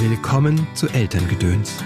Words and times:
Willkommen 0.00 0.64
zu 0.74 0.86
Elterngedöns, 0.86 1.82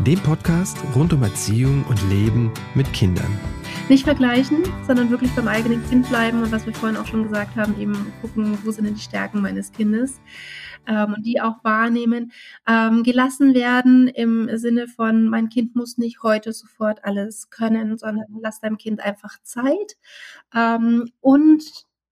dem 0.00 0.18
Podcast 0.20 0.76
rund 0.94 1.14
um 1.14 1.22
Erziehung 1.22 1.82
und 1.88 1.98
Leben 2.10 2.52
mit 2.74 2.92
Kindern. 2.92 3.40
Nicht 3.88 4.04
vergleichen, 4.04 4.58
sondern 4.86 5.08
wirklich 5.08 5.34
beim 5.34 5.48
eigenen 5.48 5.82
Kind 5.88 6.06
bleiben 6.10 6.42
und 6.42 6.52
was 6.52 6.66
wir 6.66 6.74
vorhin 6.74 6.98
auch 6.98 7.06
schon 7.06 7.22
gesagt 7.22 7.56
haben, 7.56 7.80
eben 7.80 8.12
gucken, 8.20 8.58
wo 8.64 8.70
sind 8.70 8.84
denn 8.84 8.96
die 8.96 9.00
Stärken 9.00 9.40
meines 9.40 9.72
Kindes 9.72 10.20
ähm, 10.86 11.14
und 11.14 11.24
die 11.24 11.40
auch 11.40 11.64
wahrnehmen. 11.64 12.32
Ähm, 12.68 13.02
gelassen 13.02 13.54
werden 13.54 14.08
im 14.08 14.50
Sinne 14.58 14.86
von, 14.86 15.26
mein 15.30 15.48
Kind 15.48 15.74
muss 15.74 15.96
nicht 15.96 16.22
heute 16.22 16.52
sofort 16.52 17.02
alles 17.02 17.48
können, 17.48 17.96
sondern 17.96 18.26
lass 18.42 18.60
deinem 18.60 18.76
Kind 18.76 19.00
einfach 19.00 19.38
Zeit 19.42 19.96
ähm, 20.54 21.10
und 21.22 21.64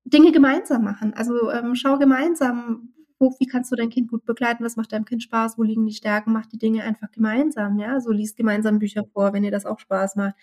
Dinge 0.06 0.32
gemeinsam 0.32 0.82
machen. 0.82 1.12
Also 1.12 1.50
ähm, 1.50 1.74
schau 1.74 1.98
gemeinsam, 1.98 2.93
wo, 3.24 3.34
wie 3.38 3.46
kannst 3.46 3.72
du 3.72 3.76
dein 3.76 3.90
Kind 3.90 4.10
gut 4.10 4.24
begleiten, 4.26 4.64
was 4.64 4.76
macht 4.76 4.92
deinem 4.92 5.04
Kind 5.04 5.22
Spaß, 5.22 5.56
wo 5.56 5.62
liegen 5.62 5.86
die 5.86 5.94
Stärken, 5.94 6.32
macht 6.32 6.52
die 6.52 6.58
Dinge 6.58 6.84
einfach 6.84 7.10
gemeinsam, 7.10 7.78
ja, 7.78 8.00
so 8.00 8.12
liest 8.12 8.36
gemeinsam 8.36 8.78
Bücher 8.78 9.04
vor, 9.12 9.32
wenn 9.32 9.44
ihr 9.44 9.50
das 9.50 9.66
auch 9.66 9.78
Spaß 9.78 10.16
macht. 10.16 10.34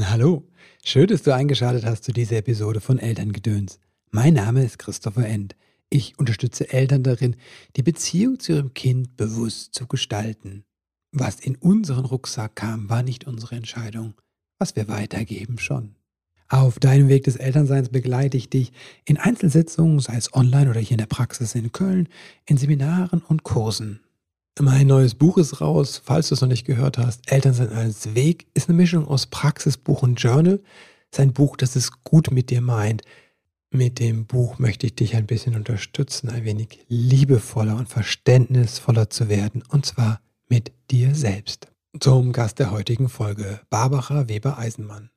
Hallo, 0.00 0.48
schön, 0.84 1.08
dass 1.08 1.22
du 1.22 1.34
eingeschaltet 1.34 1.84
hast 1.84 2.04
zu 2.04 2.12
dieser 2.12 2.36
Episode 2.36 2.80
von 2.80 2.98
Elterngedöns. 2.98 3.80
Mein 4.10 4.34
Name 4.34 4.64
ist 4.64 4.78
Christopher 4.78 5.26
End. 5.26 5.56
Ich 5.90 6.18
unterstütze 6.18 6.72
Eltern 6.72 7.02
darin, 7.02 7.36
die 7.76 7.82
Beziehung 7.82 8.38
zu 8.38 8.52
ihrem 8.52 8.72
Kind 8.72 9.16
bewusst 9.16 9.74
zu 9.74 9.86
gestalten. 9.86 10.64
Was 11.12 11.40
in 11.40 11.56
unseren 11.56 12.04
Rucksack 12.04 12.56
kam, 12.56 12.88
war 12.88 13.02
nicht 13.02 13.26
unsere 13.26 13.56
Entscheidung. 13.56 14.14
Was 14.58 14.76
wir 14.76 14.88
weitergeben, 14.88 15.58
schon. 15.58 15.96
Auf 16.52 16.80
deinem 16.80 17.08
Weg 17.08 17.22
des 17.22 17.36
Elternseins 17.36 17.90
begleite 17.90 18.36
ich 18.36 18.50
dich 18.50 18.72
in 19.04 19.18
Einzelsitzungen, 19.18 20.00
sei 20.00 20.16
es 20.16 20.34
online 20.34 20.68
oder 20.68 20.80
hier 20.80 20.92
in 20.92 20.98
der 20.98 21.06
Praxis 21.06 21.54
in 21.54 21.70
Köln, 21.70 22.08
in 22.44 22.56
Seminaren 22.56 23.22
und 23.22 23.44
Kursen. 23.44 24.00
Mein 24.58 24.88
neues 24.88 25.14
Buch 25.14 25.38
ist 25.38 25.60
raus, 25.60 26.02
falls 26.04 26.28
du 26.28 26.34
es 26.34 26.40
noch 26.40 26.48
nicht 26.48 26.66
gehört 26.66 26.98
hast. 26.98 27.30
Elternsein 27.30 27.72
als 27.72 28.16
Weg 28.16 28.48
ist 28.52 28.68
eine 28.68 28.76
Mischung 28.76 29.06
aus 29.06 29.26
Praxisbuch 29.26 30.02
und 30.02 30.20
Journal. 30.20 30.60
Es 31.12 31.18
ist 31.18 31.20
ein 31.20 31.32
Buch, 31.32 31.56
das 31.56 31.76
es 31.76 32.02
gut 32.02 32.32
mit 32.32 32.50
dir 32.50 32.60
meint. 32.60 33.02
Mit 33.70 34.00
dem 34.00 34.26
Buch 34.26 34.58
möchte 34.58 34.86
ich 34.86 34.96
dich 34.96 35.14
ein 35.14 35.26
bisschen 35.26 35.54
unterstützen, 35.54 36.30
ein 36.30 36.44
wenig 36.44 36.80
liebevoller 36.88 37.76
und 37.76 37.88
verständnisvoller 37.88 39.08
zu 39.08 39.28
werden, 39.28 39.62
und 39.68 39.86
zwar 39.86 40.20
mit 40.48 40.72
dir 40.90 41.14
selbst. 41.14 41.68
Zum 42.00 42.32
Gast 42.32 42.58
der 42.58 42.72
heutigen 42.72 43.08
Folge, 43.08 43.60
Barbara 43.70 44.28
Weber-Eisenmann. 44.28 45.10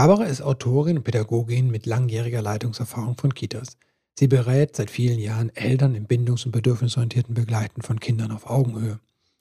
Barbara 0.00 0.24
ist 0.24 0.40
Autorin 0.40 0.96
und 0.96 1.04
Pädagogin 1.04 1.70
mit 1.70 1.84
langjähriger 1.84 2.40
Leitungserfahrung 2.40 3.18
von 3.18 3.34
Kitas. 3.34 3.76
Sie 4.18 4.28
berät 4.28 4.74
seit 4.74 4.90
vielen 4.90 5.18
Jahren 5.18 5.54
Eltern 5.54 5.94
im 5.94 6.06
bindungs- 6.06 6.46
und 6.46 6.52
bedürfnisorientierten 6.52 7.34
Begleiten 7.34 7.82
von 7.82 8.00
Kindern 8.00 8.30
auf 8.30 8.48
Augenhöhe. 8.48 8.98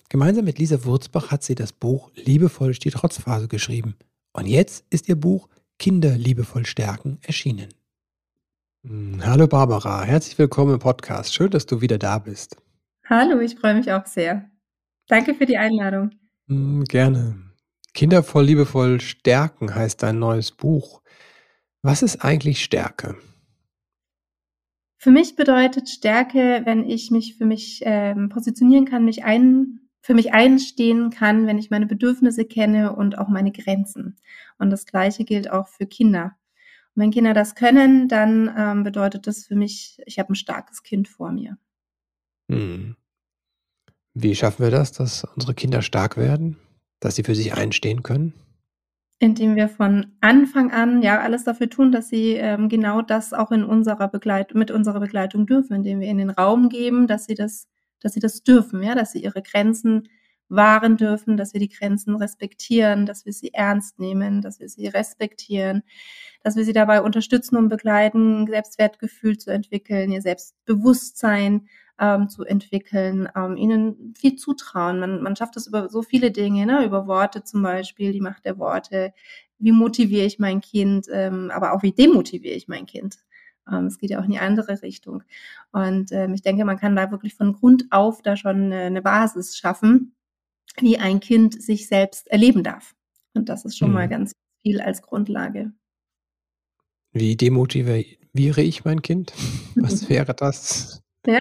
Gemeinsam 0.09 0.43
mit 0.43 0.59
Lisa 0.59 0.83
Wurzbach 0.83 1.31
hat 1.31 1.43
sie 1.43 1.55
das 1.55 1.71
Buch 1.71 2.11
Liebevoll 2.13 2.73
die 2.73 2.89
Trotzphase 2.89 3.47
geschrieben. 3.47 3.95
Und 4.33 4.47
jetzt 4.47 4.83
ist 4.89 5.07
ihr 5.07 5.15
Buch 5.15 5.47
Kinder 5.77 6.17
liebevoll 6.17 6.65
stärken 6.65 7.19
erschienen. 7.21 7.69
Hm, 8.85 9.25
hallo 9.25 9.47
Barbara, 9.47 10.03
herzlich 10.03 10.37
willkommen 10.37 10.73
im 10.73 10.79
Podcast. 10.79 11.33
Schön, 11.33 11.51
dass 11.51 11.67
du 11.67 11.79
wieder 11.79 11.97
da 11.97 12.19
bist. 12.19 12.57
Hallo, 13.05 13.39
ich 13.39 13.55
freue 13.55 13.75
mich 13.75 13.89
auch 13.93 14.05
sehr. 14.05 14.49
Danke 15.07 15.35
für 15.35 15.45
die 15.45 15.57
Einladung. 15.57 16.09
Hm, 16.49 16.83
gerne. 16.83 17.48
Kindervoll, 17.93 18.45
liebevoll 18.45 19.01
stärken 19.01 19.73
heißt 19.73 20.03
dein 20.03 20.19
neues 20.19 20.51
Buch. 20.51 21.01
Was 21.81 22.01
ist 22.01 22.23
eigentlich 22.23 22.63
Stärke? 22.63 23.17
Für 24.97 25.11
mich 25.11 25.37
bedeutet 25.37 25.89
Stärke, 25.89 26.61
wenn 26.65 26.87
ich 26.87 27.09
mich 27.09 27.37
für 27.37 27.45
mich 27.45 27.81
ähm, 27.85 28.27
positionieren 28.27 28.85
kann, 28.85 29.05
mich 29.05 29.23
ein, 29.23 29.79
für 30.01 30.13
mich 30.13 30.33
einstehen 30.33 31.09
kann, 31.09 31.47
wenn 31.47 31.57
ich 31.57 31.69
meine 31.69 31.85
Bedürfnisse 31.85 32.43
kenne 32.43 32.93
und 32.93 33.17
auch 33.17 33.29
meine 33.29 33.53
Grenzen. 33.53 34.17
Und 34.57 34.71
das 34.71 34.85
Gleiche 34.85 35.23
gilt 35.23 35.49
auch 35.49 35.69
für 35.69 35.85
Kinder. 35.85 36.35
Und 36.95 37.03
wenn 37.03 37.11
Kinder 37.11 37.33
das 37.33 37.55
können, 37.55 38.09
dann 38.09 38.53
ähm, 38.57 38.83
bedeutet 38.83 39.25
das 39.25 39.45
für 39.45 39.55
mich, 39.55 40.01
ich 40.05 40.19
habe 40.19 40.33
ein 40.33 40.35
starkes 40.35 40.83
Kind 40.83 41.07
vor 41.07 41.31
mir. 41.31 41.57
Hm. 42.51 42.97
Wie 44.13 44.35
schaffen 44.35 44.63
wir 44.63 44.71
das, 44.71 44.91
dass 44.91 45.23
unsere 45.23 45.53
Kinder 45.53 45.81
stark 45.81 46.17
werden? 46.17 46.57
Dass 46.99 47.15
sie 47.15 47.23
für 47.23 47.35
sich 47.35 47.53
einstehen 47.53 48.03
können? 48.03 48.33
Indem 49.19 49.55
wir 49.55 49.67
von 49.67 50.07
Anfang 50.21 50.71
an 50.71 51.01
ja 51.01 51.19
alles 51.19 51.43
dafür 51.43 51.69
tun, 51.69 51.91
dass 51.91 52.07
sie 52.07 52.33
ähm, 52.33 52.69
genau 52.69 53.01
das 53.01 53.33
auch 53.33 53.51
in 53.51 53.63
unserer 53.63 54.07
Begleitung, 54.07 54.59
mit 54.59 54.71
unserer 54.71 54.99
Begleitung 54.99 55.45
dürfen, 55.45 55.75
indem 55.75 55.99
wir 55.99 56.07
ihnen 56.07 56.19
den 56.19 56.29
Raum 56.29 56.69
geben, 56.69 57.07
dass 57.07 57.25
sie 57.25 57.35
das, 57.35 57.67
dass 57.99 58.13
sie 58.13 58.21
das 58.21 58.43
dürfen, 58.43 58.81
ja, 58.81 58.95
dass 58.95 59.11
sie 59.11 59.21
ihre 59.21 59.41
Grenzen 59.41 60.07
wahren 60.49 60.97
dürfen, 60.97 61.37
dass 61.37 61.53
wir 61.53 61.59
die 61.59 61.69
Grenzen 61.69 62.15
respektieren, 62.15 63.05
dass 63.05 63.25
wir 63.25 63.33
sie 63.33 63.53
ernst 63.53 63.99
nehmen, 63.99 64.41
dass 64.41 64.59
wir 64.59 64.67
sie 64.67 64.87
respektieren, 64.87 65.83
dass 66.43 66.55
wir 66.55 66.65
sie 66.65 66.73
dabei 66.73 67.01
unterstützen 67.01 67.55
und 67.55 67.69
begleiten, 67.69 68.47
Selbstwertgefühl 68.47 69.37
zu 69.37 69.51
entwickeln, 69.51 70.11
ihr 70.11 70.21
Selbstbewusstsein 70.21 71.67
ähm, 71.99 72.29
zu 72.29 72.43
entwickeln, 72.43 73.27
ähm, 73.35 73.57
ihnen 73.57 74.13
viel 74.17 74.35
zutrauen. 74.35 74.99
Man, 74.99 75.21
man 75.21 75.35
schafft 75.35 75.55
das 75.55 75.67
über 75.67 75.89
so 75.89 76.01
viele 76.01 76.31
Dinge, 76.31 76.65
ne? 76.65 76.85
über 76.85 77.07
Worte 77.07 77.43
zum 77.43 77.61
Beispiel, 77.61 78.13
die 78.13 78.21
Macht 78.21 78.45
der 78.45 78.57
Worte. 78.57 79.13
Wie 79.57 79.73
motiviere 79.73 80.25
ich 80.25 80.39
mein 80.39 80.61
Kind, 80.61 81.07
ähm, 81.11 81.51
aber 81.53 81.73
auch 81.73 81.83
wie 81.83 81.91
demotiviere 81.91 82.55
ich 82.55 82.67
mein 82.67 82.85
Kind? 82.85 83.19
Ähm, 83.69 83.85
es 83.85 83.97
geht 83.97 84.09
ja 84.09 84.19
auch 84.19 84.23
in 84.23 84.31
die 84.31 84.39
andere 84.39 84.81
Richtung. 84.81 85.23
Und 85.71 86.11
ähm, 86.11 86.33
ich 86.33 86.41
denke, 86.41 86.63
man 86.65 86.77
kann 86.77 86.95
da 86.95 87.11
wirklich 87.11 87.35
von 87.35 87.53
Grund 87.53 87.85
auf 87.91 88.21
da 88.21 88.37
schon 88.37 88.55
eine, 88.55 88.83
eine 88.83 89.01
Basis 89.01 89.57
schaffen, 89.57 90.15
wie 90.77 90.97
ein 90.97 91.19
Kind 91.19 91.61
sich 91.61 91.87
selbst 91.87 92.27
erleben 92.29 92.63
darf. 92.63 92.95
Und 93.33 93.49
das 93.49 93.65
ist 93.65 93.77
schon 93.77 93.89
mhm. 93.89 93.95
mal 93.95 94.09
ganz 94.09 94.31
viel 94.61 94.79
als 94.81 95.01
Grundlage. 95.01 95.73
Wie 97.11 97.35
demotiviere 97.35 98.61
ich 98.61 98.85
mein 98.85 99.01
Kind? 99.01 99.33
Was 99.75 100.09
wäre 100.09 100.33
das? 100.33 101.01
Ja, 101.25 101.39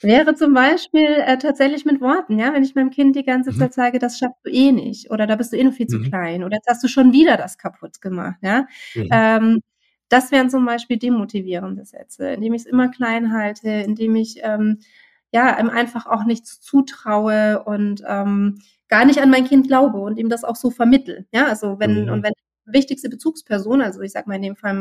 Wäre 0.00 0.34
zum 0.34 0.54
Beispiel 0.54 1.22
äh, 1.26 1.38
tatsächlich 1.38 1.84
mit 1.84 2.00
Worten, 2.00 2.38
ja, 2.38 2.52
wenn 2.52 2.62
ich 2.62 2.74
meinem 2.74 2.90
Kind 2.90 3.16
die 3.16 3.24
ganze 3.24 3.52
mhm. 3.52 3.58
Zeit 3.58 3.74
sage, 3.74 3.98
das 3.98 4.18
schaffst 4.18 4.44
du 4.44 4.50
eh 4.50 4.72
nicht 4.72 5.10
oder 5.10 5.26
da 5.26 5.36
bist 5.36 5.52
du 5.52 5.56
eh 5.56 5.64
noch 5.64 5.72
viel 5.72 5.86
zu 5.86 5.98
mhm. 5.98 6.04
klein 6.04 6.44
oder 6.44 6.56
jetzt 6.56 6.68
hast 6.68 6.84
du 6.84 6.88
schon 6.88 7.12
wieder 7.12 7.36
das 7.36 7.58
kaputt 7.58 8.00
gemacht, 8.00 8.38
ja. 8.42 8.66
Mhm. 8.94 9.08
Ähm, 9.10 9.62
das 10.08 10.32
wären 10.32 10.50
zum 10.50 10.66
Beispiel 10.66 10.98
demotivierende 10.98 11.84
Sätze, 11.84 12.30
indem 12.30 12.54
ich 12.54 12.62
es 12.62 12.66
immer 12.66 12.88
klein 12.88 13.32
halte, 13.32 13.70
indem 13.70 14.16
ich 14.16 14.40
ähm, 14.42 14.80
ja 15.32 15.58
ihm 15.58 15.70
einfach 15.70 16.06
auch 16.06 16.24
nichts 16.24 16.60
zutraue 16.60 17.62
und 17.64 18.02
ähm, 18.06 18.58
gar 18.88 19.04
nicht 19.04 19.20
an 19.22 19.30
mein 19.30 19.46
Kind 19.46 19.68
glaube 19.68 19.98
und 20.00 20.18
ihm 20.18 20.28
das 20.28 20.44
auch 20.44 20.56
so 20.56 20.70
vermittel. 20.70 21.26
Ja, 21.32 21.46
also 21.46 21.78
wenn 21.78 22.04
mhm. 22.04 22.12
und 22.12 22.22
wenn 22.24 22.32
wichtigste 22.72 23.08
Bezugsperson, 23.08 23.82
also 23.82 24.00
ich 24.00 24.12
sag 24.12 24.26
mal 24.26 24.36
in 24.36 24.42
dem 24.42 24.56
Fall 24.56 24.74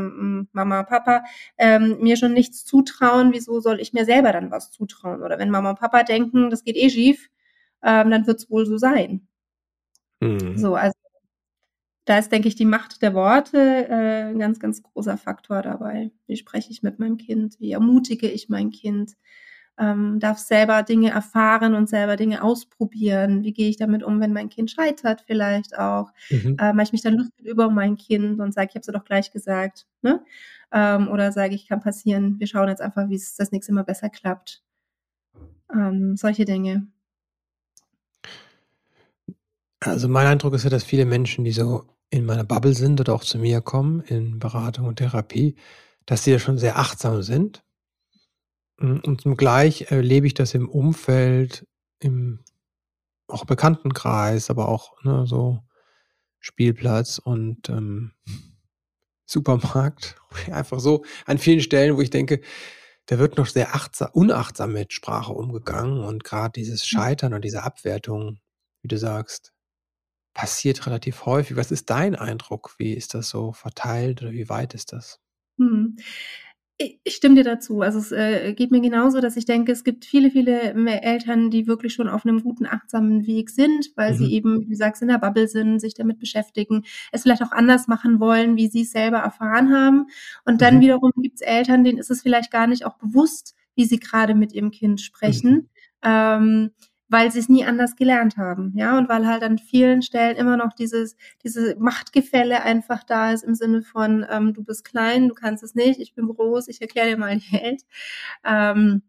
Mama, 0.51 0.83
Papa, 0.83 1.23
ähm, 1.57 1.97
mir 2.01 2.17
schon 2.17 2.33
nichts 2.33 2.65
zutrauen, 2.65 3.33
wieso 3.33 3.59
soll 3.59 3.79
ich 3.79 3.93
mir 3.93 4.05
selber 4.05 4.31
dann 4.31 4.51
was 4.51 4.71
zutrauen? 4.71 5.21
Oder 5.23 5.39
wenn 5.39 5.49
Mama 5.49 5.71
und 5.71 5.79
Papa 5.79 6.03
denken, 6.03 6.49
das 6.49 6.63
geht 6.63 6.77
eh 6.77 6.89
schief, 6.89 7.29
ähm, 7.83 8.11
dann 8.11 8.27
wird 8.27 8.39
es 8.39 8.49
wohl 8.49 8.65
so 8.65 8.77
sein. 8.77 9.27
Mhm. 10.21 10.57
So, 10.57 10.75
also 10.75 10.93
da 12.05 12.17
ist, 12.17 12.31
denke 12.31 12.47
ich, 12.47 12.55
die 12.55 12.65
Macht 12.65 13.03
der 13.03 13.13
Worte 13.13 13.59
äh, 13.87 14.29
ein 14.31 14.39
ganz, 14.39 14.59
ganz 14.59 14.81
großer 14.81 15.15
Faktor 15.17 15.61
dabei. 15.61 16.11
Wie 16.25 16.37
spreche 16.37 16.71
ich 16.71 16.81
mit 16.81 16.97
meinem 16.97 17.17
Kind? 17.17 17.59
Wie 17.59 17.71
ermutige 17.71 18.27
ich 18.27 18.49
mein 18.49 18.71
Kind? 18.71 19.15
Ähm, 19.79 20.19
darf 20.19 20.37
selber 20.37 20.83
Dinge 20.83 21.11
erfahren 21.11 21.73
und 21.73 21.87
selber 21.87 22.17
Dinge 22.17 22.43
ausprobieren. 22.43 23.43
Wie 23.43 23.53
gehe 23.53 23.69
ich 23.69 23.77
damit 23.77 24.03
um, 24.03 24.19
wenn 24.19 24.33
mein 24.33 24.49
Kind 24.49 24.69
scheitert 24.69 25.23
vielleicht 25.25 25.77
auch? 25.77 26.11
Mhm. 26.29 26.57
Äh, 26.59 26.73
mache 26.73 26.83
ich 26.83 26.91
mich 26.91 27.01
dann 27.01 27.15
lustig 27.15 27.45
über 27.45 27.69
mein 27.69 27.95
Kind 27.95 28.39
und 28.39 28.53
sage, 28.53 28.67
ich 28.69 28.75
habe 28.75 28.81
es 28.81 28.93
doch 28.93 29.05
gleich 29.05 29.31
gesagt. 29.31 29.87
Ne? 30.01 30.23
Ähm, 30.71 31.07
oder 31.07 31.31
sage 31.31 31.55
ich, 31.55 31.67
kann 31.67 31.79
passieren, 31.79 32.39
wir 32.39 32.47
schauen 32.47 32.67
jetzt 32.67 32.81
einfach, 32.81 33.09
wie 33.09 33.15
es 33.15 33.35
das 33.35 33.51
nächste 33.51 33.73
Mal 33.73 33.83
besser 33.83 34.09
klappt. 34.09 34.61
Ähm, 35.73 36.17
solche 36.17 36.45
Dinge. 36.45 36.87
Also 39.79 40.09
mein 40.09 40.27
Eindruck 40.27 40.53
ist 40.55 40.65
ja, 40.65 40.69
dass 40.69 40.83
viele 40.83 41.05
Menschen, 41.05 41.45
die 41.45 41.51
so 41.51 41.85
in 42.09 42.25
meiner 42.25 42.43
Bubble 42.43 42.73
sind 42.73 42.99
oder 42.99 43.13
auch 43.13 43.23
zu 43.23 43.37
mir 43.37 43.61
kommen 43.61 44.01
in 44.01 44.39
Beratung 44.39 44.87
und 44.87 44.97
Therapie, 44.97 45.55
dass 46.05 46.23
sie 46.23 46.31
ja 46.31 46.39
schon 46.39 46.57
sehr 46.57 46.77
achtsam 46.77 47.21
sind 47.21 47.63
und 48.79 49.21
zugleich 49.21 49.91
erlebe 49.91 50.27
ich 50.27 50.33
das 50.33 50.53
im 50.53 50.69
Umfeld, 50.69 51.67
im 51.99 52.43
auch 53.27 53.45
Bekanntenkreis, 53.45 54.49
aber 54.49 54.69
auch, 54.69 55.03
ne, 55.03 55.25
so 55.27 55.59
Spielplatz 56.39 57.19
und, 57.19 57.69
ähm, 57.69 58.13
Supermarkt. 59.25 60.15
Einfach 60.51 60.79
so 60.79 61.05
an 61.25 61.37
vielen 61.37 61.61
Stellen, 61.61 61.95
wo 61.95 62.01
ich 62.01 62.09
denke, 62.09 62.41
da 63.05 63.19
wird 63.19 63.37
noch 63.37 63.47
sehr 63.47 63.75
achtsam 63.75 64.09
unachtsam 64.13 64.73
mit 64.73 64.93
Sprache 64.93 65.33
umgegangen 65.33 66.03
und 66.03 66.23
gerade 66.23 66.53
dieses 66.53 66.85
Scheitern 66.85 67.33
und 67.33 67.43
diese 67.43 67.63
Abwertung, 67.63 68.39
wie 68.81 68.87
du 68.87 68.97
sagst, 68.97 69.53
passiert 70.33 70.85
relativ 70.85 71.25
häufig. 71.25 71.57
Was 71.57 71.71
ist 71.71 71.89
dein 71.89 72.15
Eindruck? 72.15 72.75
Wie 72.77 72.93
ist 72.93 73.13
das 73.13 73.29
so 73.29 73.51
verteilt 73.51 74.21
oder 74.21 74.31
wie 74.31 74.49
weit 74.49 74.73
ist 74.73 74.93
das? 74.93 75.19
Mhm. 75.57 75.97
Ich 77.03 77.15
stimme 77.15 77.35
dir 77.35 77.43
dazu. 77.43 77.81
Also, 77.81 77.99
es, 77.99 78.11
äh, 78.13 78.53
geht 78.53 78.71
mir 78.71 78.79
genauso, 78.81 79.19
dass 79.19 79.35
ich 79.37 79.45
denke, 79.45 79.71
es 79.73 79.83
gibt 79.83 80.05
viele, 80.05 80.31
viele 80.31 80.61
Eltern, 81.01 81.49
die 81.51 81.67
wirklich 81.67 81.93
schon 81.93 82.07
auf 82.07 82.23
'nem 82.25 82.41
guten, 82.41 82.65
achtsamen 82.65 83.27
Weg 83.27 83.49
sind, 83.49 83.91
weil 83.95 84.13
sie 84.15 84.25
Mhm. 84.25 84.31
eben, 84.31 84.61
wie 84.61 84.65
du 84.69 84.75
sagst, 84.75 85.01
in 85.01 85.09
der 85.09 85.17
Bubble 85.19 85.47
sind, 85.49 85.79
sich 85.79 85.93
damit 85.93 86.19
beschäftigen, 86.19 86.83
es 87.11 87.23
vielleicht 87.23 87.43
auch 87.43 87.51
anders 87.51 87.87
machen 87.87 88.19
wollen, 88.21 88.55
wie 88.55 88.67
sie's 88.67 88.91
selber 88.91 89.17
erfahren 89.17 89.73
haben. 89.73 90.07
Und 90.45 90.61
dann 90.61 90.77
Mhm. 90.77 90.81
wiederum 90.81 91.11
gibt's 91.21 91.41
Eltern, 91.41 91.83
denen 91.83 91.97
ist 91.97 92.11
es 92.11 92.21
vielleicht 92.21 92.51
gar 92.51 92.67
nicht 92.67 92.85
auch 92.85 92.97
bewusst, 92.97 93.55
wie 93.75 93.85
sie 93.85 93.99
grade 93.99 94.33
mit 94.35 94.53
ihrem 94.53 94.71
Kind 94.71 94.99
Mhm. 94.99 95.03
sprechen, 95.03 95.69
ähm, 96.03 96.71
weil 97.09 97.31
sie's 97.31 97.49
nie 97.49 97.65
anders 97.65 97.95
gelernt 97.95 98.37
haben, 98.37 98.73
ja? 98.75 98.97
Und 98.97 99.09
weil 99.09 99.27
halt 99.27 99.43
an 99.43 99.57
vielen 99.57 100.01
Stellen 100.01 100.37
immer 100.37 100.57
noch 100.57 100.73
dieses 100.73 101.15
diese 101.43 101.75
Machtgefälle 101.79 102.61
einfach 102.63 103.03
da 103.03 103.31
ist 103.33 103.43
im 103.43 103.55
Sinne 103.55 103.81
von, 103.83 104.25
ähm: 104.29 104.53
„Du 104.53 104.63
bist 104.63 104.85
klein, 104.85 105.27
du 105.29 105.35
kannst 105.35 105.63
es 105.63 105.75
nicht, 105.75 105.99
ich 105.99 106.13
bin 106.15 106.27
groß, 106.27 106.67
ich 106.69 106.81
erkläre 106.81 107.09
dir 107.09 107.17
mal 107.17 107.35
die 107.39 107.51
Welt.“ 107.53 107.83
Ähm 108.45 109.03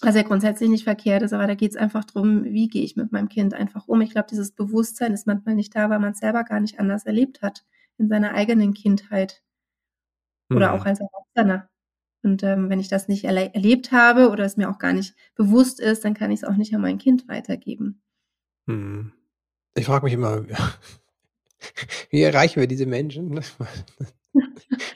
was 0.00 0.14
ja 0.16 0.22
grundsätzlich 0.22 0.68
nicht 0.70 0.84
verkehrt 0.84 1.22
ist, 1.22 1.32
aber 1.32 1.46
da 1.48 1.54
geht's 1.56 1.76
einfach 1.76 2.04
drum, 2.04 2.44
wie 2.44 2.68
gehe 2.68 2.82
ich 2.84 2.94
mit 2.96 3.10
meinem 3.12 3.28
Kind 3.28 3.52
einfach 3.54 3.88
um? 3.88 4.00
Ich 4.00 4.10
glaube, 4.10 4.26
dieses 4.30 4.50
Bewusstsein 4.52 5.12
ist 5.12 5.26
manchmal 5.26 5.54
nicht 5.56 5.74
da, 5.76 5.90
weil 5.90 5.98
man's 6.00 6.18
selber 6.20 6.44
gar 6.44 6.60
nicht 6.60 6.78
anders 6.80 7.04
erlebt 7.06 7.42
hat 7.42 7.64
in 7.98 8.08
seiner 8.08 8.32
eigenen 8.34 8.74
Kindheit. 8.74 9.40
Oder 10.54 10.72
auch 10.72 10.80
Mhm. 10.80 10.86
als 10.86 11.00
Erwachsener. 11.00 11.68
Und, 12.24 12.42
ähm, 12.44 12.70
wenn 12.70 12.78
ich 12.80 12.88
das 12.88 13.08
nicht 13.08 13.24
erle 13.24 13.52
erlebt 13.54 13.90
habe 13.92 14.30
oder 14.30 14.44
es 14.44 14.56
mir 14.56 14.70
auch 14.70 14.78
gar 14.78 14.92
nicht 14.92 15.14
bewusst 15.34 15.80
ist, 15.80 16.04
dann 16.04 16.14
kann 16.14 16.30
ich's 16.30 16.44
auch 16.44 16.56
nicht 16.56 16.74
an 16.74 16.80
mein 16.80 16.98
Kind 16.98 17.26
weitergeben. 17.28 18.00
Mhm. 18.66 19.12
Ich 19.76 19.86
frage 19.86 20.04
mich 20.04 20.14
immer, 20.14 20.44
wie 22.10 22.22
erreichen 22.22 22.60
wir 22.60 22.68
diese 22.68 22.86
Menschen? 22.86 23.40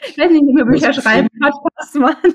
Ich 0.08 0.18
weiß 0.18 0.30
nicht, 0.30 0.42
wie 0.42 0.56
wir 0.56 0.64
Bücher 0.64 0.92
schreiben, 0.94 1.28
Podcasts 1.40 1.94
machen. 1.94 2.34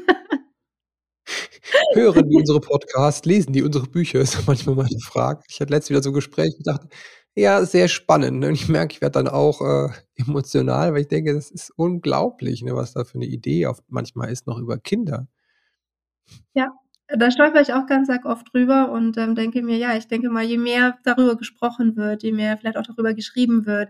Hören 1.94 2.30
die 2.30 2.36
unsere 2.38 2.60
Podcasts, 2.62 3.26
lesen 3.26 3.54
die 3.54 3.64
unsere 3.64 3.88
Bücher, 3.88 4.20
ist 4.22 4.48
manchmal 4.48 4.76
meine 4.76 5.00
Frage. 5.04 5.42
Ich 5.50 5.60
hatte 5.60 5.74
letztens 5.74 5.90
wieder 5.92 6.04
so 6.04 6.10
'n 6.12 6.14
Gespräch 6.14 6.54
und 6.58 6.68
dachte: 6.68 6.88
„Ja, 7.38 7.66
sehr 7.66 7.88
spannend“, 7.88 8.40
ne? 8.40 8.48
Und 8.50 8.56
ich 8.56 8.68
merke, 8.68 8.94
ich 8.94 9.02
werde 9.02 9.14
dann 9.24 9.30
auch, 9.30 9.62
äh, 9.62 9.90
emotional, 10.18 10.94
weil 10.94 11.02
ich 11.04 11.08
denke, 11.08 11.34
das 11.34 11.50
ist 11.50 11.72
unglaublich, 11.78 12.62
ne, 12.62 12.76
was 12.76 12.92
da 12.94 13.06
für 13.06 13.18
'ne 13.20 13.26
Idee 13.26 13.68
oft 13.68 13.84
manchmal 13.88 14.30
ist, 14.32 14.48
noch 14.48 14.58
über 14.60 14.78
Kinder. 14.78 15.28
Ja, 16.56 16.68
da 17.18 17.32
stolpere 17.32 17.62
ich 17.62 17.74
auch 17.74 17.86
ganz 17.88 18.10
arg 18.10 18.26
oft 18.26 18.54
drüber 18.54 18.92
und, 18.92 19.18
ähm, 19.18 19.36
denke 19.36 19.62
mir: 19.62 19.78
„Ja, 19.78 19.96
ich 19.98 20.08
denke 20.08 20.30
mal, 20.30 20.44
je 20.44 20.58
mehr 20.58 20.98
darüber 21.04 21.36
gesprochen 21.38 21.96
wird, 21.96 22.24
je 22.24 22.32
mehr 22.32 22.58
vielleicht 22.58 22.78
auch 22.78 22.84
darüber 22.88 23.14
geschrieben 23.14 23.66
wird, 23.66 23.90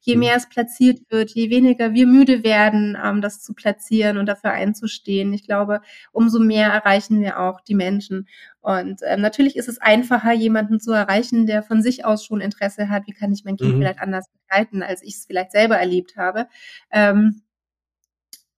je 0.00 0.14
Mhm. 0.14 0.20
mehr 0.20 0.36
es 0.36 0.48
platziert 0.48 1.00
wird, 1.10 1.30
je 1.30 1.50
weniger 1.50 1.92
wir 1.94 2.06
müde 2.06 2.44
werden, 2.44 2.96
ähm, 3.02 3.20
das 3.22 3.42
zu 3.42 3.54
platzieren 3.54 4.18
und 4.18 4.26
dafür 4.26 4.50
einzustehen, 4.52 5.32
ich 5.32 5.44
glaube, 5.44 5.80
umso 6.12 6.38
mehr 6.40 6.68
erreichen 6.72 7.20
wir 7.20 7.40
auch 7.40 7.60
die 7.60 7.74
Menschen.“ 7.74 8.28
Und, 8.60 9.00
ähm, 9.06 9.20
natürlich 9.22 9.56
ist 9.56 9.68
es 9.68 9.80
einfacher, 9.80 10.32
jemanden 10.32 10.80
zu 10.80 10.92
erreichen, 10.92 11.46
der 11.46 11.62
von 11.62 11.82
sich 11.82 12.04
aus 12.04 12.24
schon 12.24 12.40
Interesse 12.40 12.88
hat: 12.90 13.06
„Wie 13.06 13.12
kann 13.12 13.32
ich 13.32 13.44
mein 13.44 13.56
Kind 13.56 13.76
Mhm. 13.76 13.78
vielleicht 13.78 14.00
anders 14.00 14.26
begleiten, 14.30 14.82
als 14.82 15.02
ich's 15.02 15.26
vielleicht 15.26 15.52
selber 15.52 15.76
erlebt 15.78 16.16
habe?“ 16.16 16.46
Ähm 16.92 17.42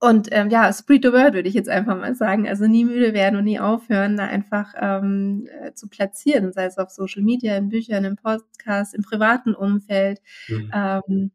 und, 0.00 0.28
ähm, 0.32 0.50
ja, 0.50 0.72
spread 0.72 1.02
the 1.04 1.12
word, 1.12 1.34
würde 1.34 1.48
ich 1.48 1.54
jetzt 1.54 1.68
einfach 1.68 1.96
mal 1.96 2.14
sagen. 2.14 2.48
Also, 2.48 2.66
nie 2.66 2.84
müde 2.86 3.14
werden 3.14 3.36
und 3.38 3.44
nie 3.44 3.60
aufhören, 3.60 4.16
da 4.16 4.24
einfach, 4.26 4.74
ähm, 4.80 5.46
äh, 5.62 5.72
zu 5.74 5.88
platzieren, 5.88 6.52
sei 6.52 6.64
es 6.66 6.78
auf 6.78 6.90
Social 6.90 7.22
Media, 7.22 7.56
in 7.56 7.68
Büchern, 7.70 8.04
im 8.04 8.16
Podcast, 8.16 8.94
im 8.94 9.02
privaten 9.02 9.54
Umfeld, 9.54 10.20
Mhm. 10.48 10.70
ähm, 10.74 11.30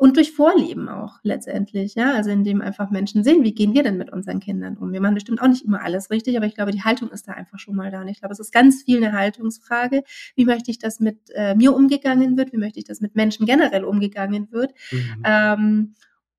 und 0.00 0.16
durch 0.16 0.32
Vorleben 0.32 0.88
auch 0.88 1.18
letztendlich, 1.24 1.94
ja? 1.94 2.14
Also, 2.14 2.30
indem 2.30 2.62
einfach 2.62 2.90
Menschen 2.90 3.22
sehen, 3.22 3.44
wie 3.44 3.54
gehen 3.54 3.74
wir 3.74 3.82
denn 3.82 3.98
mit 3.98 4.10
unseren 4.12 4.40
Kindern 4.40 4.78
um? 4.78 4.92
Wir 4.92 5.00
machen 5.02 5.14
bestimmt 5.14 5.42
auch 5.42 5.48
nicht 5.48 5.64
immer 5.64 5.82
alles 5.82 6.10
richtig, 6.10 6.36
aber 6.38 6.46
ich 6.46 6.54
glaube, 6.54 6.72
die 6.72 6.82
Haltung 6.84 7.10
ist 7.10 7.28
da 7.28 7.32
einfach 7.32 7.58
schon 7.58 7.76
mal 7.76 7.90
da. 7.90 8.00
Und 8.00 8.08
ich 8.08 8.18
glaube, 8.20 8.32
es 8.32 8.40
ist 8.40 8.52
ganz 8.52 8.82
viel 8.82 9.00
'ne 9.00 9.12
Haltungsfrage. 9.12 10.02
Wie 10.36 10.46
möchte 10.46 10.70
ich, 10.70 10.78
dass 10.78 11.00
mit, 11.00 11.18
äh, 11.34 11.54
mir 11.54 11.74
umgegangen 11.76 12.36
wird? 12.38 12.52
Wie 12.52 12.56
möchte 12.58 12.78
ich, 12.80 12.86
dass 12.86 13.00
mit 13.02 13.14
Menschen 13.14 13.46
generell 13.46 13.84
umgegangen 13.84 14.48
wird? 14.52 14.72
Mhm. 14.90 15.22
Ähm, 15.24 15.94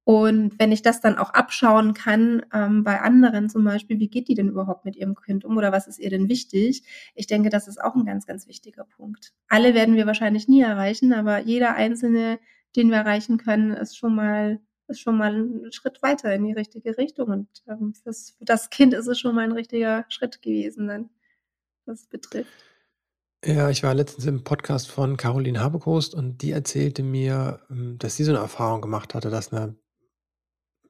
und 0.06 0.60
wenn 0.60 0.72
ich 0.72 0.84
das 0.84 1.02
dann 1.02 1.18
auch 1.18 1.32
abschauen 1.32 1.94
kann, 1.96 2.46
ähm, 2.54 2.84
bei 2.86 3.02
anderen 3.02 3.50
zum 3.50 3.66
Beispiel, 3.66 4.00
wie 4.00 4.10
geht 4.10 4.30
die 4.30 4.36
denn 4.36 4.50
überhaupt 4.50 4.86
mit 4.86 4.96
ihrem 4.98 5.16
Kind 5.16 5.46
um 5.46 5.58
oder 5.58 5.72
was 5.74 5.88
ist 5.88 6.00
ihr 6.00 6.10
denn 6.12 6.30
wichtig? 6.30 6.84
Ich 7.16 7.28
denke, 7.28 7.50
das 7.50 7.68
ist 7.68 7.82
auch 7.84 7.96
'n 7.96 8.06
ganz, 8.06 8.28
ganz 8.28 8.48
wichtiger 8.48 8.86
Punkt. 8.86 9.34
Alle 9.50 9.74
werden 9.76 9.96
wir 9.96 10.08
wahrscheinlich 10.08 10.48
nie 10.50 10.62
erreichen, 10.62 11.14
aber 11.14 11.40
jeder 11.42 11.76
Einzelne, 11.76 12.40
den 12.78 12.90
wir 12.92 12.98
erreichen 12.98 13.38
können, 13.38 13.72
ist 13.74 13.98
schon 13.98 14.16
mal 14.16 14.60
ist 14.90 15.02
schon 15.02 15.18
mal 15.18 15.34
'n 15.36 15.72
Schritt 15.74 16.04
weiter 16.04 16.34
in 16.36 16.46
die 16.46 16.54
richtige 16.54 16.98
Richtung. 17.00 17.30
Und, 17.30 17.48
ähm, 17.68 17.94
fürs 17.96 18.36
für 18.38 18.46
das 18.46 18.70
Kind 18.70 18.94
ist 18.94 19.08
es 19.08 19.20
schon 19.20 19.36
mal 19.36 19.46
'n 19.46 19.52
richtiger 19.54 20.06
Schritt 20.10 20.42
gewesen 20.44 20.88
dann, 20.88 21.10
was 21.88 22.08
betrifft. 22.08 22.66
Ja, 23.44 23.70
ich 23.70 23.84
war 23.84 23.94
letztens 23.94 24.26
im 24.26 24.44
Podcast 24.44 24.90
von 24.90 25.18
Caroline 25.18 25.60
Habekost 25.60 26.16
und 26.16 26.42
die 26.42 26.52
erzählte 26.52 27.04
mir, 27.04 27.60
hm, 27.68 27.98
dass 28.00 28.16
sie 28.16 28.24
so 28.24 28.32
'ne 28.32 28.40
Erfahrung 28.40 28.82
gemacht 28.82 29.14
hatte, 29.14 29.30
dass 29.30 29.52
'ne 29.52 29.76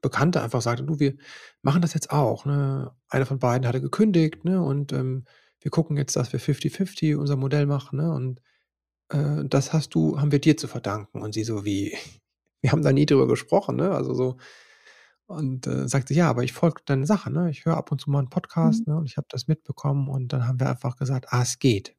Bekannte 0.02 0.42
einfach 0.42 0.62
sagte: 0.62 0.84
„Du, 0.84 0.98
wir 1.00 1.16
machen 1.62 1.82
das 1.82 1.94
jetzt 1.94 2.10
auch, 2.10 2.44
ne?“ 2.46 2.92
Einer 3.08 3.26
von 3.26 3.38
beiden 3.38 3.66
hatte 3.66 3.80
gekündigt, 3.80 4.44
ne, 4.44 4.62
und, 4.62 4.92
ähm, 4.92 5.24
wir 5.60 5.70
gucken 5.70 5.96
jetzt, 5.96 6.16
dass 6.16 6.32
wir 6.32 6.40
fifty-fifty 6.40 7.14
unser 7.16 7.36
Modell 7.36 7.66
machen, 7.66 7.98
ne, 7.98 8.12
und, 8.12 8.40
äh, 9.10 9.44
das 9.48 9.72
hast 9.74 9.94
du 9.94 10.20
haben 10.20 10.32
wir 10.32 10.40
dir 10.40 10.56
zu 10.58 10.68
verdanken. 10.68 11.22
Und 11.22 11.34
sie 11.34 11.44
so: 11.44 11.64
„Wie? 11.66 11.94
Wir 12.62 12.72
haben 12.72 12.82
da 12.82 12.92
nie 12.92 13.06
drüber 13.06 13.28
gesprochen“, 13.28 13.76
ne? 13.76 13.92
Also, 13.92 14.14
so 14.14 14.38
und, 15.26 15.66
äh, 15.68 15.88
sagt 15.88 16.08
sie: 16.08 16.14
„Ja, 16.16 16.30
aber 16.30 16.44
ich 16.44 16.52
folge 16.54 16.82
deinen 16.86 17.06
Sachen, 17.06 17.34
ne? 17.34 17.50
Ich 17.50 17.64
höre 17.66 17.76
ab 17.78 17.92
und 17.92 18.00
zu 18.02 18.10
mal 18.10 18.20
'n 18.22 18.30
Mhm. 18.62 18.84
Podcast, 18.84 18.86
ne, 18.88 18.96
und 18.98 19.06
ich 19.06 19.16
habe 19.18 19.26
das 19.30 19.48
mitbekommen.“ 19.48 20.08
Und 20.08 20.32
dann 20.34 20.48
haben 20.48 20.60
wir 20.60 20.70
einfach 20.70 20.96
gesagt: 20.98 21.28
„Ah, 21.32 21.42
es 21.42 21.58
geht.“ 21.60 21.94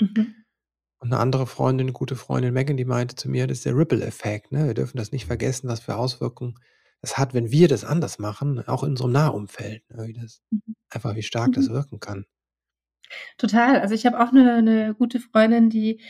Mhm. 0.00 0.44
Und 1.02 1.10
'ne 1.10 1.18
andere 1.18 1.46
Freundin 1.46 1.86
'ne 1.86 1.92
gute 1.92 2.16
Freundin, 2.16 2.52
Megan, 2.52 2.76
die 2.76 2.84
meinte 2.84 3.14
zu 3.14 3.28
mir: 3.30 3.46
„Das 3.46 3.58
ist 3.58 3.66
der 3.66 3.76
Ripple-Effekt, 3.76 4.50
ne? 4.52 4.66
Wir 4.66 4.74
dürfen 4.74 4.96
das 4.96 5.12
nicht 5.12 5.26
vergessen, 5.26 5.68
was 5.68 5.80
für 5.80 5.96
Auswirkungen 5.96 6.56
es 7.02 7.18
hat, 7.18 7.34
wenn 7.34 7.50
wir 7.52 7.68
das 7.68 7.84
anders 7.84 8.18
machen, 8.18 8.66
auch 8.68 8.82
in 8.84 8.90
unserem 8.90 9.12
Nahumfeld, 9.12 9.82
ne, 9.90 10.06
wie 10.08 10.12
das 10.14 10.42
Mhm. 10.52 10.74
einfach 10.90 11.14
wie 11.16 11.22
stark 11.22 11.52
das 11.52 11.68
Mhm. 11.68 11.70
wirken 11.70 12.00
kann.“ 12.00 12.26
Total. 13.40 13.80
Also, 13.80 13.94
ich 13.94 14.04
habe 14.04 14.18
auch 14.20 14.32
'ne 14.32 14.60
'ne 14.62 14.94
gute 14.98 15.20
Freundin, 15.20 15.70
die 15.70 16.00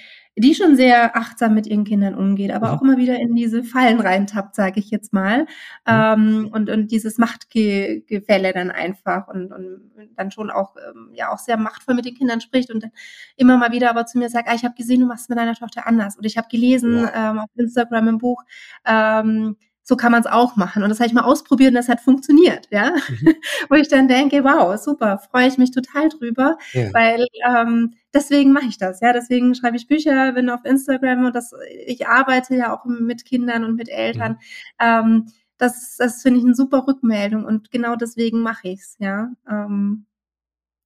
die 0.40 0.54
schon 0.54 0.76
sehr 0.76 1.16
achtsam 1.16 1.52
mit 1.54 1.66
ihren 1.66 1.82
Kindern 1.84 2.14
umgeht, 2.14 2.52
aber 2.52 2.72
Mhm. 2.72 2.72
auch 2.72 2.80
immer 2.80 2.96
wieder 2.96 3.16
in 3.18 3.34
diese 3.34 3.64
Fallen 3.64 4.00
reintappt, 4.00 4.54
sage 4.54 4.78
ich 4.80 4.88
jetzt 4.90 5.12
mal. 5.12 5.46
Mhm. 5.88 6.08
Ähm, 6.14 6.48
und 6.52 6.70
und 6.70 6.90
dieses 6.92 7.18
Machtge 7.18 8.00
Gefälle 8.06 8.52
dann 8.54 8.70
einfach 8.70 9.28
und 9.28 9.52
und 9.52 9.90
dann 10.16 10.30
schon 10.30 10.50
auch, 10.50 10.76
ähm, 10.76 11.10
ja, 11.12 11.30
auch 11.30 11.38
sehr 11.38 11.56
machtvoll 11.58 11.94
mit 11.96 12.04
den 12.06 12.14
Kindern 12.14 12.40
spricht 12.40 12.70
und 12.72 12.82
dann 12.84 12.92
immer 13.36 13.58
mal 13.58 13.72
wieder 13.72 13.90
aber 13.90 14.06
zu 14.06 14.16
mir 14.18 14.30
sagt: 14.30 14.48
„Ah, 14.48 14.54
ich 14.54 14.64
habe 14.64 14.74
gesehen, 14.74 15.00
du 15.00 15.06
machst 15.06 15.24
es 15.24 15.28
mit 15.28 15.38
deiner 15.38 15.54
Tochter 15.54 15.86
anders.“ 15.86 16.16
Oder: 16.18 16.26
„Ich 16.26 16.38
habe 16.38 16.48
gelesen, 16.48 16.94
Wow. 16.94 17.10
ähm, 17.14 17.38
auf 17.40 17.50
Instagram 17.56 18.08
im 18.08 18.18
Buch, 18.18 18.42
ähm, 18.86 19.56
so 19.88 19.96
kann 19.96 20.12
man's 20.12 20.26
auch 20.26 20.56
machen. 20.56 20.82
Und 20.84 20.90
das 20.90 21.00
habe 21.00 21.08
ich 21.08 21.14
mal 21.14 21.22
ausprobiert 21.24 21.70
und 21.70 21.76
das 21.76 21.88
hat 21.88 22.00
funktioniert“, 22.02 22.68
ja? 22.70 22.92
Mhm. 22.92 23.34
Wo 23.70 23.74
ich 23.76 23.88
dann 23.88 24.08
denke: 24.08 24.44
„Wow, 24.44 24.78
super, 24.78 25.18
freue 25.30 25.48
ich 25.48 25.58
mich 25.58 25.70
total 25.72 26.10
drüber“, 26.10 26.58
Ja. 26.74 26.92
weil, 26.94 27.26
ähm, 27.48 27.94
deswegen 28.14 28.52
mache 28.52 28.66
ich 28.66 28.78
das, 28.78 29.00
ja? 29.00 29.12
Deswegen 29.14 29.54
schreibe 29.54 29.76
ich 29.78 29.88
Bücher, 29.88 30.32
bin 30.32 30.50
auf 30.50 30.64
Instagram 30.64 31.24
und 31.26 31.34
das 31.36 31.52
ich 31.86 32.06
arbeite 32.08 32.54
ja 32.56 32.74
auch 32.76 32.84
mit 32.84 33.24
Kindern 33.24 33.64
und 33.64 33.76
mit 33.76 33.88
Eltern. 33.88 34.32
Mhm. 34.32 34.38
Ähm, 34.80 35.26
das 35.58 35.96
das 35.98 36.22
finde 36.22 36.40
ich 36.40 36.44
'ne 36.46 36.54
super 36.54 36.86
Rückmeldung 36.86 37.44
und 37.46 37.70
genau 37.70 37.96
deswegen 37.96 38.40
mache 38.42 38.68
ich's, 38.68 38.96
ja? 39.00 39.30
Ähm, 39.50 40.06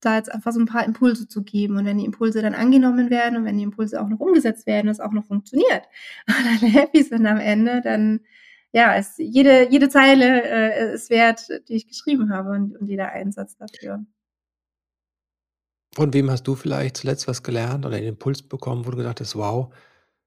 da 0.01 0.17
jetzt 0.17 0.33
einfach 0.33 0.53
so 0.53 0.61
'n 0.61 0.67
paar 0.67 0.85
Impulse 0.87 1.29
zu 1.29 1.43
geben. 1.45 1.77
Und 1.79 1.87
wenn 1.87 1.99
die 1.99 2.05
Impulse 2.07 2.43
dann 2.43 2.55
angenommen 2.55 3.11
werden 3.11 3.37
und 3.39 3.45
wenn 3.47 3.59
die 3.59 3.65
Impulse 3.65 4.01
auch 4.03 4.09
noch 4.09 4.21
umgesetzt 4.21 4.67
werden, 4.67 4.89
es 4.91 5.01
auch 5.01 5.13
noch 5.13 5.27
funktioniert 5.27 5.85
und 6.29 6.35
alle 6.65 6.71
happy 6.73 7.03
sind 7.05 7.27
am 7.27 7.39
Ende, 7.39 7.83
dann, 7.83 8.21
ja, 8.73 8.95
ist 8.95 9.19
jede 9.19 9.69
jede 9.71 9.89
Zeile, 9.89 10.43
äh, 10.45 10.95
ist 10.95 11.11
wert, 11.11 11.49
die 11.69 11.75
ich 11.77 11.89
geschrieben 11.89 12.31
habe 12.33 12.51
und 12.51 12.77
und 12.77 12.87
jeder 12.89 13.13
Einsatz 13.13 13.57
dafür. 13.57 14.05
Von 15.95 16.15
wem 16.15 16.31
hast 16.31 16.45
du 16.45 16.55
vielleicht 16.55 16.97
zuletzt 16.97 17.29
was 17.29 17.43
gelernt 17.43 17.85
oder 17.85 17.99
'n 17.99 18.05
Impuls 18.05 18.43
bekommen, 18.43 18.87
wo 18.87 18.91
du 18.91 18.97
gedacht 18.97 19.21
hast: 19.21 19.37
„Wow, 19.37 19.75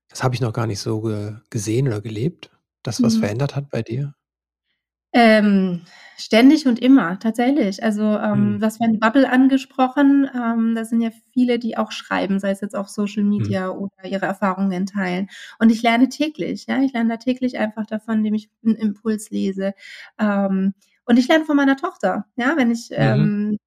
das 0.10 0.24
habe 0.24 0.36
ich 0.36 0.42
noch 0.42 0.54
gar 0.54 0.68
nicht 0.68 0.80
so 0.80 1.02
ge 1.02 1.36
gesehen 1.50 1.88
oder 1.88 2.02
gelebt“, 2.02 2.52
das 2.84 3.04
was 3.04 3.16
Mhm. 3.16 3.20
verändert 3.20 3.56
hat 3.56 3.70
bei 3.72 3.82
dir? 3.84 4.16
Ähm, 5.15 5.84
ständig 6.17 6.67
und 6.67 6.77
immer, 6.79 7.17
tatsächlich. 7.19 7.81
Also, 7.84 8.03
ähm, 8.03 8.57
Mhm. 8.57 8.60
du 8.60 8.65
hast 8.65 8.79
die 8.81 8.98
Bubble 8.98 9.29
angesprochen. 9.29 10.29
Ähm, 10.36 10.75
da 10.75 10.84
sind 10.86 11.00
ja 11.01 11.10
viele, 11.34 11.57
die 11.57 11.77
auch 11.77 11.91
schreiben, 11.93 12.39
sei 12.39 12.51
es 12.51 12.60
jetzt 12.62 12.75
auf 12.75 12.89
Social 12.89 13.24
Mhm. 13.38 13.55
Media 13.55 13.69
oder 13.69 13.93
ihre 14.05 14.25
Erfahrungen 14.25 14.86
teilen. 14.86 15.29
Und 15.60 15.72
ich 15.72 15.81
lerne 15.84 16.10
täglich, 16.10 16.65
ja? 16.67 16.81
Ich 16.84 16.93
lerne 16.93 17.12
da 17.12 17.17
täglich 17.17 17.57
einfach 17.60 17.86
davon, 17.86 18.17
indem 18.19 18.34
ich 18.36 18.50
'n 18.65 18.75
Impuls 18.75 19.29
lese. 19.31 19.74
Ähm, 20.19 20.74
und 21.05 21.17
ich 21.17 21.27
lerne 21.29 21.45
von 21.45 21.55
meiner 21.57 21.77
Tochter, 21.77 22.25
ja? 22.36 22.57
Wenn 22.57 22.72
ich, 22.72 22.89
Mhm. 22.98 23.29
ähm 23.31 23.57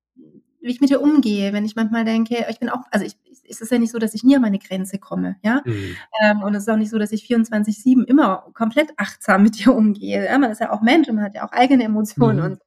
wie 0.62 0.73
ich 0.73 0.81
mit 0.81 0.90
ihr 0.90 1.00
umgehe, 1.02 1.52
wenn 1.52 1.64
ich 1.64 1.76
manchmal 1.76 2.05
denke 2.05 2.45
ich 2.50 2.59
bin 2.61 2.69
auch 2.69 2.83
also, 2.90 3.07
ich 3.07 3.17
es 3.50 3.61
ist 3.61 3.71
ja 3.73 3.78
nicht 3.78 3.93
so, 3.93 3.99
dass 3.99 4.14
ich 4.14 4.25
nie 4.25 4.37
an 4.37 4.43
meine 4.43 4.59
Grenze 4.59 4.99
komme, 4.99 5.37
ja? 5.43 5.62
Mhm. 5.64 5.97
Ähm, 6.23 6.43
und 6.43 6.55
es 6.55 6.62
ist 6.64 6.69
auch 6.71 6.76
nicht 6.76 6.90
so, 6.90 6.99
dass 6.99 7.12
ich 7.12 7.25
24/7 7.25 8.05
immer 8.05 8.47
komplett 8.55 8.90
achtsam 8.97 9.43
mit 9.45 9.61
ihr 9.64 9.75
umgehe, 9.75 10.25
ja? 10.26 10.38
Man 10.38 10.50
ist 10.50 10.61
ja 10.61 10.73
auch 10.73 10.83
Mensch 10.83 11.09
und 11.09 11.17
man 11.17 11.25
hat 11.25 11.35
ja 11.35 11.47
auch 11.47 11.52
eigene 11.52 11.85
Emotionen 11.85 12.40
und 12.40 12.50
Mhm. 12.52 12.55
so 12.55 12.61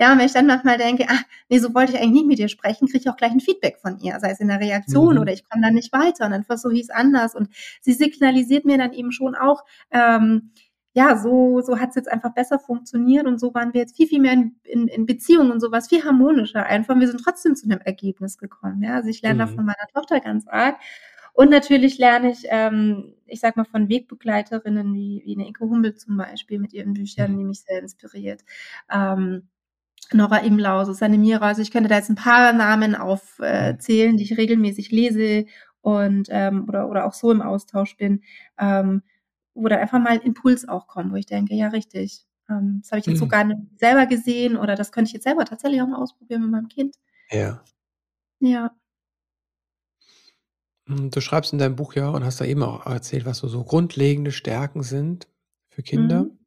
Ja, 0.00 0.12
und 0.12 0.18
wenn 0.18 0.26
ich 0.26 0.32
dann 0.32 0.46
manchmal 0.46 0.78
denke, 0.78 1.06
ach, 1.08 1.22
nee, 1.48 1.58
so 1.58 1.74
wollte 1.74 1.92
ich 1.92 1.98
eigentlich 1.98 2.12
nicht 2.12 2.26
mit 2.26 2.38
dir 2.38 2.48
sprechen, 2.48 2.86
kriege 2.88 2.98
ich 3.04 3.08
auch 3.10 3.16
gleich 3.16 3.32
ein 3.32 3.40
Feedback 3.40 3.78
von 3.80 3.98
ihr, 4.00 4.18
sei 4.20 4.30
es 4.32 4.40
in 4.40 4.48
der 4.48 4.58
Reaktion 4.60 5.14
mhm. 5.16 5.20
oder 5.22 5.32
ich 5.32 5.48
komme 5.48 5.62
dann 5.64 5.74
nicht 5.74 5.92
weiter 5.92 6.24
und 6.26 6.32
dann 6.32 6.44
versuche 6.44 6.74
ich 6.74 6.82
es 6.82 6.90
anders. 6.90 7.34
Und 7.36 7.48
sie 7.80 7.92
signalisiert 7.92 8.64
mir 8.64 8.78
dann 8.78 8.92
eben 8.92 9.12
schon 9.12 9.34
auch, 9.36 9.62
ähm, 9.92 10.50
ja, 10.94 11.16
so, 11.16 11.60
so 11.62 11.78
hat 11.78 11.90
es 11.90 11.94
jetzt 11.94 12.10
einfach 12.10 12.34
besser 12.34 12.58
funktioniert 12.58 13.26
und 13.26 13.40
so 13.40 13.54
waren 13.54 13.72
wir 13.72 13.80
jetzt 13.80 13.96
viel, 13.96 14.06
viel 14.06 14.20
mehr 14.20 14.34
in, 14.34 14.56
in, 14.64 14.88
in 14.88 15.06
Beziehungen 15.06 15.50
und 15.50 15.60
sowas, 15.60 15.88
viel 15.88 16.04
harmonischer 16.04 16.66
einfach. 16.66 16.98
Wir 16.98 17.08
sind 17.08 17.22
trotzdem 17.22 17.56
zu 17.56 17.64
einem 17.64 17.80
Ergebnis 17.80 18.36
gekommen. 18.36 18.82
Ja, 18.82 18.96
also 18.96 19.08
ich 19.08 19.22
lerne 19.22 19.46
mhm. 19.46 19.48
da 19.48 19.54
von 19.54 19.64
meiner 19.64 19.86
Tochter 19.94 20.20
ganz 20.20 20.46
arg. 20.46 20.76
Und 21.34 21.50
natürlich 21.50 21.96
lerne 21.96 22.30
ich, 22.30 22.44
ähm, 22.50 23.14
ich 23.26 23.40
sag 23.40 23.56
mal, 23.56 23.64
von 23.64 23.88
Wegbegleiterinnen 23.88 24.92
wie, 24.92 25.22
wie 25.24 25.34
eine 25.34 25.46
Inke 25.46 25.64
Hummel 25.64 25.94
zum 25.94 26.18
Beispiel 26.18 26.58
mit 26.58 26.74
ihren 26.74 26.92
Büchern, 26.92 27.32
mhm. 27.32 27.38
die 27.38 27.44
mich 27.44 27.62
sehr 27.62 27.80
inspiriert. 27.80 28.42
Ähm, 28.90 29.48
Nora 30.12 30.38
Imlau, 30.38 30.84
Susanne 30.84 31.16
Mira, 31.16 31.46
also 31.46 31.62
ich 31.62 31.70
könnte 31.70 31.88
da 31.88 31.96
jetzt 31.96 32.10
ein 32.10 32.16
paar 32.16 32.52
Namen 32.52 32.94
aufzählen, 32.94 34.14
äh, 34.14 34.16
die 34.16 34.24
ich 34.24 34.36
regelmäßig 34.36 34.90
lese 34.90 35.46
und 35.80 36.28
ähm, 36.30 36.66
oder, 36.68 36.90
oder 36.90 37.06
auch 37.06 37.14
so 37.14 37.30
im 37.30 37.40
Austausch 37.40 37.96
bin, 37.96 38.22
ähm, 38.58 39.02
wo 39.54 39.68
da 39.68 39.76
einfach 39.76 40.00
mal 40.00 40.18
Impuls 40.18 40.68
auch 40.68 40.86
kommt, 40.86 41.12
wo 41.12 41.16
ich 41.16 41.26
denke, 41.26 41.54
ja, 41.54 41.68
richtig. 41.68 42.24
Ähm, 42.48 42.80
das 42.82 42.90
habe 42.90 43.00
ich 43.00 43.06
jetzt 43.06 43.16
mhm. 43.16 43.20
so 43.20 43.28
gar 43.28 43.44
nicht 43.44 43.58
selber 43.76 44.06
gesehen 44.06 44.56
oder 44.56 44.74
das 44.74 44.92
könnte 44.92 45.08
ich 45.08 45.14
jetzt 45.14 45.24
selber 45.24 45.44
tatsächlich 45.44 45.82
auch 45.82 45.88
mal 45.88 46.00
ausprobieren 46.00 46.42
mit 46.42 46.50
meinem 46.50 46.68
Kind. 46.68 46.96
Ja. 47.30 47.62
Ja. 48.40 48.74
Hm, 50.86 51.10
du 51.10 51.20
schreibst 51.20 51.52
in 51.52 51.58
deinem 51.58 51.76
Buch 51.76 51.94
ja 51.94 52.10
und 52.10 52.24
hast 52.24 52.40
da 52.40 52.44
eben 52.44 52.62
auch 52.62 52.86
erzählt, 52.86 53.24
was 53.24 53.38
so, 53.38 53.48
so 53.48 53.64
grundlegende 53.64 54.32
Stärken 54.32 54.82
sind 54.82 55.28
für 55.68 55.82
Kinder 55.82 56.24
mhm. 56.24 56.38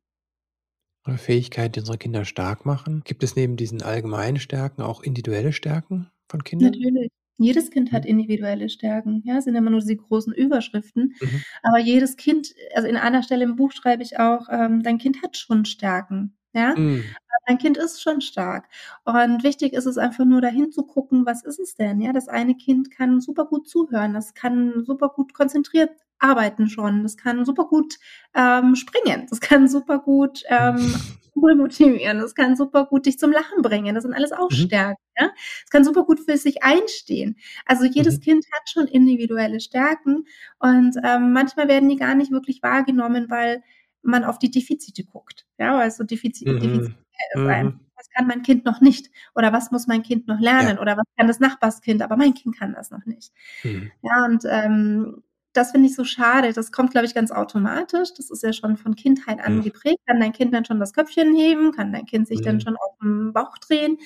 oder 1.06 1.18
Fähigkeiten, 1.18 1.74
die 1.74 1.80
unsere 1.80 1.98
Kinder 1.98 2.26
stark 2.26 2.66
machen. 2.66 3.02
Gibt 3.06 3.24
es 3.24 3.36
neben 3.36 3.56
diesen 3.56 3.82
allgemeinen 3.82 4.40
Stärken 4.40 4.82
auch 4.82 5.02
individuelle 5.02 5.54
Stärken 5.54 6.10
von 6.28 6.44
Kindern? 6.44 6.72
Natürlich. 6.72 7.12
Jedes 7.38 7.70
Kind 7.70 7.92
hat 7.92 8.04
mhm. 8.04 8.12
individuelle 8.12 8.70
Stärken. 8.70 9.22
Ja, 9.26 9.42
sind 9.42 9.56
immer 9.56 9.70
nur 9.70 9.82
diese 9.82 9.96
großen 9.96 10.34
Überschriften. 10.34 11.16
Mhm. 11.20 11.44
Aber 11.64 11.80
jedes 11.80 12.18
Kind, 12.18 12.54
also 12.76 12.88
in 12.88 12.98
einer 12.98 13.24
Stelle 13.24 13.44
im 13.44 13.56
Buch 13.56 13.72
schreibe 13.72 14.04
ich 14.04 14.20
auch, 14.20 14.48
ähm, 14.50 14.84
dein 14.84 14.98
Kind 14.98 15.22
hat 15.22 15.38
schon 15.38 15.66
Stärken. 15.66 16.36
Ja, 16.54 16.74
mhm. 16.74 17.04
dein 17.48 17.58
Kind 17.58 17.76
ist 17.76 18.02
schon 18.02 18.22
stark. 18.22 18.70
Und 19.04 19.44
wichtig 19.44 19.74
ist 19.74 19.86
es 19.86 19.98
einfach 19.98 20.24
nur 20.24 20.40
dahin 20.40 20.72
zu 20.72 20.84
gucken, 20.84 21.26
was 21.26 21.44
ist 21.44 21.60
es 21.60 21.76
denn? 21.76 22.00
Ja, 22.00 22.14
das 22.14 22.30
eine 22.30 22.56
Kind 22.56 22.92
kann 22.92 23.20
super 23.20 23.46
gut 23.46 23.68
zuhören, 23.68 24.14
das 24.14 24.34
kann 24.34 24.86
super 24.86 25.10
gut 25.10 25.34
konzentriert 25.34 25.92
arbeiten 26.20 26.70
schon, 26.70 27.04
das 27.04 27.18
kann 27.18 27.44
super 27.46 27.66
gut 27.66 27.98
ähm, 28.34 28.76
springen, 28.76 29.28
das 29.30 29.42
kann 29.42 29.68
super 29.68 30.00
gut 30.00 30.44
ähm, 30.48 30.96
motivieren, 31.36 32.20
das 32.20 32.36
kann 32.36 32.56
super 32.56 32.86
gut 32.86 33.06
dich 33.06 33.20
zum 33.20 33.32
Lachen 33.32 33.62
bringen. 33.62 33.94
Das 33.94 34.04
sind 34.04 34.14
alles 34.14 34.32
auch 34.32 34.50
mhm. 34.50 34.56
Stärken. 34.56 35.05
Ja? 35.18 35.32
Es 35.64 35.70
kann 35.70 35.84
super 35.84 36.04
gut 36.04 36.20
für 36.20 36.38
sich 36.38 36.64
einstehen. 36.64 37.38
Also 37.66 37.86
jedes 37.86 38.18
mhm. 38.18 38.22
Kind 38.22 38.46
hat 38.52 38.70
schon 38.70 38.88
individuelle 38.88 39.60
Stärken 39.60 40.26
und 40.60 40.96
ähm, 41.04 41.34
manchmal 41.34 41.68
werden 41.68 41.90
die 41.90 41.98
gar 41.98 42.16
nicht 42.16 42.32
wirklich 42.32 42.62
wahrgenommen, 42.64 43.30
weil 43.30 43.64
man 44.02 44.24
auf 44.24 44.40
die 44.40 44.52
Defizite 44.52 45.04
guckt. 45.04 45.46
Ja, 45.58 45.78
also 45.78 46.04
Defizit, 46.04 46.48
mhm. 46.48 46.60
Defizit 46.60 46.96
ist 47.34 47.42
mhm. 47.42 47.48
ein, 47.48 47.80
was 47.96 48.10
kann 48.10 48.28
mein 48.28 48.42
Kind 48.42 48.66
noch 48.66 48.82
nicht? 48.82 49.10
Oder 49.36 49.54
was 49.54 49.72
muss 49.72 49.88
mein 49.88 50.04
Kind 50.04 50.28
noch 50.28 50.40
lernen? 50.40 50.76
Ja. 50.76 50.82
Oder 50.82 50.98
was 50.98 51.06
kann 51.18 51.28
das 51.28 51.40
Nachbarskind? 51.40 52.02
Aber 52.02 52.18
mein 52.18 52.34
Kind 52.34 52.58
kann 52.58 52.74
das 52.74 52.92
noch 52.92 53.06
nicht. 53.06 53.32
Mhm. 53.64 53.92
Ja, 54.02 54.26
und 54.26 54.44
ähm, 54.50 55.24
das 55.56 55.72
finde 55.72 55.88
ich 55.88 55.96
so 55.96 56.04
schade. 56.04 56.52
Das 56.52 56.72
kommt, 56.72 56.92
glaube 56.92 57.06
ich, 57.06 57.16
ganz 57.16 57.32
automatisch. 57.32 58.14
Das 58.16 58.30
ist 58.30 58.44
ja 58.44 58.52
schon 58.52 58.76
von 58.76 58.96
Kindheit 58.96 59.40
an 59.40 59.62
geprägt. 59.62 60.00
Kann 60.06 60.20
dein 60.20 60.34
Kind 60.34 60.54
dann 60.54 60.66
schon 60.66 60.80
das 60.80 60.94
Köpfchen 60.94 61.34
heben? 61.34 61.72
Kann 61.72 61.94
dein 61.94 62.06
Kind 62.06 62.28
sich 62.28 62.40
mhm. 62.40 62.44
dann 62.44 62.62
schon 62.62 62.76
auf 62.76 62.98
den 63.02 63.32
Bauch 63.32 63.58
drehen? 63.58 63.98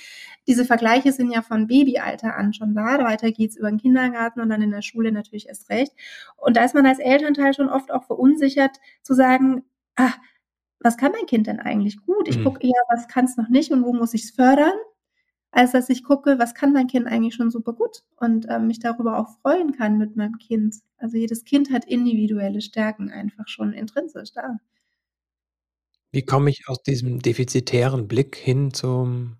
Diese 0.47 0.63
Vergleiche 0.63 1.11
sind 1.11 1.31
ja 1.31 1.41
von 1.41 1.67
Babyalter 1.67 2.35
an 2.35 2.53
schon 2.53 2.75
da. 2.75 3.03
Weiter 3.03 3.31
geht's 3.31 3.57
über 3.57 3.69
den 3.69 3.79
Kindergarten 3.79 4.41
und 4.41 4.49
dann 4.49 4.61
in 4.61 4.71
der 4.71 4.83
Schule 4.83 5.11
natürlich 5.11 5.47
erst 5.47 5.69
recht. 5.69 5.93
Und 6.37 6.55
da 6.55 6.63
ist 6.63 6.75
man 6.75 6.85
als 6.85 6.99
Elternteil 6.99 7.53
schon 7.53 7.69
oft 7.69 7.91
auch 7.91 8.03
verunsichert 8.03 8.77
zu 9.01 9.15
sagen, 9.15 9.63
ah, 9.95 10.13
was 10.79 10.97
kann 10.97 11.11
mein 11.11 11.25
Kind 11.25 11.47
denn 11.47 11.59
eigentlich 11.59 11.99
gut? 12.05 12.27
Ich 12.27 12.37
mhm. 12.37 12.43
gucke 12.43 12.65
eher, 12.65 12.81
was 12.89 13.07
kann 13.07 13.25
es 13.25 13.37
noch 13.37 13.49
nicht 13.49 13.71
und 13.71 13.83
wo 13.83 13.93
muss 13.93 14.13
ich 14.13 14.23
es 14.23 14.31
fördern, 14.31 14.73
als 15.51 15.71
dass 15.71 15.89
ich 15.89 16.03
gucke, 16.03 16.37
was 16.37 16.53
kann 16.53 16.73
mein 16.73 16.87
Kind 16.87 17.07
eigentlich 17.07 17.35
schon 17.35 17.49
super 17.49 17.73
gut 17.73 18.03
und 18.17 18.45
äh, 18.45 18.59
mich 18.59 18.79
darüber 18.79 19.17
auch 19.17 19.29
freuen 19.41 19.71
kann 19.75 19.97
mit 19.97 20.15
meinem 20.15 20.37
Kind. 20.37 20.75
Also 20.97 21.17
jedes 21.17 21.43
Kind 21.43 21.71
hat 21.71 21.85
individuelle 21.85 22.61
Stärken 22.61 23.09
einfach 23.09 23.47
schon 23.47 23.73
intrinsisch 23.73 24.31
da. 24.33 24.59
Wie 26.11 26.23
komme 26.23 26.49
ich 26.49 26.67
aus 26.67 26.81
diesem 26.81 27.19
defizitären 27.19 28.07
Blick 28.07 28.35
hin 28.35 28.73
zum, 28.73 29.37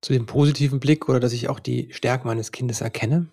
zu 0.00 0.12
dem 0.12 0.26
positiven 0.26 0.80
Blick 0.80 1.08
oder 1.08 1.20
dass 1.20 1.32
ich 1.32 1.48
auch 1.48 1.60
die 1.60 1.92
Stärken 1.92 2.28
meines 2.28 2.52
Kindes 2.52 2.80
erkenne? 2.80 3.28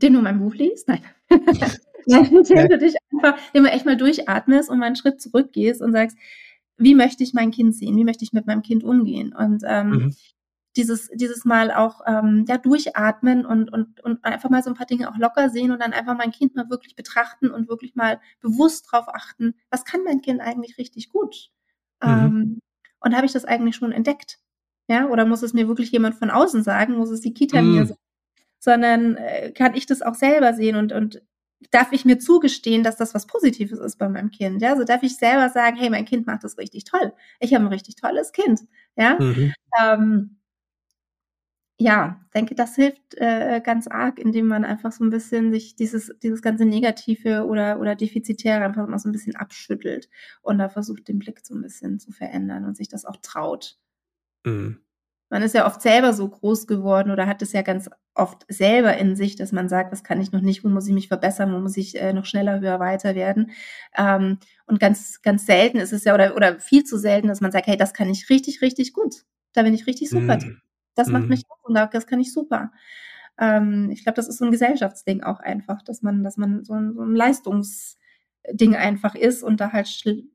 Den 0.00 0.12
du 0.12 0.22
mein 0.22 0.38
Buch 0.38 0.54
liest? 0.54 0.88
Nein. 0.88 1.02
Ja, 2.08 2.18
indem 2.30 2.68
du 2.68 2.78
dich 2.78 2.94
einfach 3.12 3.38
immer 3.52 3.72
echt 3.72 3.84
mal 3.84 3.96
durchatmest 3.96 4.70
und 4.70 4.78
mal 4.78 4.86
einen 4.86 4.96
Schritt 4.96 5.20
zurückgehst 5.20 5.82
und 5.82 5.92
sagst, 5.92 6.16
wie 6.78 6.94
möchte 6.94 7.22
ich 7.22 7.34
mein 7.34 7.50
Kind 7.50 7.74
sehen? 7.74 7.96
Wie 7.96 8.04
möchte 8.04 8.24
ich 8.24 8.32
mit 8.32 8.46
meinem 8.46 8.62
Kind 8.62 8.82
umgehen? 8.82 9.34
Und 9.34 9.62
ähm, 9.66 9.90
mhm. 9.90 10.16
Dieses, 10.78 11.10
dieses 11.12 11.44
Mal 11.44 11.72
auch 11.72 12.00
ähm, 12.06 12.44
ja, 12.48 12.56
durchatmen 12.56 13.44
und, 13.44 13.70
und, 13.70 14.00
und 14.00 14.24
einfach 14.24 14.48
mal 14.48 14.62
so 14.62 14.70
ein 14.70 14.76
paar 14.76 14.86
Dinge 14.86 15.10
auch 15.10 15.18
locker 15.18 15.50
sehen 15.50 15.72
und 15.72 15.82
dann 15.82 15.92
einfach 15.92 16.16
mein 16.16 16.30
Kind 16.30 16.54
mal 16.54 16.70
wirklich 16.70 16.94
betrachten 16.94 17.50
und 17.50 17.68
wirklich 17.68 17.96
mal 17.96 18.20
bewusst 18.40 18.86
drauf 18.90 19.08
achten, 19.08 19.54
was 19.70 19.84
kann 19.84 20.04
mein 20.04 20.20
Kind 20.22 20.40
eigentlich 20.40 20.78
richtig 20.78 21.10
gut? 21.10 21.50
Mhm. 22.02 22.08
Ähm, 22.08 22.60
und 23.00 23.16
habe 23.16 23.26
ich 23.26 23.32
das 23.32 23.44
eigentlich 23.44 23.76
schon 23.76 23.92
entdeckt? 23.92 24.38
Ja, 24.88 25.08
oder 25.08 25.26
muss 25.26 25.42
es 25.42 25.52
mir 25.52 25.68
wirklich 25.68 25.90
jemand 25.90 26.14
von 26.14 26.30
außen 26.30 26.62
sagen? 26.62 26.96
Muss 26.96 27.10
es 27.10 27.20
die 27.20 27.34
Kita 27.34 27.60
mhm. 27.60 27.74
mir 27.74 27.86
sagen? 27.86 28.00
Sondern 28.60 29.16
äh, 29.16 29.52
kann 29.52 29.74
ich 29.74 29.86
das 29.86 30.00
auch 30.00 30.14
selber 30.14 30.54
sehen 30.54 30.76
und, 30.76 30.92
und 30.92 31.22
darf 31.72 31.92
ich 31.92 32.04
mir 32.04 32.18
zugestehen, 32.18 32.84
dass 32.84 32.96
das 32.96 33.14
was 33.14 33.26
Positives 33.26 33.80
ist 33.80 33.98
bei 33.98 34.08
meinem 34.08 34.30
Kind. 34.30 34.62
Ja, 34.62 34.76
so 34.76 34.84
darf 34.84 35.02
ich 35.02 35.16
selber 35.16 35.48
sagen, 35.48 35.76
hey, 35.76 35.90
mein 35.90 36.04
Kind 36.04 36.26
macht 36.26 36.44
das 36.44 36.56
richtig 36.56 36.84
toll. 36.84 37.12
Ich 37.40 37.52
habe 37.52 37.64
ein 37.64 37.72
richtig 37.72 37.96
tolles 37.96 38.32
Kind. 38.32 38.60
Ja, 38.96 39.18
mhm. 39.18 39.52
ähm, 39.80 40.37
ja, 41.80 42.20
denke, 42.34 42.54
das 42.54 42.74
hilft 42.74 43.14
äh, 43.16 43.60
ganz 43.64 43.86
arg, 43.86 44.18
indem 44.18 44.46
man 44.48 44.64
einfach 44.64 44.92
so 44.92 45.04
ein 45.04 45.10
bisschen 45.10 45.52
sich 45.52 45.76
dieses 45.76 46.12
dieses 46.22 46.42
ganze 46.42 46.64
Negative 46.64 47.46
oder 47.46 47.78
oder 47.80 47.94
Defizitäre 47.94 48.64
einfach 48.64 48.86
mal 48.88 48.98
so 48.98 49.08
ein 49.08 49.12
bisschen 49.12 49.36
abschüttelt 49.36 50.08
und 50.42 50.58
da 50.58 50.68
versucht, 50.68 51.08
den 51.08 51.20
Blick 51.20 51.40
so 51.44 51.54
ein 51.54 51.62
bisschen 51.62 52.00
zu 52.00 52.12
verändern 52.12 52.64
und 52.64 52.76
sich 52.76 52.88
das 52.88 53.04
auch 53.04 53.16
traut. 53.22 53.78
Mhm 54.44 54.80
man 55.30 55.42
ist 55.42 55.54
ja 55.54 55.66
oft 55.66 55.82
selber 55.82 56.12
so 56.12 56.28
groß 56.28 56.66
geworden 56.66 57.10
oder 57.10 57.26
hat 57.26 57.42
es 57.42 57.52
ja 57.52 57.62
ganz 57.62 57.90
oft 58.14 58.44
selber 58.48 58.96
in 58.96 59.14
sich, 59.14 59.36
dass 59.36 59.52
man 59.52 59.68
sagt, 59.68 59.92
was 59.92 60.02
kann 60.02 60.20
ich 60.20 60.32
noch 60.32 60.40
nicht, 60.40 60.64
wo 60.64 60.68
muss 60.68 60.86
ich 60.86 60.94
mich 60.94 61.08
verbessern, 61.08 61.52
wo 61.52 61.58
muss 61.58 61.76
ich 61.76 62.00
äh, 62.00 62.12
noch 62.12 62.24
schneller, 62.24 62.60
höher, 62.60 62.80
weiter 62.80 63.14
werden. 63.14 63.50
Ähm, 63.96 64.38
und 64.66 64.80
ganz, 64.80 65.20
ganz 65.22 65.46
selten 65.46 65.78
ist 65.78 65.92
es 65.92 66.04
ja, 66.04 66.14
oder, 66.14 66.34
oder 66.34 66.58
viel 66.60 66.84
zu 66.84 66.98
selten, 66.98 67.28
dass 67.28 67.40
man 67.40 67.52
sagt, 67.52 67.66
hey, 67.66 67.76
das 67.76 67.92
kann 67.92 68.08
ich 68.08 68.30
richtig, 68.30 68.62
richtig 68.62 68.92
gut. 68.92 69.24
Da 69.52 69.62
bin 69.62 69.74
ich 69.74 69.86
richtig 69.86 70.08
super. 70.08 70.38
Mm. 70.38 70.60
Das 70.98 71.08
macht 71.08 71.26
mm. 71.26 71.28
mich 71.28 71.42
auch 71.48 71.68
und 71.68 71.74
das 71.74 72.06
kann 72.06 72.20
ich 72.20 72.32
super. 72.32 72.72
Ähm, 73.38 73.90
ich 73.90 74.02
glaube, 74.02 74.16
das 74.16 74.28
ist 74.28 74.38
so 74.38 74.44
ein 74.44 74.50
Gesellschaftsding 74.50 75.22
auch 75.22 75.40
einfach, 75.40 75.82
dass 75.82 76.02
man, 76.02 76.24
dass 76.24 76.36
man 76.36 76.64
so 76.64 76.74
ein, 76.74 76.94
so 76.94 77.02
ein 77.02 77.16
Leistungs- 77.16 77.98
Ding 78.52 78.74
einfach 78.74 79.14
ist 79.14 79.42
und 79.42 79.60
da 79.60 79.72
halt 79.72 79.88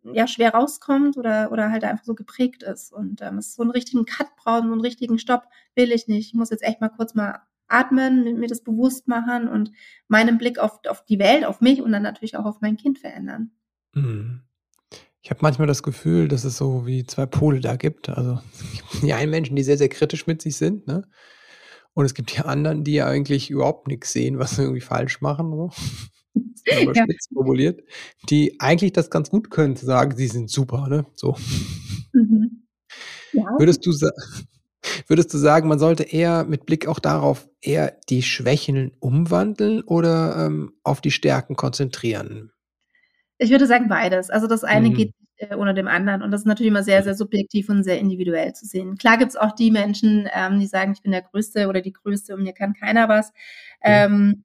ja, 0.03 0.27
schwer 0.27 0.53
rauskommt 0.53 1.17
oder, 1.17 1.51
oder 1.51 1.72
halt 1.72 1.84
einfach 1.84 2.05
so 2.05 2.15
geprägt 2.15 2.63
ist. 2.63 2.93
Und 2.93 3.22
ähm, 3.22 3.38
es 3.38 3.55
so 3.55 3.62
einen 3.62 3.72
richtigen 3.72 4.05
Cut 4.05 4.36
braucht, 4.36 4.63
so 4.63 4.72
einen 4.72 4.82
richtigen 4.82 5.17
Stopp 5.17 5.48
will 5.75 5.91
ich 5.91 6.08
nicht. 6.08 6.27
Ich 6.27 6.34
muss 6.34 6.50
jetzt 6.50 6.63
echt 6.63 6.82
mal 6.82 6.89
kurz 6.89 7.15
mal 7.15 7.41
atmen, 7.67 8.39
mir 8.39 8.48
das 8.48 8.63
bewusst 8.63 9.08
machen 9.08 9.48
und 9.48 9.72
meinen 10.08 10.38
Blick 10.38 10.60
auf, 10.60 10.79
auf 10.88 11.05
die 11.05 11.20
Welt, 11.20 11.46
auf 11.46 11.62
mich 11.62 11.82
und 11.82 11.91
dann 11.91 12.03
natürlich 12.03 12.38
auch 12.38 12.46
auf 12.46 12.62
mein 12.62 12.77
Kind 12.77 13.00
verändern. 13.00 13.51
Mhm. 13.93 14.41
Ich 15.24 15.30
habe 15.30 15.39
manchmal 15.42 15.68
das 15.68 15.84
Gefühl, 15.84 16.27
dass 16.27 16.44
es 16.44 16.58
so 16.58 16.86
wie 16.86 17.06
zwei 17.06 17.25
Pole 17.25 17.62
da 17.62 17.77
gibt. 17.77 18.10
Also 18.10 18.39
die 19.01 19.13
einen 19.13 19.32
Menschen, 19.32 19.56
die 19.56 19.63
sehr, 19.63 19.77
sehr 19.77 19.89
kritisch 19.89 20.27
mit 20.27 20.42
sich 20.42 20.58
sind, 20.58 20.86
ne? 20.86 21.08
Und 21.96 22.06
es 22.06 22.13
gibt 22.15 22.36
die 22.36 22.42
anderen, 22.42 22.84
die 22.84 23.01
eigentlich 23.01 23.50
überhaupt 23.51 23.88
nichts 23.88 24.12
sehen, 24.12 24.39
was 24.39 24.56
sie 24.56 24.63
irgendwie 24.63 24.82
falsch 24.82 25.22
machen. 25.22 25.51
So 25.51 25.72
aber 26.82 26.96
ja. 26.96 27.03
spitz 27.03 27.27
formuliert, 27.32 27.82
die 28.30 28.60
eigentlich 28.60 28.94
das 28.94 29.10
ganz 29.10 29.30
gut 29.30 29.50
können, 29.51 29.75
zu 29.75 29.86
sagen, 29.86 30.15
sie 30.15 30.27
sind 30.27 30.50
super, 30.50 30.88
ne? 30.88 31.06
So. 31.13 31.38
Mhm. 32.13 32.65
Ja. 33.32 33.46
Würdest 33.58 33.86
du 33.86 33.94
Würdest 35.08 35.34
du 35.34 35.38
sagen, 35.38 35.70
man 35.70 35.80
sollte 35.80 36.03
eher 36.03 36.44
mit 36.44 36.65
Blick 36.65 36.88
auch 36.88 37.00
darauf 37.00 37.48
eher 37.62 37.98
die 38.10 38.22
Schwächen 38.22 38.92
umwandeln 39.00 39.82
oder 39.82 40.46
ähm, 40.46 40.74
auf 40.84 41.00
die 41.00 41.12
Stärken 41.12 41.56
konzentrieren? 41.56 42.51
Ich 43.43 43.51
würde 43.51 43.67
sagen 43.67 43.88
beides. 43.88 44.29
Also 44.29 44.47
das 44.47 44.63
eine 44.63 44.89
mhm. 44.89 44.93
geht 44.93 45.13
äh, 45.38 45.55
ohne 45.55 45.73
dem 45.73 45.88
anderen 45.88 46.21
und 46.21 46.31
das 46.31 46.41
ist 46.41 46.47
natürlich 46.47 46.71
immer 46.71 46.83
sehr, 46.83 47.03
sehr 47.03 47.15
subjektiv 47.15 47.69
und 47.69 47.83
sehr 47.83 48.00
individuell 48.00 48.53
zu 48.53 48.65
sehen. 48.65 48.97
Klar 48.97 49.17
gibt 49.17 49.31
es 49.31 49.38
auch 49.38 49.51
die 49.51 49.71
Menschen, 49.71 50.29
ähm, 50.33 50.59
die 50.59 50.67
sagen, 50.67 50.93
ich 50.93 51.01
bin 51.01 51.12
der 51.12 51.23
Größte 51.23 51.67
oder 51.67 51.81
die 51.81 51.93
Größte 51.93 52.33
und 52.33 52.43
mir 52.43 52.53
kann 52.53 52.73
keiner 52.73 53.09
was. 53.09 53.29
Mhm. 53.29 53.33
Ähm, 53.83 54.43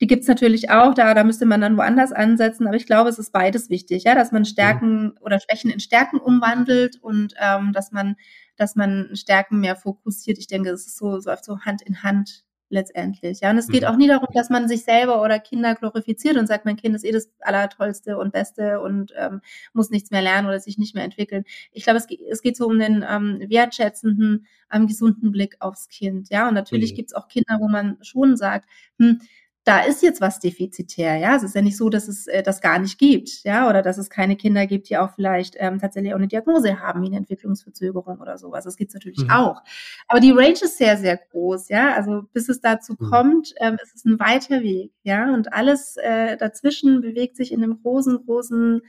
die 0.00 0.06
gibt's 0.06 0.28
natürlich 0.28 0.70
auch, 0.70 0.94
da, 0.94 1.12
da 1.12 1.24
müsste 1.24 1.44
man 1.44 1.60
dann 1.60 1.76
woanders 1.76 2.12
ansetzen, 2.12 2.68
aber 2.68 2.76
ich 2.76 2.86
glaube, 2.86 3.10
es 3.10 3.18
ist 3.18 3.32
beides 3.32 3.68
wichtig, 3.68 4.04
ja, 4.04 4.14
dass 4.14 4.30
man 4.30 4.44
Stärken 4.44 5.14
oder 5.20 5.40
Schwächen 5.40 5.72
in 5.72 5.80
Stärken 5.80 6.18
umwandelt 6.18 6.98
und 7.02 7.34
ähm, 7.40 7.72
dass 7.72 7.90
man 7.90 8.14
dass 8.58 8.74
man 8.74 9.10
Stärken 9.14 9.60
mehr 9.60 9.76
fokussiert. 9.76 10.36
Ich 10.38 10.48
denke, 10.48 10.70
es 10.70 10.86
ist 10.86 10.98
so, 10.98 11.20
so, 11.20 11.30
so 11.40 11.60
Hand 11.60 11.80
in 11.82 12.02
Hand 12.02 12.44
letztendlich. 12.70 13.40
Ja, 13.40 13.50
und 13.50 13.58
es 13.58 13.68
geht 13.68 13.82
mhm. 13.82 13.88
auch 13.88 13.96
nie 13.96 14.08
darum, 14.08 14.28
dass 14.34 14.50
man 14.50 14.68
sich 14.68 14.84
selber 14.84 15.22
oder 15.22 15.38
Kinder 15.38 15.74
glorifiziert 15.74 16.36
und 16.36 16.46
sagt, 16.46 16.64
mein 16.64 16.76
Kind 16.76 16.94
ist 16.94 17.04
eh 17.04 17.12
das 17.12 17.30
Allertollste 17.40 18.18
und 18.18 18.32
Beste 18.32 18.80
und 18.80 19.12
ähm, 19.16 19.40
muss 19.72 19.90
nichts 19.90 20.10
mehr 20.10 20.22
lernen 20.22 20.48
oder 20.48 20.60
sich 20.60 20.78
nicht 20.78 20.94
mehr 20.94 21.04
entwickeln. 21.04 21.44
Ich 21.72 21.84
glaube, 21.84 21.98
es, 21.98 22.06
es 22.30 22.42
geht 22.42 22.56
so 22.56 22.66
um 22.66 22.78
den 22.78 23.04
ähm, 23.08 23.40
wertschätzenden, 23.48 24.46
ähm, 24.72 24.86
gesunden 24.86 25.32
Blick 25.32 25.56
aufs 25.60 25.88
Kind. 25.88 26.28
Ja, 26.30 26.48
und 26.48 26.54
natürlich 26.54 26.92
mhm. 26.92 26.96
gibt 26.96 27.10
es 27.10 27.14
auch 27.14 27.28
Kinder, 27.28 27.58
wo 27.60 27.68
man 27.68 27.98
schon 28.02 28.36
sagt, 28.36 28.68
hm, 28.98 29.20
da 29.68 29.80
ist 29.80 30.02
jetzt 30.02 30.22
was 30.22 30.40
defizitär, 30.40 31.16
ja. 31.16 31.36
Es 31.36 31.42
ist 31.42 31.54
ja 31.54 31.60
nicht 31.60 31.76
so, 31.76 31.90
dass 31.90 32.08
es 32.08 32.26
äh, 32.26 32.42
das 32.42 32.62
gar 32.62 32.78
nicht 32.78 32.98
gibt, 32.98 33.44
ja, 33.44 33.68
oder 33.68 33.82
dass 33.82 33.98
es 33.98 34.08
keine 34.08 34.34
Kinder 34.34 34.66
gibt, 34.66 34.88
die 34.88 34.96
auch 34.96 35.10
vielleicht 35.14 35.56
ähm, 35.58 35.78
tatsächlich 35.78 36.14
auch 36.14 36.18
eine 36.18 36.26
Diagnose 36.26 36.80
haben, 36.80 37.02
wie 37.02 37.08
eine 37.08 37.18
Entwicklungsverzögerung 37.18 38.18
oder 38.18 38.38
sowas. 38.38 38.64
Das 38.64 38.76
gibt's 38.78 38.94
natürlich 38.94 39.24
mhm. 39.24 39.30
auch. 39.30 39.62
Aber 40.06 40.20
die 40.20 40.30
Range 40.30 40.52
ist 40.52 40.78
sehr, 40.78 40.96
sehr 40.96 41.18
groß, 41.18 41.68
ja. 41.68 41.94
Also 41.94 42.22
bis 42.32 42.48
es 42.48 42.62
dazu 42.62 42.94
mhm. 42.98 43.10
kommt, 43.10 43.54
ähm, 43.60 43.76
ist 43.82 43.94
es 43.94 44.06
ein 44.06 44.18
weiter 44.18 44.62
Weg, 44.62 44.92
ja. 45.02 45.34
Und 45.34 45.52
alles 45.52 45.98
äh, 45.98 46.38
dazwischen 46.38 47.02
bewegt 47.02 47.36
sich 47.36 47.52
in 47.52 47.62
einem 47.62 47.82
großen, 47.82 48.24
großen 48.24 48.80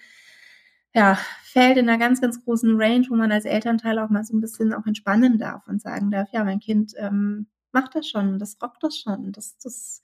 ja, 0.95 1.19
Feld 1.43 1.77
in 1.77 1.89
einer 1.89 1.99
ganz, 1.99 2.21
ganz 2.21 2.41
großen 2.45 2.81
Range, 2.81 3.05
wo 3.09 3.15
man 3.15 3.33
als 3.33 3.43
Elternteil 3.43 3.99
auch 3.99 4.09
mal 4.09 4.23
so 4.23 4.33
ein 4.33 4.39
bisschen 4.39 4.73
auch 4.73 4.85
entspannen 4.85 5.39
darf 5.39 5.67
und 5.67 5.81
sagen 5.81 6.09
darf, 6.09 6.29
ja, 6.31 6.45
mein 6.45 6.61
Kind 6.61 6.93
ähm, 6.97 7.47
macht 7.73 7.95
das 7.95 8.07
schon, 8.07 8.39
das 8.39 8.57
rockt 8.61 8.81
das 8.81 8.97
schon, 8.97 9.33
das, 9.33 9.57
das 9.57 10.01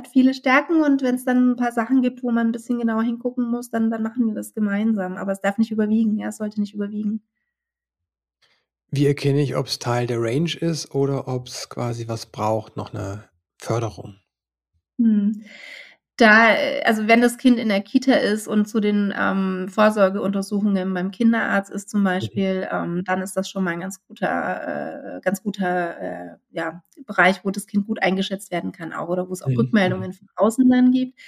hat 0.00 0.08
viele 0.08 0.34
Stärken 0.34 0.82
und 0.82 1.02
wenn 1.02 1.14
es 1.14 1.24
dann 1.24 1.52
ein 1.52 1.56
paar 1.56 1.72
Sachen 1.72 2.02
gibt, 2.02 2.22
wo 2.22 2.30
man 2.30 2.48
ein 2.48 2.52
bisschen 2.52 2.78
genauer 2.78 3.02
hingucken 3.02 3.50
muss, 3.50 3.70
dann, 3.70 3.90
dann 3.90 4.02
machen 4.02 4.26
wir 4.26 4.34
das 4.34 4.54
gemeinsam. 4.54 5.16
Aber 5.16 5.32
es 5.32 5.40
darf 5.40 5.58
nicht 5.58 5.70
überwiegen, 5.70 6.18
ja, 6.18 6.28
es 6.28 6.38
sollte 6.38 6.60
nicht 6.60 6.74
überwiegen. 6.74 7.22
Wie 8.90 9.06
erkenne 9.06 9.42
ich, 9.42 9.56
ob 9.56 9.66
es 9.66 9.78
Teil 9.78 10.06
der 10.06 10.20
Range 10.20 10.52
ist 10.58 10.94
oder 10.94 11.28
ob 11.28 11.46
es 11.46 11.68
quasi 11.68 12.08
was 12.08 12.26
braucht, 12.26 12.76
noch 12.76 12.92
eine 12.92 13.24
Förderung? 13.58 14.16
Hm 14.98 15.44
da, 16.20 16.54
also 16.84 17.08
wenn 17.08 17.20
das 17.20 17.38
Kind 17.38 17.58
in 17.58 17.68
der 17.68 17.80
Kita 17.80 18.12
ist 18.12 18.46
und 18.46 18.66
zu 18.66 18.80
den 18.80 19.14
ähm, 19.18 19.68
Vorsorgeuntersuchungen 19.68 20.92
beim 20.92 21.10
Kinderarzt 21.10 21.70
ist 21.70 21.88
zum. 21.88 22.04
Beispiel, 22.04 22.66
ähm, 22.70 23.04
dann 23.04 23.22
ist 23.22 23.36
das 23.36 23.48
schon 23.48 23.64
mal 23.64 23.70
ein 23.70 23.80
ganz 23.80 24.02
guter, 24.06 25.16
äh, 25.16 25.20
ganz 25.20 25.42
guter 25.42 26.00
äh, 26.00 26.36
ja, 26.50 26.82
Bereich, 27.06 27.44
wo 27.44 27.50
das 27.50 27.66
Kind 27.66 27.86
gut 27.86 28.02
eingeschätzt 28.02 28.50
werden 28.50 28.72
kann 28.72 28.92
auch 28.92 29.08
oder 29.08 29.28
wo 29.28 29.32
es 29.32 29.42
auch 29.42 29.48
mhm. 29.48 29.56
Rückmeldungen 29.56 30.12
von 30.12 30.28
außen 30.36 30.68
dann 30.68 30.92
gibt. 30.92 31.18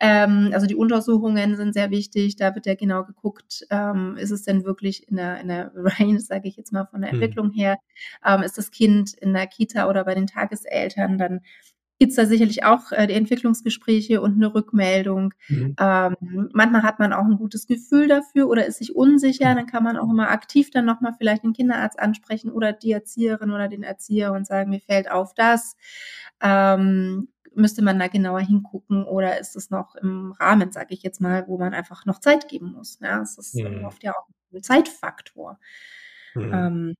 Ähm, 0.00 0.50
also 0.52 0.66
die 0.66 0.76
Untersuchungen 0.76 1.56
sind 1.56 1.72
sehr 1.72 1.90
wichtig. 1.90 2.36
Da 2.36 2.54
wird 2.54 2.66
ja 2.66 2.74
genau 2.74 3.04
geguckt, 3.04 3.66
ähm, 3.70 4.16
ist 4.16 4.30
es 4.30 4.42
denn 4.44 4.64
wirklich 4.64 5.08
in 5.08 5.16
der, 5.16 5.40
in 5.40 5.48
der 5.48 5.72
Range, 5.74 6.20
sage 6.20 6.48
ich 6.48 6.56
jetzt 6.56 6.72
mal 6.72 6.86
von 6.86 7.00
der 7.00 7.12
mhm. 7.12 7.22
Entwicklung 7.22 7.50
her, 7.50 7.78
ähm, 8.24 8.42
ist 8.42 8.58
das 8.58 8.70
Kind 8.70 9.14
in 9.14 9.32
der 9.34 9.46
Kita 9.46 9.88
oder 9.88 10.04
bei 10.04 10.14
den 10.14 10.26
Tageseltern 10.26 11.18
dann 11.18 11.40
gibt 11.98 12.10
es 12.10 12.16
da 12.16 12.26
sicherlich 12.26 12.64
auch 12.64 12.92
äh, 12.92 13.06
die 13.06 13.14
Entwicklungsgespräche 13.14 14.20
und 14.20 14.34
eine 14.34 14.54
Rückmeldung. 14.54 15.34
Mhm. 15.48 15.74
Ähm, 15.78 16.48
manchmal 16.52 16.82
hat 16.82 16.98
man 16.98 17.12
auch 17.12 17.24
ein 17.24 17.36
gutes 17.36 17.66
Gefühl 17.66 18.08
dafür 18.08 18.48
oder 18.48 18.66
ist 18.66 18.78
sich 18.78 18.94
unsicher, 18.94 19.50
mhm. 19.50 19.56
dann 19.56 19.66
kann 19.66 19.82
man 19.82 19.96
auch 19.96 20.08
immer 20.10 20.30
aktiv 20.30 20.70
dann 20.70 20.84
nochmal 20.84 21.14
vielleicht 21.18 21.42
den 21.42 21.52
Kinderarzt 21.52 21.98
ansprechen 21.98 22.50
oder 22.50 22.72
die 22.72 22.92
Erzieherin 22.92 23.50
oder 23.50 23.68
den 23.68 23.82
Erzieher 23.82 24.32
und 24.32 24.46
sagen, 24.46 24.70
mir 24.70 24.80
fällt 24.80 25.10
auf 25.10 25.34
das. 25.34 25.76
Ähm, 26.40 27.28
müsste 27.54 27.82
man 27.82 27.98
da 27.98 28.06
genauer 28.06 28.40
hingucken 28.40 29.04
oder 29.04 29.40
ist 29.40 29.56
es 29.56 29.70
noch 29.70 29.96
im 29.96 30.32
Rahmen, 30.38 30.70
sage 30.70 30.94
ich 30.94 31.02
jetzt 31.02 31.20
mal, 31.20 31.48
wo 31.48 31.58
man 31.58 31.74
einfach 31.74 32.06
noch 32.06 32.20
Zeit 32.20 32.48
geben 32.48 32.72
muss. 32.72 32.98
Ja, 33.00 33.20
es 33.20 33.36
ist 33.36 33.56
mhm. 33.56 33.84
oft 33.84 34.04
ja 34.04 34.12
auch 34.12 34.28
ein 34.52 34.62
Zeitfaktor. 34.62 35.58
Mhm. 36.34 36.52
Ähm, 36.54 36.94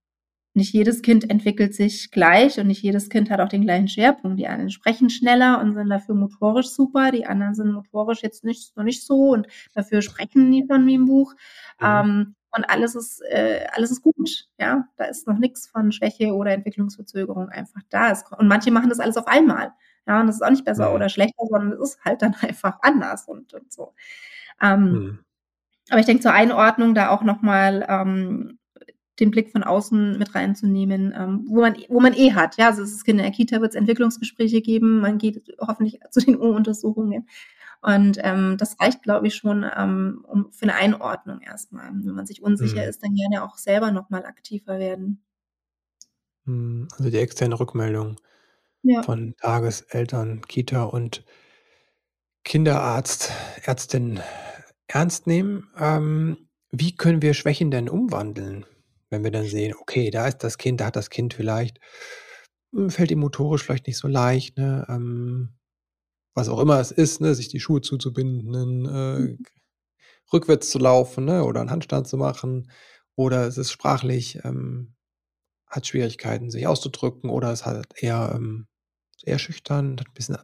nicht 0.59 0.75
jedes 0.75 1.01
Kind 1.03 1.31
entwickelt 1.31 1.75
sich 1.75 2.11
gleich 2.11 2.61
und 2.61 2.67
nicht 2.67 2.83
jedes 2.83 3.09
Kind 3.09 3.31
hat 3.31 3.41
auch 3.41 3.49
den 3.49 3.63
gleichen 3.63 3.89
Schwerpunkt. 3.89 4.39
Die 4.39 4.47
einen 4.47 4.71
sprechen 4.71 5.09
schneller 5.09 5.61
und 5.61 5.73
sind 5.73 5.89
dafür 5.89 6.15
motorisch 6.15 6.69
super, 6.69 7.11
die 7.11 7.25
anderen 7.25 7.55
sind 7.55 7.73
motorisch 7.73 8.23
jetzt 8.23 8.45
nicht, 8.45 8.77
noch 8.77 8.85
nicht 8.85 9.07
so 9.07 9.31
und 9.31 9.47
dafür 9.75 10.03
sprechen 10.03 10.51
die 10.53 10.67
schon 10.71 10.87
wie 10.87 10.95
im 10.95 11.07
Buch. 11.07 11.33
Mhm. 11.81 11.87
Ähm, 11.87 12.35
und 12.55 12.65
alles 12.69 12.95
ist, 12.95 13.23
äh, 13.31 13.67
alles 13.73 13.91
ist 13.91 14.03
gut, 14.03 14.49
ja. 14.59 14.85
Da 14.97 15.05
ist 15.05 15.27
noch 15.27 15.39
nichts 15.39 15.69
von 15.69 15.93
Schwäche 15.93 16.35
oder 16.35 16.53
Entwicklungsverzögerung 16.53 17.49
einfach 17.51 17.83
da. 17.89 18.11
Es, 18.11 18.25
und 18.37 18.49
manche 18.49 18.71
machen 18.71 18.89
das 18.89 19.01
alles 19.01 19.17
auf 19.17 19.27
einmal. 19.27 19.73
Ja, 20.07 20.21
und 20.21 20.27
das 20.27 20.37
ist 20.37 20.43
auch 20.43 20.51
nicht 20.51 20.65
besser 20.65 20.89
mhm. 20.89 20.97
oder 20.97 21.09
schlechter, 21.09 21.45
sondern 21.49 21.73
es 21.73 21.91
ist 21.91 22.05
halt 22.05 22.23
dann 22.23 22.35
einfach 22.41 22.79
anders 22.83 23.29
und, 23.29 23.55
und 23.55 23.73
so. 23.73 23.95
Ähm, 24.61 24.93
mhm. 24.93 25.19
Aber 25.91 26.01
ich 26.01 26.07
denke 26.07 26.23
zur 26.23 26.33
Einordnung 26.33 26.95
da 26.95 27.11
auch 27.11 27.23
nochmal 27.23 27.87
ähm, 27.89 28.59
den 29.21 29.31
Blick 29.31 29.51
von 29.51 29.63
außen 29.63 30.19
mit 30.19 30.35
reinzunehmen, 30.35 31.13
ähm, 31.17 31.45
wo 31.49 31.61
man 31.61 31.77
wo 31.89 32.01
man 32.01 32.15
eh 32.15 32.33
hat. 32.33 32.57
Ja, 32.57 32.69
also 32.69 32.83
es 32.83 32.93
ist 32.93 33.09
in 33.09 33.19
der 33.19 33.31
Kita 33.31 33.61
wird 33.61 33.71
es 33.71 33.77
Entwicklungsgespräche 33.77 34.61
geben, 34.61 35.01
man 35.01 35.19
geht 35.19 35.43
hoffentlich 35.61 36.01
zu 36.11 36.21
den 36.21 36.37
U-Untersuchungen. 36.37 37.29
Und 37.81 38.19
ähm, 38.23 38.57
das 38.59 38.81
reicht, 38.81 39.03
glaube 39.03 39.29
ich, 39.29 39.37
schon 39.37 39.65
ähm, 39.77 40.25
um, 40.27 40.51
für 40.51 40.65
eine 40.65 40.75
Einordnung 40.75 41.41
erstmal. 41.41 41.91
Wenn 41.93 42.15
man 42.15 42.27
sich 42.27 42.43
unsicher 42.43 42.83
mhm. 42.83 42.89
ist, 42.89 43.03
dann 43.05 43.15
gerne 43.15 43.45
auch 43.45 43.57
selber 43.57 43.93
nochmal 43.93 44.25
aktiver 44.25 44.79
werden. 44.79 45.23
Hm, 46.45 46.89
also 46.99 47.11
die 47.11 47.19
externe 47.19 47.59
Rückmeldung 47.59 48.17
ja. 48.83 49.03
von 49.03 49.37
Tageseltern, 49.37 50.43
Kita 50.49 50.85
und 50.85 51.25
Kinderarzt, 52.43 53.31
Ärztin 53.63 54.21
ernst 54.89 55.27
nehmen. 55.27 55.69
Ähm, 55.79 56.49
wie 56.71 56.97
können 56.97 57.23
wir 57.23 57.35
Schwächen 57.35 57.71
denn 57.71 57.89
umwandeln? 57.89 58.67
Wenn 59.11 59.25
wir 59.25 59.31
dann 59.31 59.47
sehen, 59.47 59.75
okay, 59.81 60.11
da 60.11 60.27
ist 60.27 60.39
das 60.39 60.59
Kind, 60.59 60.81
da 60.81 60.87
hat 60.87 60.97
das 60.97 61.11
Kind 61.11 61.35
vielleicht 61.35 61.81
hm, 62.73 62.91
fällt 62.91 63.11
ihm 63.11 63.21
motorisch 63.21 63.63
vielleicht 63.63 63.87
nicht 63.87 63.99
so 63.99 64.09
leicht, 64.09 64.59
ne, 64.59 64.87
ähm, 64.89 65.55
was 66.35 66.49
auch 66.49 66.61
immer 66.61 66.81
es 66.81 66.91
ist, 66.93 67.21
ne, 67.21 67.35
sich 67.35 67.49
die 67.49 67.61
Schuhe 67.61 67.81
zuzubinden, 67.81 68.87
äh, 68.87 69.19
mhm. 69.21 69.39
rückwärts 70.33 70.71
zu 70.71 70.79
laufen, 70.79 71.25
ne, 71.25 71.45
oder 71.45 71.61
einen 71.61 71.71
Handstand 71.71 72.09
zu 72.09 72.17
machen, 72.17 72.71
oder 73.17 73.47
es 73.47 73.59
ist 73.59 73.73
sprachlich, 73.73 74.41
ähm, 74.45 74.95
hat 75.67 75.87
Schwierigkeiten, 75.87 76.51
sich 76.51 76.67
auszudrücken, 76.67 77.31
oder 77.31 77.53
es 77.53 77.67
hat 77.67 77.87
eher, 77.97 78.33
ähm, 78.35 78.69
eher 79.25 79.39
schüchtern, 79.39 79.99
hat 80.01 80.09
ein 80.09 80.15
bisschen 80.15 80.39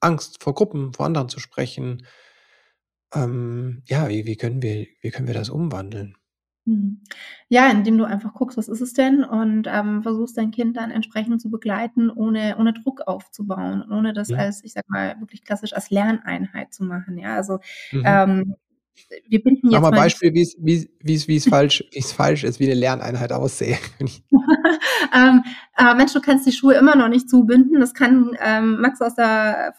Angst 0.00 0.42
vor 0.42 0.54
Gruppen, 0.54 0.92
vor 0.94 1.06
anderen 1.06 1.28
zu 1.28 1.40
sprechen. 1.40 2.06
Ähm, 3.14 3.82
ja, 3.86 4.08
wie, 4.08 4.26
wie 4.26 4.36
können 4.36 4.62
wir, 4.62 4.86
wie 5.00 5.10
können 5.10 5.26
wir 5.26 5.34
das 5.34 5.50
umwandeln? 5.50 6.16
Mhm. 6.66 7.00
Ja, 7.48 7.68
indem 7.70 7.98
du 7.98 8.04
einfach 8.04 8.34
guckst, 8.34 8.56
was 8.56 8.68
ist 8.68 8.80
es 8.80 8.92
denn 8.92 9.24
und, 9.24 9.66
ähm, 9.68 10.02
versuchst 10.02 10.38
dein 10.38 10.52
Kind 10.52 10.76
dann 10.76 10.90
entsprechend 10.92 11.40
zu 11.42 11.50
begleiten, 11.50 12.08
ohne 12.08 12.56
ohne 12.58 12.72
Druck 12.72 13.00
aufzubauen 13.08 13.82
ohne 13.90 14.12
das 14.12 14.30
Ja. 14.30 14.36
als, 14.36 14.62
ich 14.62 14.72
sage 14.72 14.86
mal, 14.88 15.18
wirklich 15.20 15.42
klassisch 15.44 15.72
als 15.74 15.90
Lerneinheit 15.90 16.72
zu 16.72 16.84
machen, 16.84 17.18
ja? 17.18 17.34
Also, 17.34 17.58
Mhm. 17.92 18.04
ähm, 18.04 18.54
wir 19.28 19.42
binden 19.42 19.60
Mach 19.66 19.72
jetzt 19.72 19.82
mal 19.82 19.90
mal 19.90 19.96
Beispiel, 19.96 20.34
wie's 20.34 20.56
wie 20.58 20.88
wie's 21.00 21.28
wie's 21.28 21.48
falsch 21.48 21.84
wie's 21.92 22.12
falsch 22.12 22.44
ist, 22.44 22.60
wie 22.60 22.64
eine 22.64 22.74
Lerneinheit 22.74 23.32
aussähe. 23.32 23.78
ähm, 25.14 25.42
äh, 25.76 25.94
Mensch, 25.94 26.12
du 26.12 26.20
kannst 26.20 26.46
die 26.46 26.52
Schuhe 26.52 26.74
immer 26.74 26.96
noch 26.96 27.08
nicht 27.08 27.28
zubinden. 27.28 27.80
Das 27.80 27.94
kann 27.94 28.36
ähm, 28.40 28.80
Max 28.80 29.00
aus 29.00 29.14
der, 29.14 29.74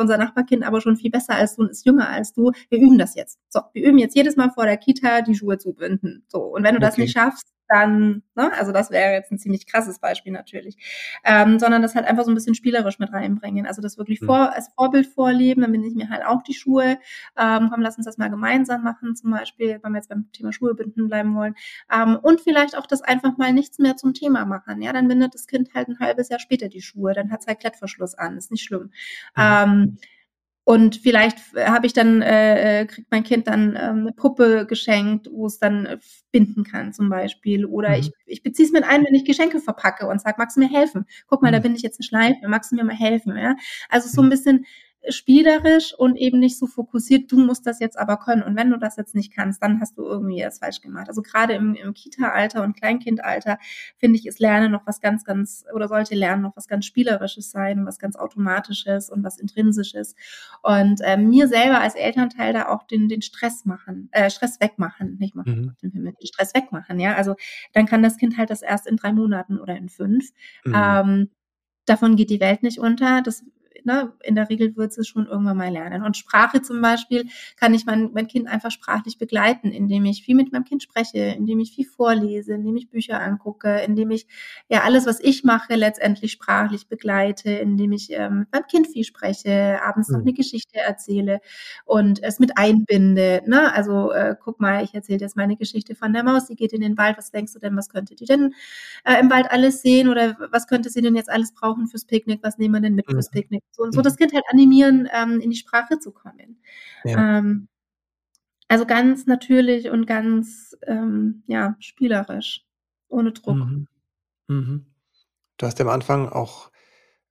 unser 0.00 0.18
Nachbarkind 0.18 0.64
aber 0.64 0.80
schon 0.80 0.96
viel 0.96 1.10
besser 1.10 1.34
als 1.34 1.56
du 1.56 1.62
und 1.62 1.70
ist 1.70 1.86
jünger 1.86 2.08
als 2.08 2.32
du. 2.32 2.52
Wir 2.68 2.78
üben 2.78 2.98
das 2.98 3.14
jetzt. 3.14 3.38
So, 3.48 3.60
wir 3.72 3.86
üben 3.86 3.98
jetzt 3.98 4.16
jedes 4.16 4.36
Mal 4.36 4.50
vor 4.50 4.64
der 4.64 4.76
Kita 4.76 5.22
die 5.22 5.34
Schuhe 5.34 5.58
zubinden. 5.58 6.24
So, 6.28 6.40
und 6.40 6.64
wenn 6.64 6.74
du 6.74 6.80
das 6.80 6.98
nicht 6.98 7.12
schaffst, 7.12 7.53
dann, 7.68 8.22
ne, 8.34 8.52
also 8.58 8.72
das 8.72 8.90
wäre 8.90 9.12
jetzt 9.12 9.32
ein 9.32 9.38
ziemlich 9.38 9.66
krasses 9.66 9.98
Beispiel 9.98 10.32
natürlich, 10.32 10.76
ähm, 11.24 11.58
sondern 11.58 11.82
das 11.82 11.94
halt 11.94 12.06
einfach 12.06 12.24
so 12.24 12.30
ein 12.30 12.34
bisschen 12.34 12.54
spielerisch 12.54 12.98
mit 12.98 13.12
reinbringen. 13.12 13.66
Also 13.66 13.82
das 13.82 13.98
wirklich 13.98 14.20
mhm. 14.20 14.26
vor, 14.26 14.52
als 14.52 14.68
Vorbild 14.74 15.06
vorleben, 15.06 15.62
dann 15.62 15.72
bin 15.72 15.84
ich 15.84 15.94
mir 15.94 16.10
halt 16.10 16.24
auch 16.24 16.42
die 16.42 16.54
Schuhe, 16.54 16.98
ähm, 17.38 17.68
komm, 17.70 17.80
lass 17.80 17.96
uns 17.96 18.06
das 18.06 18.18
mal 18.18 18.30
gemeinsam 18.30 18.82
machen, 18.82 19.16
zum 19.16 19.30
Beispiel, 19.30 19.78
wenn 19.82 19.92
wir 19.92 19.98
jetzt 19.98 20.08
beim 20.08 20.30
Thema 20.32 20.52
Schuhe 20.52 20.74
binden 20.74 21.08
bleiben 21.08 21.34
wollen. 21.34 21.54
Ähm, 21.92 22.18
und 22.22 22.40
vielleicht 22.40 22.76
auch 22.76 22.86
das 22.86 23.02
einfach 23.02 23.36
mal 23.36 23.52
nichts 23.52 23.78
mehr 23.78 23.96
zum 23.96 24.14
Thema 24.14 24.44
machen. 24.44 24.82
Ja, 24.82 24.92
dann 24.92 25.08
bindet 25.08 25.34
das 25.34 25.46
Kind 25.46 25.74
halt 25.74 25.88
ein 25.88 25.98
halbes 25.98 26.28
Jahr 26.28 26.40
später 26.40 26.68
die 26.68 26.82
Schuhe, 26.82 27.14
dann 27.14 27.30
hat 27.30 27.40
es 27.40 27.46
halt 27.46 27.60
Klettverschluss 27.60 28.14
an, 28.14 28.36
ist 28.36 28.50
nicht 28.50 28.64
schlimm. 28.64 28.82
Mhm. 28.82 28.90
Ähm, 29.36 29.98
und 30.66 30.96
vielleicht 30.96 31.38
habe 31.56 31.86
ich 31.86 31.92
dann, 31.92 32.22
äh, 32.22 32.80
äh, 32.80 32.86
kriegt 32.86 33.10
mein 33.10 33.22
Kind 33.22 33.48
dann 33.48 33.76
ähm, 33.76 33.98
eine 34.00 34.12
Puppe 34.12 34.66
geschenkt, 34.66 35.28
wo 35.30 35.46
es 35.46 35.58
dann 35.58 35.84
äh, 35.84 35.98
binden 36.32 36.64
kann 36.64 36.94
zum 36.94 37.10
Beispiel. 37.10 37.66
Oder 37.66 37.90
mhm. 37.90 37.96
ich, 37.96 38.12
ich 38.24 38.42
beziehe 38.42 38.66
es 38.66 38.72
mit 38.72 38.82
ein, 38.82 39.04
wenn 39.04 39.14
ich 39.14 39.26
Geschenke 39.26 39.60
verpacke 39.60 40.06
und 40.06 40.22
sage, 40.22 40.36
magst 40.38 40.56
du 40.56 40.60
mir 40.60 40.70
helfen? 40.70 41.04
Guck 41.26 41.42
mal, 41.42 41.48
mhm. 41.48 41.52
da 41.52 41.58
bin 41.60 41.74
ich 41.74 41.82
jetzt 41.82 42.00
eine 42.00 42.06
Schleife, 42.06 42.48
magst 42.48 42.72
du 42.72 42.76
mir 42.76 42.84
mal 42.84 42.96
helfen? 42.96 43.36
Ja? 43.36 43.56
Also 43.90 44.08
so 44.08 44.22
ein 44.22 44.26
mhm. 44.26 44.30
bisschen 44.30 44.66
spielerisch 45.08 45.94
und 45.96 46.16
eben 46.16 46.38
nicht 46.38 46.58
so 46.58 46.66
fokussiert, 46.66 47.30
du 47.30 47.38
musst 47.38 47.66
das 47.66 47.80
jetzt 47.80 47.98
aber 47.98 48.16
können. 48.16 48.42
Und 48.42 48.56
wenn 48.56 48.70
du 48.70 48.78
das 48.78 48.96
jetzt 48.96 49.14
nicht 49.14 49.32
kannst, 49.32 49.62
dann 49.62 49.80
hast 49.80 49.98
du 49.98 50.02
irgendwie 50.02 50.40
das 50.40 50.58
falsch 50.58 50.80
gemacht. 50.80 51.08
Also 51.08 51.22
gerade 51.22 51.54
im, 51.54 51.74
im 51.74 51.94
Kita-Alter 51.94 52.62
und 52.62 52.76
Kleinkindalter, 52.76 53.58
finde 53.98 54.18
ich, 54.18 54.26
ist 54.26 54.40
Lernen 54.40 54.72
noch 54.72 54.86
was 54.86 55.00
ganz, 55.00 55.24
ganz, 55.24 55.64
oder 55.74 55.88
sollte 55.88 56.14
Lernen 56.14 56.42
noch 56.42 56.56
was 56.56 56.68
ganz 56.68 56.86
Spielerisches 56.86 57.50
sein, 57.50 57.86
was 57.86 57.98
ganz 57.98 58.16
Automatisches 58.16 59.10
und 59.10 59.22
was 59.24 59.38
Intrinsisches. 59.38 60.14
Und 60.62 61.00
äh, 61.02 61.16
mir 61.16 61.48
selber 61.48 61.80
als 61.80 61.94
Elternteil 61.94 62.52
da 62.52 62.68
auch 62.68 62.84
den, 62.84 63.08
den 63.08 63.22
Stress 63.22 63.64
machen, 63.64 64.08
äh, 64.12 64.30
Stress 64.30 64.60
wegmachen, 64.60 65.16
nicht 65.18 65.34
machen, 65.34 65.74
mhm. 65.80 65.90
den 65.90 66.16
Stress 66.22 66.54
wegmachen, 66.54 66.98
ja. 66.98 67.14
Also 67.14 67.36
dann 67.72 67.86
kann 67.86 68.02
das 68.02 68.16
Kind 68.16 68.38
halt 68.38 68.50
das 68.50 68.62
erst 68.62 68.86
in 68.86 68.96
drei 68.96 69.12
Monaten 69.12 69.58
oder 69.58 69.76
in 69.76 69.88
fünf. 69.88 70.30
Mhm. 70.64 70.74
Ähm, 70.74 71.30
davon 71.86 72.16
geht 72.16 72.30
die 72.30 72.40
Welt 72.40 72.62
nicht 72.62 72.78
unter. 72.78 73.22
Das 73.22 73.44
ne, 73.84 74.12
in 74.22 74.34
der 74.34 74.48
Regel 74.48 74.76
wird 74.76 74.96
es 74.96 75.06
schon 75.06 75.26
irgendwann 75.26 75.56
mal 75.56 75.70
lernen. 75.70 76.02
Und 76.02 76.16
Sprache 76.16 76.62
zum 76.62 76.80
Beispiel 76.80 77.26
kann 77.56 77.74
ich 77.74 77.86
mein, 77.86 78.10
mein 78.12 78.26
Kind 78.26 78.48
einfach 78.48 78.70
sprachlich 78.70 79.18
begleiten, 79.18 79.70
indem 79.70 80.04
ich 80.04 80.24
viel 80.24 80.34
mit 80.34 80.52
meinem 80.52 80.64
Kind 80.64 80.82
spreche, 80.82 81.18
indem 81.18 81.60
ich 81.60 81.74
viel 81.74 81.86
vorlese, 81.86 82.54
indem 82.54 82.76
ich 82.76 82.90
Bücher 82.90 83.20
angucke, 83.20 83.80
indem 83.80 84.10
ich 84.10 84.26
ja 84.68 84.82
alles, 84.82 85.06
was 85.06 85.20
ich 85.20 85.44
mache, 85.44 85.74
letztendlich 85.74 86.32
sprachlich 86.32 86.88
begleite, 86.88 87.50
indem 87.50 87.92
ich 87.92 88.10
ähm, 88.10 88.40
mit 88.40 88.52
meinem 88.52 88.66
Kind 88.66 88.86
viel 88.88 89.04
spreche, 89.04 89.80
abends 89.82 90.08
mhm. 90.08 90.14
noch 90.14 90.22
eine 90.22 90.32
Geschichte 90.32 90.78
erzähle 90.78 91.40
und 91.84 92.22
es 92.22 92.38
mit 92.38 92.56
einbinde. 92.56 93.42
Ne? 93.46 93.72
Also 93.72 94.12
äh, 94.12 94.36
guck 94.42 94.60
mal, 94.60 94.84
ich 94.84 94.94
erzähle 94.94 95.20
jetzt 95.20 95.36
meine 95.36 95.56
Geschichte 95.56 95.94
von 95.94 96.12
der 96.12 96.24
Maus, 96.24 96.46
die 96.46 96.56
geht 96.56 96.72
in 96.72 96.80
den 96.80 96.98
Wald. 96.98 97.18
Was 97.18 97.30
denkst 97.30 97.52
du 97.52 97.58
denn, 97.58 97.76
was 97.76 97.88
könnte 97.88 98.14
die 98.14 98.24
denn 98.24 98.54
äh, 99.04 99.20
im 99.20 99.30
Wald 99.30 99.50
alles 99.50 99.82
sehen 99.82 100.08
oder 100.08 100.36
was 100.50 100.66
könnte 100.66 100.90
sie 100.90 101.02
denn 101.02 101.16
jetzt 101.16 101.30
alles 101.30 101.52
brauchen 101.52 101.88
fürs 101.88 102.04
Picknick? 102.04 102.40
Was 102.42 102.58
nehmen 102.58 102.74
wir 102.74 102.80
denn 102.80 102.94
mit 102.94 103.08
mhm. 103.08 103.12
fürs 103.12 103.30
Picknick? 103.30 103.62
So, 103.74 103.82
und 103.82 103.92
so 103.92 104.00
mhm. 104.00 104.04
das 104.04 104.16
Kind 104.16 104.32
halt 104.32 104.44
animieren, 104.48 105.08
ähm, 105.12 105.40
in 105.40 105.50
die 105.50 105.56
Sprache 105.56 105.98
zu 105.98 106.12
kommen. 106.12 106.62
Ja. 107.04 107.38
Ähm, 107.38 107.68
also 108.68 108.86
ganz 108.86 109.26
natürlich 109.26 109.90
und 109.90 110.06
ganz 110.06 110.76
ähm, 110.86 111.42
ja, 111.46 111.76
spielerisch, 111.80 112.64
ohne 113.08 113.32
Druck. 113.32 113.56
Mhm. 113.56 113.88
Mhm. 114.48 114.86
Du 115.56 115.66
hast 115.66 115.78
ja 115.78 115.84
am 115.84 115.90
Anfang 115.90 116.28
auch 116.28 116.70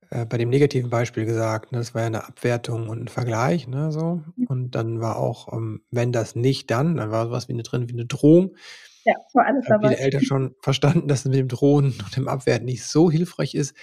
äh, 0.09 0.25
bei 0.25 0.37
dem 0.37 0.49
negativen 0.49 0.89
Beispiel 0.89 1.25
gesagt, 1.25 1.71
ne, 1.71 1.77
das 1.77 1.95
war 1.95 2.01
ja 2.01 2.07
eine 2.07 2.27
Abwertung 2.27 2.89
und 2.89 3.01
ein 3.01 3.07
Vergleich, 3.07 3.67
ne, 3.67 3.91
so. 3.91 4.21
Mhm. 4.35 4.47
Und 4.47 4.71
dann 4.71 4.99
war 4.99 5.15
auch, 5.15 5.51
ähm, 5.53 5.81
wenn 5.91 6.11
das 6.11 6.35
nicht, 6.35 6.69
dann, 6.71 6.97
dann 6.97 7.09
war 7.09 7.25
sowas 7.25 7.47
wie 7.47 7.53
eine 7.53 7.63
drin, 7.63 7.87
wie 7.87 7.93
eine 7.93 8.05
Drohung. 8.05 8.55
Ja, 9.05 9.15
war 9.33 9.45
alles 9.45 9.65
dabei. 9.67 9.89
Viele 9.89 9.99
Eltern 9.99 10.23
schon 10.23 10.55
verstanden, 10.61 11.07
dass 11.07 11.19
es 11.19 11.25
mit 11.25 11.35
dem 11.35 11.47
Drohen 11.47 11.93
und 12.03 12.15
dem 12.15 12.27
Abwerten 12.27 12.65
nicht 12.65 12.83
so 12.85 13.09
hilfreich 13.09 13.55
ist. 13.55 13.75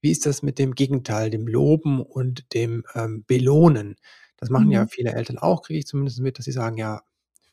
Wie 0.00 0.10
ist 0.10 0.26
das 0.26 0.42
mit 0.42 0.58
dem 0.58 0.74
Gegenteil, 0.74 1.30
dem 1.30 1.46
Loben 1.46 2.02
und 2.02 2.52
dem 2.54 2.84
ähm, 2.94 3.24
Belohnen? 3.26 3.96
Das 4.36 4.50
machen 4.50 4.70
ja 4.70 4.82
mhm. 4.82 4.88
viele 4.88 5.12
Eltern 5.12 5.38
auch, 5.38 5.62
kriege 5.62 5.78
ich 5.78 5.86
zumindest 5.86 6.20
mit, 6.20 6.38
dass 6.38 6.44
sie 6.44 6.52
sagen, 6.52 6.76
ja, 6.76 7.02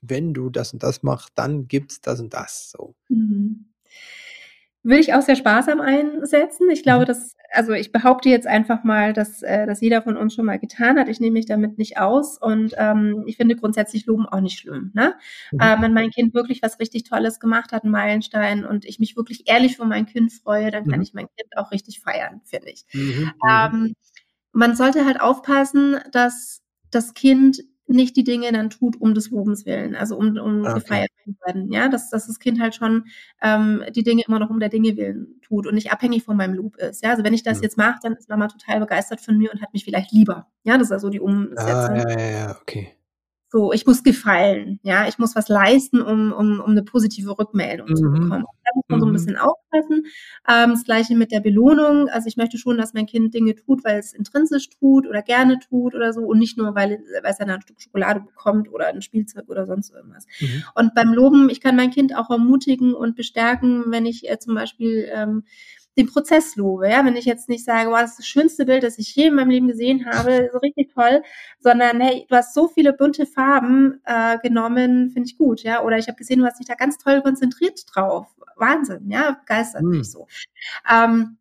wenn 0.01 0.33
du 0.33 0.49
das 0.49 0.73
und 0.73 0.83
das 0.83 1.01
machst, 1.01 1.31
dann 1.35 1.67
gibt's 1.67 2.01
das 2.01 2.19
und 2.19 2.33
das, 2.33 2.71
so. 2.71 2.95
Mhm. 3.09 3.65
Will 4.85 4.99
ich 4.99 5.13
auch 5.13 5.21
sehr 5.21 5.37
sparsam 5.37 5.79
einsetzen. 5.79 6.69
Ich 6.69 6.83
glaube, 6.83 7.03
mhm. 7.03 7.07
dass, 7.07 7.37
also 7.51 7.71
ich 7.71 7.93
behaupte 7.93 8.27
jetzt 8.27 8.45
einfach 8.45 8.83
mal, 8.83 9.13
dass 9.13 9.41
äh, 9.41 9.65
das 9.65 9.79
jeder 9.79 10.01
von 10.01 10.17
uns 10.17 10.33
schon 10.33 10.45
mal 10.45 10.59
getan 10.59 10.99
hat. 10.99 11.07
Ich 11.07 11.21
nehme 11.21 11.33
mich 11.33 11.45
damit 11.45 11.77
nicht 11.77 11.97
aus 11.99 12.37
und 12.37 12.73
ähm, 12.77 13.23
ich 13.25 13.37
finde 13.37 13.55
grundsätzlich 13.55 14.05
Loben 14.05 14.27
auch 14.27 14.41
nicht 14.41 14.59
schlimm. 14.59 14.91
Ne? 14.93 15.15
Mhm. 15.51 15.59
Äh, 15.61 15.81
wenn 15.81 15.93
mein 15.93 16.09
Kind 16.11 16.33
wirklich 16.33 16.61
was 16.61 16.79
richtig 16.79 17.03
Tolles 17.03 17.39
gemacht 17.39 17.71
hat, 17.71 17.83
einen 17.83 17.93
Meilenstein 17.93 18.65
und 18.65 18.83
ich 18.83 18.99
mich 18.99 19.15
wirklich 19.15 19.43
ehrlich 19.45 19.77
für 19.77 19.85
mein 19.85 20.05
Kind 20.05 20.33
freue, 20.33 20.69
dann 20.69 20.85
kann 20.85 20.97
mhm. 20.97 21.03
ich 21.03 21.13
mein 21.13 21.27
Kind 21.27 21.55
auch 21.55 21.71
richtig 21.71 22.01
feiern, 22.01 22.41
finde 22.43 22.71
ich. 22.71 22.85
Mhm. 22.93 23.01
Mhm. 23.01 23.31
Ähm, 23.49 23.95
man 24.51 24.75
sollte 24.75 25.05
halt 25.05 25.21
aufpassen, 25.21 25.97
dass 26.11 26.61
das 26.91 27.13
Kind 27.13 27.63
nicht 27.87 28.15
die 28.15 28.23
Dinge 28.23 28.51
dann 28.51 28.69
tut, 28.69 28.99
um 28.99 29.13
des 29.13 29.29
Lobens 29.29 29.65
willen, 29.65 29.95
also 29.95 30.15
um, 30.15 30.37
um 30.37 30.61
okay. 30.61 30.73
gefeiert 30.75 31.11
zu 31.23 31.35
werden. 31.45 31.71
Ja, 31.71 31.89
dass, 31.89 32.09
dass 32.09 32.27
das 32.27 32.39
Kind 32.39 32.59
halt 32.59 32.75
schon 32.75 33.05
ähm, 33.41 33.83
die 33.95 34.03
Dinge 34.03 34.23
immer 34.27 34.39
noch 34.39 34.49
um 34.49 34.59
der 34.59 34.69
Dinge 34.69 34.95
willen 34.97 35.39
tut 35.41 35.67
und 35.67 35.75
nicht 35.75 35.91
abhängig 35.91 36.23
von 36.23 36.37
meinem 36.37 36.55
Lob 36.55 36.77
ist. 36.77 37.03
Ja, 37.03 37.11
also 37.11 37.23
wenn 37.23 37.33
ich 37.33 37.43
das 37.43 37.57
mhm. 37.57 37.63
jetzt 37.63 37.77
mache, 37.77 37.99
dann 38.01 38.13
ist 38.13 38.29
Mama 38.29 38.47
total 38.47 38.79
begeistert 38.79 39.21
von 39.21 39.37
mir 39.37 39.51
und 39.51 39.61
hat 39.61 39.73
mich 39.73 39.83
vielleicht 39.83 40.11
lieber. 40.11 40.47
Ja, 40.63 40.77
das 40.77 40.87
ist 40.87 40.93
also 40.93 41.09
die 41.09 41.19
Umsetzung. 41.19 41.65
Ah, 41.65 41.97
ja, 41.97 42.19
ja, 42.19 42.31
ja, 42.31 42.57
okay. 42.61 42.93
So, 43.53 43.71
ich 43.71 43.85
muss 43.85 44.01
gefallen, 44.01 44.79
ja, 44.81 45.07
ich 45.07 45.19
muss 45.19 45.35
was 45.35 45.47
leisten, 45.47 46.01
um, 46.01 46.33
um, 46.33 46.59
um 46.59 46.71
eine 46.71 46.81
positive 46.81 47.37
Rückmeldung 47.37 47.87
mhm. 47.87 47.95
zu 47.95 48.01
bekommen. 48.05 48.45
Da 48.63 48.71
muss 48.73 48.85
man 48.87 48.97
mhm. 48.97 48.99
so 48.99 49.05
ein 49.05 49.09
mhm. 49.09 49.13
bisschen 49.13 49.37
aufpassen. 49.37 50.05
Ähm, 50.49 50.71
das 50.71 50.83
gleiche 50.85 51.15
mit 51.15 51.31
der 51.31 51.39
Belohnung. 51.39 52.09
Also 52.09 52.27
ich 52.27 52.35
möchte 52.35 52.57
schon, 52.57 52.79
dass 52.79 52.95
mein 52.95 53.05
Kind 53.05 53.31
Dinge 53.35 53.53
tut, 53.53 53.83
weil 53.83 53.99
es 53.99 54.11
intrinsisch 54.11 54.71
tut 54.71 55.05
oder 55.05 55.21
gerne 55.21 55.59
tut 55.59 55.93
oder 55.93 56.13
so 56.13 56.21
und 56.21 56.39
nicht 56.39 56.57
nur, 56.57 56.73
weil, 56.73 57.03
weil 57.21 57.31
es 57.31 57.37
dann 57.37 57.51
ein 57.51 57.61
Stück 57.61 57.79
Schokolade 57.79 58.21
bekommt 58.21 58.73
oder 58.73 58.87
ein 58.87 59.03
Spielzeug 59.03 59.47
oder 59.47 59.67
sonst 59.67 59.93
irgendwas. 59.93 60.25
Mhm. 60.39 60.63
Und 60.73 60.95
beim 60.95 61.13
Loben, 61.13 61.51
ich 61.51 61.61
kann 61.61 61.75
mein 61.75 61.91
Kind 61.91 62.17
auch 62.17 62.31
ermutigen 62.31 62.95
und 62.95 63.15
bestärken, 63.15 63.83
wenn 63.89 64.07
ich 64.07 64.27
äh, 64.27 64.39
zum 64.39 64.55
Beispiel 64.55 65.07
ähm, 65.13 65.43
den 65.97 66.07
Prozess 66.07 66.55
lobe. 66.55 66.89
Ja? 66.89 67.05
Wenn 67.05 67.15
ich 67.15 67.25
jetzt 67.25 67.49
nicht 67.49 67.65
sage, 67.65 67.89
wow, 67.89 68.01
das 68.01 68.11
ist 68.11 68.19
das 68.19 68.27
schönste 68.27 68.65
Bild, 68.65 68.83
das 68.83 68.97
ich 68.97 69.15
je 69.15 69.27
in 69.27 69.35
meinem 69.35 69.49
Leben 69.49 69.67
gesehen 69.67 70.05
habe, 70.05 70.49
so 70.51 70.59
richtig 70.59 70.93
toll, 70.93 71.23
sondern 71.59 72.01
hey, 72.01 72.25
du 72.29 72.35
hast 72.35 72.53
so 72.53 72.67
viele 72.67 72.93
bunte 72.93 73.25
Farben 73.25 74.01
äh, 74.05 74.37
genommen, 74.39 75.11
finde 75.11 75.27
ich 75.29 75.37
gut, 75.37 75.63
ja. 75.63 75.83
Oder 75.83 75.97
ich 75.97 76.07
habe 76.07 76.17
gesehen, 76.17 76.39
du 76.39 76.45
hast 76.45 76.59
dich 76.59 76.67
da 76.67 76.75
ganz 76.75 76.97
toll 76.97 77.21
konzentriert 77.21 77.83
drauf. 77.93 78.27
Wahnsinn, 78.55 79.09
ja, 79.09 79.31
begeistert 79.31 79.81
hm. 79.81 79.89
mich 79.89 80.11
so. 80.11 80.27
Ähm, 80.89 81.37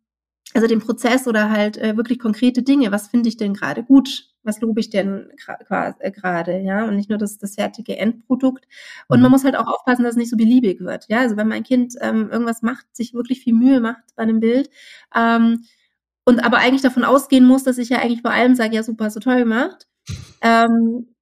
also 0.53 0.67
den 0.67 0.79
Prozess 0.79 1.27
oder 1.27 1.49
halt 1.49 1.77
äh, 1.77 1.97
wirklich 1.97 2.19
konkrete 2.19 2.63
Dinge. 2.63 2.91
Was 2.91 3.07
finde 3.07 3.29
ich 3.29 3.37
denn 3.37 3.53
gerade 3.53 3.83
gut? 3.83 4.29
Was 4.43 4.61
lobe 4.61 4.79
ich 4.79 4.89
denn 4.89 5.29
äh, 5.69 6.11
gerade? 6.11 6.59
Ja, 6.59 6.85
und 6.85 6.95
nicht 6.95 7.09
nur 7.09 7.17
das, 7.17 7.37
das 7.37 7.55
fertige 7.55 7.97
Endprodukt. 7.97 8.67
Und 9.07 9.21
man 9.21 9.29
mhm. 9.29 9.33
muss 9.33 9.43
halt 9.43 9.55
auch 9.55 9.67
aufpassen, 9.67 10.03
dass 10.03 10.11
es 10.11 10.17
nicht 10.17 10.29
so 10.29 10.37
beliebig 10.37 10.81
wird. 10.81 11.05
Ja, 11.09 11.19
also 11.19 11.37
wenn 11.37 11.47
mein 11.47 11.63
Kind 11.63 11.95
ähm, 12.01 12.29
irgendwas 12.31 12.61
macht, 12.61 12.85
sich 12.95 13.13
wirklich 13.13 13.41
viel 13.41 13.53
Mühe 13.53 13.79
macht 13.79 14.03
bei 14.15 14.23
einem 14.23 14.39
Bild, 14.39 14.69
ähm, 15.15 15.63
und 16.25 16.39
aber 16.39 16.57
eigentlich 16.57 16.81
davon 16.81 17.03
ausgehen 17.03 17.45
muss, 17.45 17.63
dass 17.63 17.77
ich 17.77 17.89
ja 17.89 17.99
eigentlich 17.99 18.23
bei 18.23 18.31
allem 18.31 18.55
sage, 18.55 18.75
ja 18.75 18.83
super, 18.83 19.09
so 19.09 19.19
toll 19.19 19.39
gemacht, 19.39 19.87
ähm, 20.41 21.12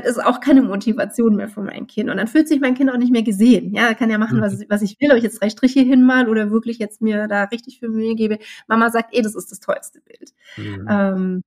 das 0.00 0.16
ist 0.16 0.24
auch 0.24 0.40
keine 0.40 0.62
Motivation 0.62 1.36
mehr 1.36 1.48
für 1.48 1.62
mein 1.62 1.86
Kind. 1.86 2.10
Und 2.10 2.16
dann 2.16 2.28
fühlt 2.28 2.48
sich 2.48 2.60
mein 2.60 2.74
Kind 2.74 2.90
auch 2.90 2.96
nicht 2.96 3.12
mehr 3.12 3.22
gesehen. 3.22 3.74
Ja, 3.74 3.88
er 3.88 3.94
kann 3.94 4.10
ja 4.10 4.18
machen, 4.18 4.40
was, 4.40 4.58
mhm. 4.58 4.66
was 4.68 4.82
ich 4.82 4.96
will, 5.00 5.10
ob 5.10 5.16
ich 5.16 5.24
jetzt 5.24 5.40
drei 5.40 5.50
Striche 5.50 5.80
hinmal 5.80 6.28
oder 6.28 6.50
wirklich 6.50 6.78
jetzt 6.78 7.00
mir 7.00 7.28
da 7.28 7.44
richtig 7.44 7.78
viel 7.78 7.88
Mühe 7.88 8.14
gebe. 8.14 8.38
Mama 8.66 8.90
sagt 8.90 9.14
eh, 9.14 9.22
das 9.22 9.34
ist 9.34 9.50
das 9.50 9.60
tollste 9.60 10.00
Bild. 10.00 10.32
Mhm. 10.56 10.86
Ähm, 10.88 11.42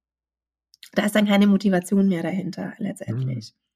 da 0.94 1.06
ist 1.06 1.16
dann 1.16 1.28
keine 1.28 1.48
Motivation 1.48 2.08
mehr 2.08 2.24
dahinter 2.24 2.74
letztendlich. 2.78 3.54
Mhm. 3.54 3.68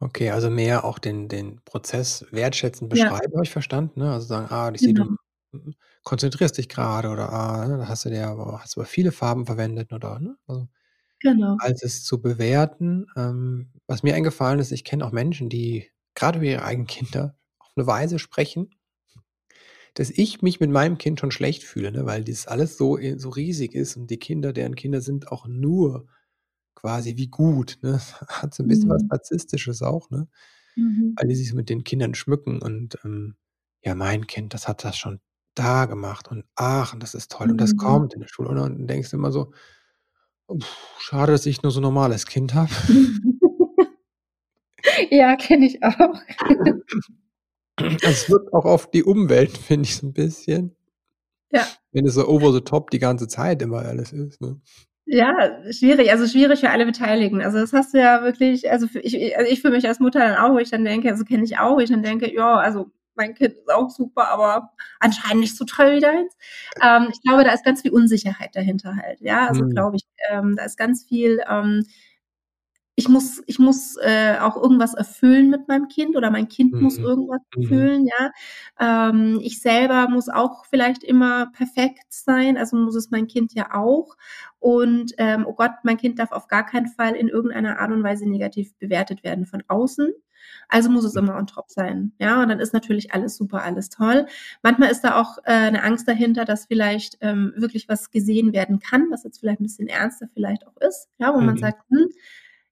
Okay, 0.00 0.30
also 0.30 0.50
mehr 0.50 0.84
auch 0.84 0.98
den, 0.98 1.28
den 1.28 1.60
Prozess 1.64 2.26
wertschätzen, 2.30 2.88
beschreiben, 2.88 3.30
ja. 3.30 3.36
habe 3.36 3.44
ich 3.44 3.50
verstanden. 3.50 4.00
Ne? 4.00 4.12
Also 4.12 4.26
sagen, 4.26 4.48
ah, 4.50 4.70
ich 4.74 4.80
sehe, 4.80 4.92
genau. 4.92 5.16
du 5.52 5.72
konzentrierst 6.02 6.58
dich 6.58 6.68
gerade 6.68 7.08
oder 7.08 7.32
ah, 7.32 7.66
ne, 7.66 7.78
da 7.78 7.88
hast 7.88 8.04
du 8.04 8.10
dir 8.10 8.28
aber, 8.28 8.60
hast 8.60 8.76
aber 8.76 8.86
viele 8.86 9.12
Farben 9.12 9.46
verwendet 9.46 9.92
oder 9.92 10.20
ne? 10.20 10.36
Also, 10.46 10.68
Genau. 11.24 11.56
Als 11.58 11.82
es 11.82 12.04
zu 12.04 12.20
bewerten, 12.20 13.06
ähm, 13.16 13.70
was 13.86 14.02
mir 14.02 14.14
eingefallen 14.14 14.60
ist, 14.60 14.72
ich 14.72 14.84
kenne 14.84 15.06
auch 15.06 15.12
Menschen, 15.12 15.48
die 15.48 15.88
gerade 16.14 16.38
über 16.38 16.46
ihre 16.46 16.64
eigenen 16.64 16.86
Kinder 16.86 17.34
auf 17.58 17.70
eine 17.76 17.86
Weise 17.86 18.18
sprechen, 18.18 18.70
dass 19.94 20.10
ich 20.10 20.42
mich 20.42 20.60
mit 20.60 20.70
meinem 20.70 20.98
Kind 20.98 21.20
schon 21.20 21.30
schlecht 21.30 21.62
fühle, 21.64 21.92
ne, 21.92 22.04
weil 22.06 22.24
das 22.24 22.46
alles 22.46 22.76
so, 22.76 22.98
äh, 22.98 23.18
so 23.18 23.30
riesig 23.30 23.74
ist 23.74 23.96
und 23.96 24.10
die 24.10 24.18
Kinder, 24.18 24.52
deren 24.52 24.74
Kinder 24.74 25.00
sind 25.00 25.30
auch 25.30 25.46
nur 25.46 26.06
quasi 26.74 27.16
wie 27.16 27.28
gut. 27.28 27.78
Ne? 27.82 28.00
Hat 28.28 28.54
so 28.54 28.62
ein 28.64 28.68
bisschen 28.68 28.90
was 28.90 29.02
Mhm. 29.02 29.08
Narzisstisches 29.10 29.82
auch, 29.82 30.10
ne? 30.10 30.28
Mhm. 30.76 31.14
Weil 31.18 31.28
die 31.28 31.36
sich 31.36 31.54
mit 31.54 31.70
den 31.70 31.84
Kindern 31.84 32.14
schmücken 32.14 32.60
und 32.62 32.98
ähm, 33.04 33.36
ja, 33.84 33.94
mein 33.94 34.26
Kind, 34.26 34.54
das 34.54 34.68
hat 34.68 34.84
das 34.84 34.96
schon 34.98 35.20
da 35.54 35.86
gemacht 35.86 36.28
und 36.30 36.44
ach, 36.56 36.94
und 36.94 37.02
das 37.02 37.14
ist 37.14 37.30
toll 37.32 37.50
und 37.50 37.58
das 37.60 37.74
mhm. 37.74 37.78
kommt 37.78 38.14
in 38.14 38.20
der 38.20 38.28
Schule. 38.28 38.48
Und 38.50 38.56
dann 38.58 38.86
denkst 38.88 39.10
du 39.10 39.16
immer 39.18 39.32
so, 39.32 39.52
Schade, 40.98 41.32
dass 41.32 41.46
ich 41.46 41.62
nur 41.62 41.72
so 41.72 41.80
'n 41.80 41.82
normales 41.82 42.26
Kind 42.26 42.54
habe. 42.54 42.70
Ja, 45.10 45.36
kenne 45.36 45.66
ich 45.66 45.82
auch. 45.82 46.14
Es 48.02 48.28
wirkt 48.30 48.52
auch 48.54 48.64
auf 48.66 48.90
die 48.90 49.04
Umwelt, 49.04 49.56
finde 49.58 49.86
ich 49.88 49.96
so 49.96 50.06
'n 50.08 50.12
bisschen. 50.14 50.76
Ja. 51.52 51.66
Wenn 51.92 52.06
es 52.06 52.14
so 52.14 52.26
over 52.28 52.52
the 52.52 52.60
top 52.62 52.90
die 52.90 52.98
ganze 53.00 53.28
Zeit 53.28 53.60
immer 53.62 53.80
alles 53.80 54.12
ist, 54.12 54.40
ne? 54.40 54.60
Ja, 55.06 55.34
schwierig, 55.72 56.10
also 56.12 56.26
schwierig 56.26 56.60
für 56.60 56.70
alle 56.70 56.86
Beteiligten. 56.86 57.42
Also, 57.42 57.58
das 57.60 57.72
hast 57.74 57.92
du 57.94 57.98
ja 58.00 58.22
wirklich 58.24 58.70
also, 58.70 58.86
für 58.88 59.00
ich 59.00 59.36
also, 59.38 59.50
ich 59.52 59.60
für 59.62 59.70
mich 59.70 59.86
als 59.88 60.00
Mutter 60.00 60.20
dann 60.20 60.36
auch, 60.38 60.54
wo 60.54 60.58
ich 60.58 60.70
dann 60.70 60.84
denke 60.84 61.10
also, 61.10 61.24
kenne 61.24 61.44
ich 61.44 61.58
auch, 61.58 61.76
wo 61.76 61.80
ich 61.80 61.90
dann 61.90 62.02
denke: 62.04 62.32
„Ja, 62.34 62.56
also, 62.58 62.90
mein 63.16 63.34
Kind 63.34 63.54
ist 63.54 63.72
auch 63.72 63.90
super, 63.90 64.28
aber 64.28 64.72
anscheinend 65.00 65.40
nicht 65.40 65.56
so 65.56 65.64
toll 65.64 65.96
wie 65.96 66.00
deins. 66.00 66.36
Ähm, 66.82 67.08
ich 67.12 67.20
glaube, 67.22 67.44
da 67.44 67.52
ist 67.52 67.64
ganz 67.64 67.82
viel 67.82 67.92
Unsicherheit 67.92 68.54
dahinter 68.54 68.96
halt. 68.96 69.20
Ja, 69.20 69.48
also 69.48 69.64
mhm. 69.64 69.70
glaube 69.70 69.96
ich, 69.96 70.04
ähm, 70.30 70.56
da 70.56 70.64
ist 70.64 70.76
ganz 70.76 71.04
viel, 71.04 71.42
ähm, 71.48 71.84
ich 72.96 73.08
muss, 73.08 73.42
ich 73.46 73.58
muss 73.58 73.96
äh, 73.96 74.38
auch 74.38 74.56
irgendwas 74.56 74.94
erfüllen 74.94 75.50
mit 75.50 75.66
meinem 75.66 75.88
Kind 75.88 76.16
oder 76.16 76.30
mein 76.30 76.48
Kind 76.48 76.74
mhm. 76.74 76.82
muss 76.82 76.98
irgendwas 76.98 77.40
mhm. 77.54 77.62
erfüllen, 77.62 78.06
ja. 78.06 78.30
Ähm, 78.78 79.40
ich 79.42 79.60
selber 79.60 80.08
muss 80.08 80.28
auch 80.28 80.64
vielleicht 80.66 81.02
immer 81.02 81.46
perfekt 81.52 82.06
sein, 82.10 82.56
also 82.56 82.76
muss 82.76 82.94
es 82.94 83.10
mein 83.10 83.26
Kind 83.26 83.52
ja 83.54 83.74
auch. 83.74 84.16
Und 84.60 85.12
ähm, 85.18 85.44
oh 85.46 85.54
Gott, 85.54 85.72
mein 85.82 85.96
Kind 85.96 86.18
darf 86.18 86.30
auf 86.30 86.46
gar 86.46 86.64
keinen 86.64 86.86
Fall 86.86 87.14
in 87.16 87.28
irgendeiner 87.28 87.80
Art 87.80 87.90
und 87.90 88.04
Weise 88.04 88.28
negativ 88.28 88.74
bewertet 88.78 89.24
werden 89.24 89.46
von 89.46 89.64
außen. 89.66 90.12
Also 90.68 90.90
muss 90.90 91.04
es 91.04 91.16
immer 91.16 91.36
on 91.36 91.46
top 91.46 91.70
sein. 91.70 92.12
Ja, 92.18 92.42
und 92.42 92.48
dann 92.48 92.60
ist 92.60 92.72
natürlich 92.72 93.12
alles 93.12 93.36
super, 93.36 93.62
alles 93.62 93.88
toll. 93.88 94.26
Manchmal 94.62 94.90
ist 94.90 95.02
da 95.02 95.20
auch 95.20 95.38
äh, 95.38 95.52
eine 95.52 95.82
Angst 95.82 96.08
dahinter, 96.08 96.44
dass 96.44 96.66
vielleicht 96.66 97.18
ähm, 97.20 97.52
wirklich 97.56 97.88
was 97.88 98.10
gesehen 98.10 98.52
werden 98.52 98.78
kann, 98.78 99.06
was 99.10 99.24
jetzt 99.24 99.38
vielleicht 99.40 99.60
ein 99.60 99.64
bisschen 99.64 99.88
ernster 99.88 100.28
vielleicht 100.32 100.66
auch 100.66 100.76
ist, 100.78 101.08
ja, 101.18 101.34
wo 101.34 101.40
mhm. 101.40 101.46
man 101.46 101.56
sagt, 101.58 101.82
hm, 101.90 102.08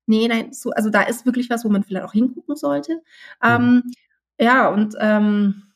nee, 0.06 0.28
nein, 0.28 0.52
so, 0.52 0.70
also 0.70 0.90
da 0.90 1.02
ist 1.02 1.26
wirklich 1.26 1.50
was, 1.50 1.64
wo 1.64 1.68
man 1.68 1.84
vielleicht 1.84 2.04
auch 2.04 2.12
hingucken 2.12 2.56
sollte. 2.56 2.94
Mhm. 2.94 3.00
Ähm, 3.42 3.82
ja, 4.38 4.68
und 4.68 4.94
ähm, 5.00 5.71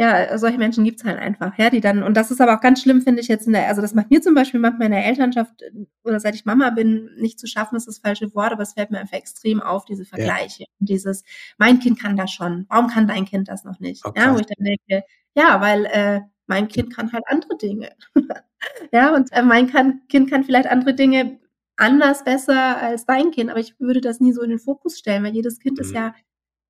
ja, 0.00 0.38
solche 0.38 0.58
Menschen 0.58 0.84
gibt's 0.84 1.04
halt 1.04 1.18
einfach, 1.18 1.58
ja, 1.58 1.70
die 1.70 1.80
dann, 1.80 2.04
und 2.04 2.16
das 2.16 2.30
ist 2.30 2.40
aber 2.40 2.56
auch 2.56 2.60
ganz 2.60 2.80
schlimm, 2.80 3.02
finde 3.02 3.20
ich 3.20 3.26
jetzt 3.26 3.48
in 3.48 3.52
der, 3.52 3.66
also 3.66 3.82
das 3.82 3.94
macht 3.94 4.10
mir 4.10 4.22
zum 4.22 4.32
Beispiel 4.32 4.60
manchmal 4.60 4.86
in 4.86 4.92
der 4.92 5.04
Elternschaft 5.04 5.64
oder 6.04 6.20
seit 6.20 6.36
ich 6.36 6.44
Mama 6.44 6.70
bin, 6.70 7.10
nicht 7.16 7.40
zu 7.40 7.48
schaffen, 7.48 7.74
ist 7.74 7.88
das 7.88 7.98
falsche 7.98 8.32
Wort, 8.32 8.52
aber 8.52 8.62
es 8.62 8.74
fällt 8.74 8.92
mir 8.92 9.00
einfach 9.00 9.16
extrem 9.16 9.60
auf, 9.60 9.84
diese 9.84 10.04
Vergleiche. 10.04 10.62
Ja. 10.62 10.66
Und 10.78 10.88
dieses, 10.88 11.24
mein 11.58 11.80
Kind 11.80 11.98
kann 12.00 12.16
das 12.16 12.30
schon, 12.30 12.66
warum 12.68 12.86
kann 12.86 13.08
dein 13.08 13.24
Kind 13.24 13.48
das 13.48 13.64
noch 13.64 13.80
nicht? 13.80 14.04
Okay. 14.04 14.20
Ja, 14.20 14.32
wo 14.32 14.38
ich 14.38 14.46
dann 14.46 14.64
denke, 14.64 15.04
ja, 15.34 15.60
weil 15.60 15.86
äh, 15.86 16.20
mein 16.46 16.68
Kind 16.68 16.94
kann 16.94 17.12
halt 17.12 17.24
andere 17.26 17.56
Dinge. 17.58 17.90
ja, 18.92 19.12
und 19.12 19.32
äh, 19.32 19.42
mein 19.42 19.68
kann, 19.68 20.02
Kind 20.08 20.30
kann 20.30 20.44
vielleicht 20.44 20.68
andere 20.68 20.94
Dinge 20.94 21.40
anders 21.76 22.22
besser 22.22 22.80
als 22.80 23.04
dein 23.04 23.32
Kind, 23.32 23.50
aber 23.50 23.58
ich 23.58 23.78
würde 23.80 24.00
das 24.00 24.20
nie 24.20 24.32
so 24.32 24.42
in 24.42 24.50
den 24.50 24.58
Fokus 24.60 24.96
stellen, 24.96 25.24
weil 25.24 25.34
jedes 25.34 25.58
Kind 25.58 25.78
mhm. 25.78 25.84
ist 25.84 25.92
ja 25.92 26.14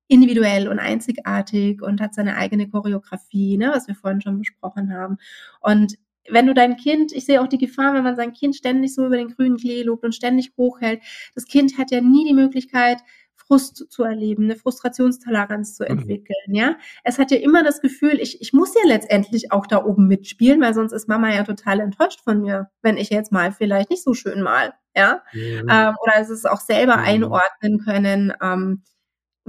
individuell 0.09 0.67
und 0.67 0.79
einzigartig 0.79 1.81
und 1.81 2.01
hat 2.01 2.13
seine 2.13 2.35
eigene 2.35 2.67
Choreografie, 2.67 3.57
ne, 3.57 3.71
was 3.73 3.87
wir 3.87 3.95
vorhin 3.95 4.21
schon 4.21 4.39
besprochen 4.39 4.93
haben. 4.93 5.17
Und 5.61 5.95
wenn 6.27 6.47
du 6.47 6.53
dein 6.53 6.75
Kind, 6.77 7.11
ich 7.13 7.25
sehe 7.25 7.41
auch 7.41 7.47
die 7.47 7.57
Gefahr, 7.57 7.93
wenn 7.93 8.03
man 8.03 8.15
sein 8.15 8.33
Kind 8.33 8.55
ständig 8.55 8.93
so 8.93 9.05
über 9.05 9.17
den 9.17 9.29
grünen 9.29 9.57
Klee 9.57 9.83
lobt 9.83 10.03
und 10.03 10.15
ständig 10.15 10.51
hochhält, 10.57 11.01
das 11.35 11.45
Kind 11.45 11.77
hat 11.77 11.91
ja 11.91 12.01
nie 12.01 12.27
die 12.27 12.33
Möglichkeit, 12.33 12.97
Frust 13.35 13.89
zu 13.89 14.03
erleben, 14.03 14.43
eine 14.43 14.55
Frustrationstoleranz 14.55 15.75
zu 15.75 15.83
mhm. 15.83 15.89
entwickeln, 15.89 16.37
mhm. 16.47 16.55
ja. 16.55 16.75
Es 17.03 17.17
hat 17.17 17.31
ja 17.31 17.37
immer 17.37 17.63
das 17.63 17.81
Gefühl, 17.81 18.19
ich, 18.19 18.41
ich 18.41 18.53
muss 18.53 18.73
ja 18.75 18.81
letztendlich 18.85 19.51
auch 19.51 19.65
da 19.65 19.83
oben 19.83 20.07
mitspielen, 20.07 20.61
weil 20.61 20.73
sonst 20.73 20.91
ist 20.91 21.07
Mama 21.07 21.33
ja 21.33 21.43
total 21.43 21.79
enttäuscht 21.79 22.21
von 22.23 22.41
mir, 22.41 22.69
wenn 22.81 22.97
ich 22.97 23.09
jetzt 23.09 23.31
mal 23.31 23.51
vielleicht 23.51 23.89
nicht 23.89 24.03
so 24.03 24.13
schön 24.13 24.41
mal, 24.41 24.73
ja. 24.95 25.23
Mhm. 25.33 25.67
Ähm, 25.69 25.95
oder 26.01 26.13
es 26.19 26.29
ist 26.29 26.47
auch 26.47 26.59
selber 26.59 26.97
mhm. 26.97 27.03
einordnen 27.03 27.79
können, 27.79 28.33
ähm, 28.41 28.83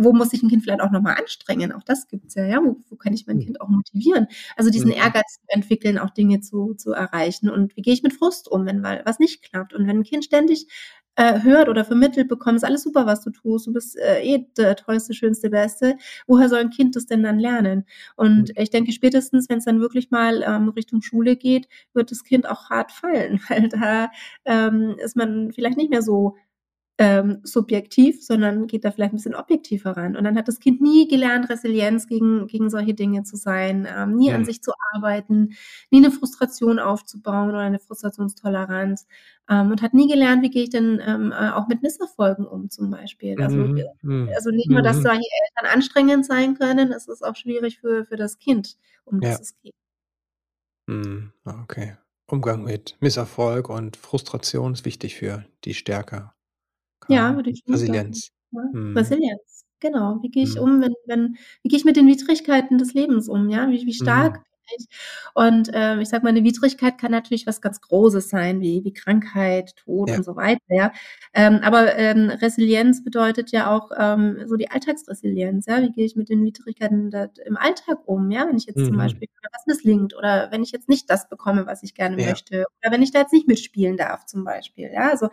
wo 0.02 0.12
muss 0.12 0.32
ich 0.32 0.42
ein 0.42 0.48
Kind 0.48 0.62
vielleicht 0.62 0.80
auch 0.80 0.90
nochmal 0.90 1.16
anstrengen? 1.18 1.72
Auch 1.72 1.82
das 1.82 2.08
gibt's 2.08 2.34
ja, 2.34 2.44
ja. 2.44 2.60
Wo, 2.62 2.76
wo 2.88 2.96
kann 2.96 3.12
ich 3.12 3.26
mein 3.26 3.36
mhm. 3.36 3.44
Kind 3.44 3.60
auch 3.60 3.68
motivieren? 3.68 4.26
Also 4.56 4.70
diesen 4.70 4.88
mhm. 4.88 4.96
Ehrgeiz 4.96 5.38
zu 5.40 5.48
entwickeln, 5.48 5.98
auch 5.98 6.10
Dinge 6.10 6.40
zu, 6.40 6.74
zu 6.74 6.92
erreichen. 6.92 7.50
Und 7.50 7.76
wie 7.76 7.82
gehe 7.82 7.94
ich 7.94 8.02
mit 8.02 8.12
Frust 8.12 8.50
um, 8.50 8.66
wenn 8.66 8.82
was 8.82 9.18
nicht 9.18 9.42
klappt? 9.42 9.74
Und 9.74 9.86
wenn 9.86 9.98
ein 9.98 10.04
Kind 10.04 10.24
ständig 10.24 10.66
äh, 11.16 11.42
hört 11.42 11.68
oder 11.68 11.84
vermittelt 11.84 12.28
bekommt, 12.28 12.56
ist 12.56 12.64
alles 12.64 12.82
super, 12.82 13.04
was 13.06 13.22
du 13.22 13.30
tust, 13.30 13.66
du 13.66 13.72
bist 13.72 13.96
äh, 13.98 14.22
eh 14.22 14.46
der 14.56 14.76
tollste, 14.76 15.12
schönste, 15.12 15.50
beste. 15.50 15.96
Woher 16.26 16.48
soll 16.48 16.60
ein 16.60 16.70
Kind 16.70 16.96
das 16.96 17.06
denn 17.06 17.22
dann 17.22 17.38
lernen? 17.38 17.84
Und 18.16 18.48
mhm. 18.48 18.54
ich 18.56 18.70
denke, 18.70 18.92
spätestens, 18.92 19.48
wenn 19.48 19.58
es 19.58 19.64
dann 19.64 19.80
wirklich 19.80 20.10
mal 20.10 20.42
ähm, 20.42 20.68
Richtung 20.70 21.02
Schule 21.02 21.36
geht, 21.36 21.68
wird 21.94 22.10
das 22.10 22.24
Kind 22.24 22.48
auch 22.48 22.70
hart 22.70 22.92
fallen, 22.92 23.40
weil 23.48 23.68
da 23.68 24.10
ähm, 24.44 24.96
ist 24.98 25.16
man 25.16 25.52
vielleicht 25.52 25.76
nicht 25.76 25.90
mehr 25.90 26.02
so 26.02 26.36
ähm, 27.00 27.38
subjektiv, 27.44 28.22
sondern 28.22 28.66
geht 28.66 28.84
da 28.84 28.90
vielleicht 28.90 29.14
ein 29.14 29.16
bisschen 29.16 29.34
objektiver 29.34 29.96
ran. 29.96 30.16
Und 30.16 30.24
dann 30.24 30.36
hat 30.36 30.48
das 30.48 30.60
Kind 30.60 30.82
nie 30.82 31.08
gelernt, 31.08 31.48
Resilienz 31.48 32.06
gegen, 32.06 32.46
gegen 32.46 32.68
solche 32.68 32.92
Dinge 32.92 33.22
zu 33.22 33.36
sein, 33.36 33.88
ähm, 33.90 34.16
nie 34.16 34.28
ja. 34.28 34.34
an 34.34 34.44
sich 34.44 34.62
zu 34.62 34.72
arbeiten, 34.92 35.54
nie 35.90 36.04
eine 36.04 36.10
Frustration 36.10 36.78
aufzubauen 36.78 37.48
oder 37.48 37.60
eine 37.60 37.78
Frustrationstoleranz 37.78 39.06
ähm, 39.48 39.70
und 39.70 39.80
hat 39.80 39.94
nie 39.94 40.08
gelernt, 40.08 40.42
wie 40.42 40.50
gehe 40.50 40.64
ich 40.64 40.68
denn 40.68 41.00
ähm, 41.02 41.32
äh, 41.32 41.48
auch 41.52 41.68
mit 41.68 41.80
Misserfolgen 41.80 42.46
um 42.46 42.68
zum 42.68 42.90
Beispiel. 42.90 43.40
Also, 43.40 43.56
mhm. 43.56 43.82
mhm. 44.02 44.30
also 44.34 44.50
nicht 44.50 44.68
nur, 44.68 44.82
dass 44.82 44.98
mhm. 44.98 45.02
solche 45.02 45.16
Eltern 45.56 45.74
anstrengend 45.74 46.26
sein 46.26 46.54
können, 46.58 46.92
es 46.92 47.08
ist 47.08 47.24
auch 47.24 47.34
schwierig 47.34 47.80
für, 47.80 48.04
für 48.04 48.16
das 48.16 48.38
Kind, 48.38 48.76
um 49.06 49.22
ja. 49.22 49.30
das 49.30 49.40
es 49.40 49.54
geht. 49.62 49.74
Mhm. 50.86 51.32
Okay. 51.46 51.96
Umgang 52.26 52.62
mit 52.62 52.98
Misserfolg 53.00 53.70
und 53.70 53.96
Frustration 53.96 54.74
ist 54.74 54.84
wichtig 54.84 55.14
für 55.14 55.46
die 55.64 55.72
Stärke 55.72 56.30
ja, 57.08 57.34
würde 57.34 57.50
ich 57.50 57.62
Resilienz. 57.68 58.30
sagen. 58.52 58.72
Ja, 58.72 58.80
mhm. 58.80 58.96
Resilienz, 58.96 59.64
genau. 59.80 60.18
Wie 60.22 60.30
gehe 60.30 60.44
ich 60.44 60.56
mhm. 60.56 60.62
um, 60.62 60.80
wenn, 60.80 60.94
wenn, 61.06 61.36
wie 61.62 61.68
gehe 61.68 61.78
ich 61.78 61.84
mit 61.84 61.96
den 61.96 62.06
Widrigkeiten 62.06 62.78
des 62.78 62.94
Lebens 62.94 63.28
um, 63.28 63.48
ja? 63.48 63.68
Wie, 63.70 63.86
wie 63.86 63.94
stark 63.94 64.32
mhm. 64.32 64.42
bin 64.42 64.76
ich? 64.78 64.86
Und 65.34 65.70
ähm, 65.72 66.00
ich 66.00 66.08
sage 66.08 66.24
mal, 66.24 66.30
eine 66.30 66.44
Widrigkeit 66.44 66.98
kann 66.98 67.10
natürlich 67.10 67.46
was 67.46 67.60
ganz 67.60 67.80
Großes 67.80 68.28
sein, 68.28 68.60
wie, 68.60 68.84
wie 68.84 68.92
Krankheit, 68.92 69.74
Tod 69.76 70.08
ja. 70.08 70.16
und 70.16 70.24
so 70.24 70.36
weiter, 70.36 70.60
ja. 70.68 70.92
Ähm, 71.34 71.60
aber 71.62 71.96
ähm, 71.96 72.30
Resilienz 72.30 73.04
bedeutet 73.04 73.52
ja 73.52 73.74
auch 73.74 73.90
ähm, 73.96 74.42
so 74.46 74.56
die 74.56 74.70
Alltagsresilienz, 74.70 75.66
ja. 75.66 75.82
Wie 75.82 75.90
gehe 75.90 76.04
ich 76.04 76.16
mit 76.16 76.28
den 76.28 76.44
Widrigkeiten 76.44 77.12
im 77.44 77.56
Alltag 77.56 77.98
um, 78.06 78.30
ja? 78.30 78.46
Wenn 78.48 78.56
ich 78.56 78.66
jetzt 78.66 78.78
mhm. 78.78 78.86
zum 78.86 78.96
Beispiel 78.96 79.28
was 79.52 79.66
misslingt 79.66 80.16
oder 80.16 80.48
wenn 80.50 80.62
ich 80.62 80.72
jetzt 80.72 80.88
nicht 80.88 81.10
das 81.10 81.28
bekomme, 81.28 81.66
was 81.66 81.82
ich 81.82 81.94
gerne 81.94 82.20
ja. 82.20 82.28
möchte 82.28 82.66
oder 82.82 82.92
wenn 82.92 83.02
ich 83.02 83.12
da 83.12 83.20
jetzt 83.20 83.32
nicht 83.32 83.48
mitspielen 83.48 83.96
darf 83.96 84.26
zum 84.26 84.44
Beispiel, 84.44 84.90
ja. 84.92 85.10
Also 85.10 85.28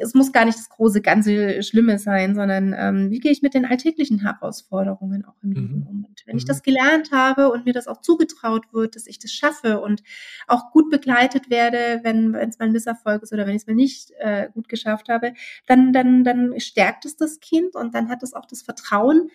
es 0.00 0.14
muss 0.14 0.32
gar 0.32 0.44
nicht 0.44 0.58
das 0.58 0.68
große, 0.68 1.00
ganze 1.00 1.62
Schlimme 1.62 1.98
sein, 1.98 2.34
sondern 2.34 2.74
ähm, 2.76 3.10
wie 3.10 3.20
gehe 3.20 3.32
ich 3.32 3.42
mit 3.42 3.54
den 3.54 3.64
alltäglichen 3.64 4.20
Herausforderungen 4.20 5.24
auch 5.24 5.34
im 5.42 5.52
Leben 5.52 5.80
mhm. 5.80 5.86
um? 5.86 6.04
Und 6.04 6.22
wenn 6.26 6.34
mhm. 6.34 6.38
ich 6.38 6.44
das 6.44 6.62
gelernt 6.62 7.12
habe 7.12 7.50
und 7.50 7.66
mir 7.66 7.72
das 7.72 7.86
auch 7.86 8.00
zugetraut 8.00 8.72
wird, 8.72 8.96
dass 8.96 9.06
ich 9.06 9.18
das 9.18 9.32
schaffe 9.32 9.80
und 9.80 10.02
auch 10.46 10.70
gut 10.72 10.90
begleitet 10.90 11.50
werde, 11.50 12.00
wenn 12.02 12.34
es 12.34 12.58
mal 12.58 12.66
ein 12.66 12.72
Misserfolg 12.72 13.22
ist 13.22 13.32
oder 13.32 13.46
wenn 13.46 13.54
ich 13.54 13.62
es 13.62 13.66
mal 13.66 13.74
nicht 13.74 14.12
äh, 14.18 14.48
gut 14.52 14.68
geschafft 14.68 15.08
habe, 15.08 15.34
dann, 15.66 15.92
dann, 15.92 16.24
dann 16.24 16.58
stärkt 16.58 17.04
es 17.04 17.16
das 17.16 17.40
Kind 17.40 17.76
und 17.76 17.94
dann 17.94 18.08
hat 18.08 18.22
es 18.22 18.34
auch 18.34 18.46
das 18.46 18.62
Vertrauen, 18.62 19.30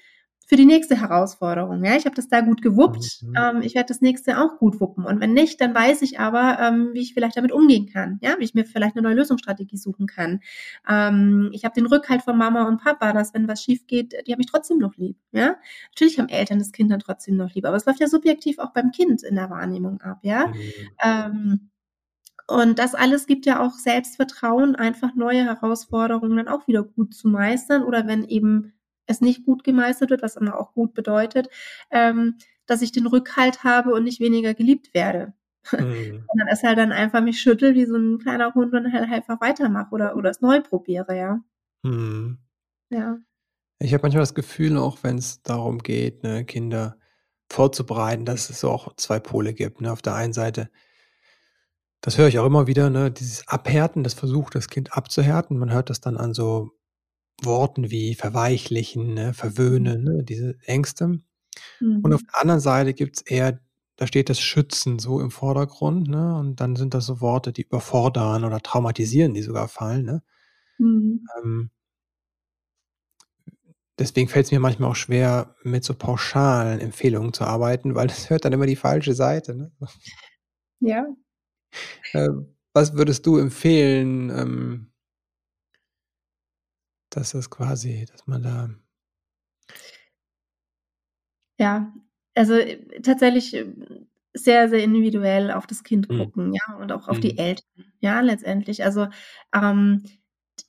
für 0.48 0.56
die 0.56 0.66
nächste 0.66 1.02
Herausforderung. 1.02 1.84
Ja, 1.84 1.96
ich 1.96 2.06
habe 2.06 2.16
das 2.16 2.28
da 2.28 2.42
gut 2.42 2.62
gewuppt. 2.62 3.24
Mhm. 3.24 3.34
Ähm, 3.36 3.62
ich 3.64 3.74
werde 3.74 3.88
das 3.88 4.02
nächste 4.02 4.40
auch 4.40 4.60
gut 4.60 4.80
wuppen. 4.80 5.04
Und 5.04 5.20
wenn 5.20 5.34
nicht, 5.34 5.60
dann 5.60 5.74
weiß 5.74 6.04
ich 6.04 6.20
aber, 6.20 6.60
ähm, 6.60 6.92
wie 6.94 7.02
ich 7.02 7.16
vielleicht 7.16 7.36
damit 7.36 7.52
umgehen 7.52 7.88
kann. 7.92 8.20
Ja, 8.22 8.36
wie 8.38 8.44
ich 8.44 8.54
mir 8.54 8.64
vielleicht 8.66 8.96
eine 8.96 9.02
neue 9.02 9.16
Lösungsstrategie 9.16 9.78
suchen 9.78 10.06
kann. 10.06 10.42
Ähm, 10.88 11.50
ich 11.52 11.66
habe 11.66 11.74
den 11.74 11.88
Rückhalt 11.88 12.22
von 12.22 12.38
Mama 12.38 12.68
und 12.68 12.82
Papa, 12.82 13.12
dass 13.12 13.34
wenn 13.34 13.48
was 13.48 13.64
schief 13.64 13.88
geht, 13.88 14.14
die 14.28 14.32
haben 14.32 14.38
mich 14.38 14.52
trotzdem 14.52 14.78
noch 14.78 14.96
lieb. 14.98 15.18
Ja, 15.32 15.56
natürlich 15.90 16.20
haben 16.20 16.30
Eltern 16.30 16.60
das 16.60 16.72
Kind 16.72 16.92
dann 16.92 17.00
trotzdem 17.00 17.38
noch 17.38 17.54
lieb, 17.56 17.66
aber 17.66 17.78
es 17.78 17.86
läuft 17.86 18.00
ja 18.00 18.08
subjektiv 18.08 18.60
auch 18.60 18.72
beim 18.72 18.92
Kind 18.92 19.24
in 19.24 19.36
der 19.36 19.50
Wahrnehmung 19.50 20.00
ab. 20.02 20.20
Ja. 20.22 20.48
Mhm. 20.48 20.54
Ähm, 21.04 21.70
und 22.48 22.78
das 22.78 22.94
alles 22.94 23.26
gibt 23.26 23.48
ja 23.48 23.60
auch 23.66 23.74
Selbstvertrauen, 23.74 24.76
einfach 24.76 25.16
neue 25.16 25.46
Herausforderungen 25.46 26.38
dann 26.38 26.48
auch 26.48 26.68
wieder 26.68 26.84
gut 26.84 27.16
zu 27.16 27.28
meistern 27.28 27.84
oder 27.84 28.06
wenn 28.06 28.24
eben 28.24 28.75
es 29.06 29.22
nicht 29.22 29.46
gut 29.46 29.64
gemeistert 29.64 30.10
wird, 30.10 30.22
was 30.22 30.36
immer 30.36 30.60
auch 30.60 30.74
gut 30.74 30.94
bedeutet, 30.94 31.50
ähm, 31.92 32.38
dass 32.66 32.82
ich 32.82 32.92
den 32.92 33.08
Rückhalt 33.08 33.64
habe 33.64 33.94
und 33.94 34.04
nicht 34.04 34.20
weniger 34.20 34.54
geliebt 34.54 34.94
werde. 34.94 35.34
Mhm. 35.72 36.24
Sondern 36.28 36.48
es 36.52 36.62
halt 36.62 36.78
dann 36.78 36.92
einfach 36.92 37.24
mich 37.24 37.42
schüttel 37.42 37.74
wie 37.74 37.86
so 37.86 37.96
ein 37.96 38.20
kleiner 38.20 38.54
Hund 38.54 38.76
und 38.76 38.94
halt 38.94 39.12
einfach 39.12 39.42
weitermache 39.42 39.90
oder, 39.96 40.16
oder 40.16 40.30
es 40.30 40.40
neu 40.40 40.62
probiere, 40.62 41.18
ja. 41.18 41.40
Mhm. 41.82 42.38
Ja. 42.92 43.18
Ich 43.80 43.92
habe 43.94 44.04
manchmal 44.04 44.22
das 44.22 44.36
Gefühl, 44.36 44.78
auch 44.78 45.00
wenn 45.02 45.18
es 45.18 45.42
darum 45.42 45.80
geht, 45.80 46.24
ne, 46.24 46.46
Kinder 46.46 46.98
vorzubereiten, 47.50 48.26
dass 48.26 48.50
es 48.50 48.60
so 48.60 48.70
auch 48.70 48.96
zwei 48.96 49.20
Pole 49.20 49.54
gibt. 49.54 49.82
Ne? 49.82 49.92
Auf 49.92 50.02
der 50.02 50.16
einen 50.16 50.34
Seite, 50.34 50.70
das 52.02 52.18
höre 52.18 52.28
ich 52.28 52.40
auch 52.40 52.46
immer 52.46 52.68
wieder, 52.68 52.90
ne, 52.90 53.12
dieses 53.12 53.48
Abhärten, 53.48 54.04
das 54.04 54.14
versucht 54.14 54.56
das 54.56 54.70
Kind 54.70 54.94
abzuhärten. 54.94 55.58
Man 55.58 55.72
hört 55.72 55.90
das 55.90 56.00
dann 56.00 56.18
an 56.18 56.34
so 56.34 56.72
Worten 57.44 57.92
wie 57.92 58.16
verweichlichen, 58.16 59.14
ne, 59.14 59.34
verwöhnen, 59.34 60.04
ne, 60.04 60.24
diese 60.24 60.58
Ängste. 60.66 61.20
Und 61.80 62.14
auf 62.14 62.22
mhm. 62.22 62.28
der 62.28 62.42
anderen 62.42 62.60
Seite 62.60 62.94
gibt 62.94 63.18
es 63.18 63.22
eher, 63.24 63.60
da 63.98 64.08
steht 64.08 64.30
das 64.30 64.40
Schützen 64.40 65.00
so 65.00 65.22
im 65.22 65.32
Vordergrund, 65.32 66.08
ne? 66.08 66.36
Und 66.38 66.60
dann 66.60 66.76
sind 66.76 66.94
das 66.94 67.06
so 67.06 67.22
Worte, 67.22 67.54
die 67.54 67.64
überfordern 67.64 68.44
oder 68.44 68.60
traumatisieren, 68.60 69.34
die 69.34 69.42
sogar 69.42 69.68
fallen, 69.68 70.06
ne? 70.06 70.24
Mhm. 70.78 71.26
Ähm, 71.42 71.70
deswegen 73.98 74.28
fällt 74.28 74.48
es 74.48 74.52
mir 74.52 74.60
manchmal 74.60 74.92
auch 74.92 74.96
schwer, 74.96 75.56
mit 75.64 75.84
so 75.84 75.94
pauschalen 75.94 76.80
Empfehlungen 76.80 77.34
zu 77.34 77.46
arbeiten, 77.46 77.96
weil 77.96 78.08
das 78.08 78.30
hört 78.30 78.44
dann 78.46 78.54
immer 78.54 78.66
die 78.66 78.76
falsche 78.76 79.14
Seite, 79.14 79.56
ne? 79.56 79.72
Ja. 80.82 81.06
Äh, 82.14 82.30
was 82.74 82.96
würdest 82.96 83.26
du 83.26 83.38
empfehlen, 83.38 84.30
ähm 84.30 84.92
dass 87.16 87.32
das 87.32 87.50
quasi, 87.50 88.06
dass 88.12 88.28
man 88.28 88.44
da 88.44 88.70
Ja, 91.60 91.94
also, 92.36 92.54
äh, 92.56 93.02
tatsächlich, 93.02 93.54
ähm, 93.54 94.08
sehr, 94.34 94.68
sehr 94.68 94.84
individuell 94.84 95.52
auf 95.52 95.66
das 95.68 95.84
Kind 95.84 96.10
Mhm. 96.10 96.16
gucken, 96.18 96.54
ja, 96.54 96.76
und 96.76 96.92
auch 96.92 97.08
auf 97.08 97.20
die 97.22 97.38
Mhm. 97.38 97.38
Eltern, 97.38 97.64
ja, 98.02 98.20
letztendlich. 98.20 98.84
Also, 98.84 99.08
ähm, 99.54 100.04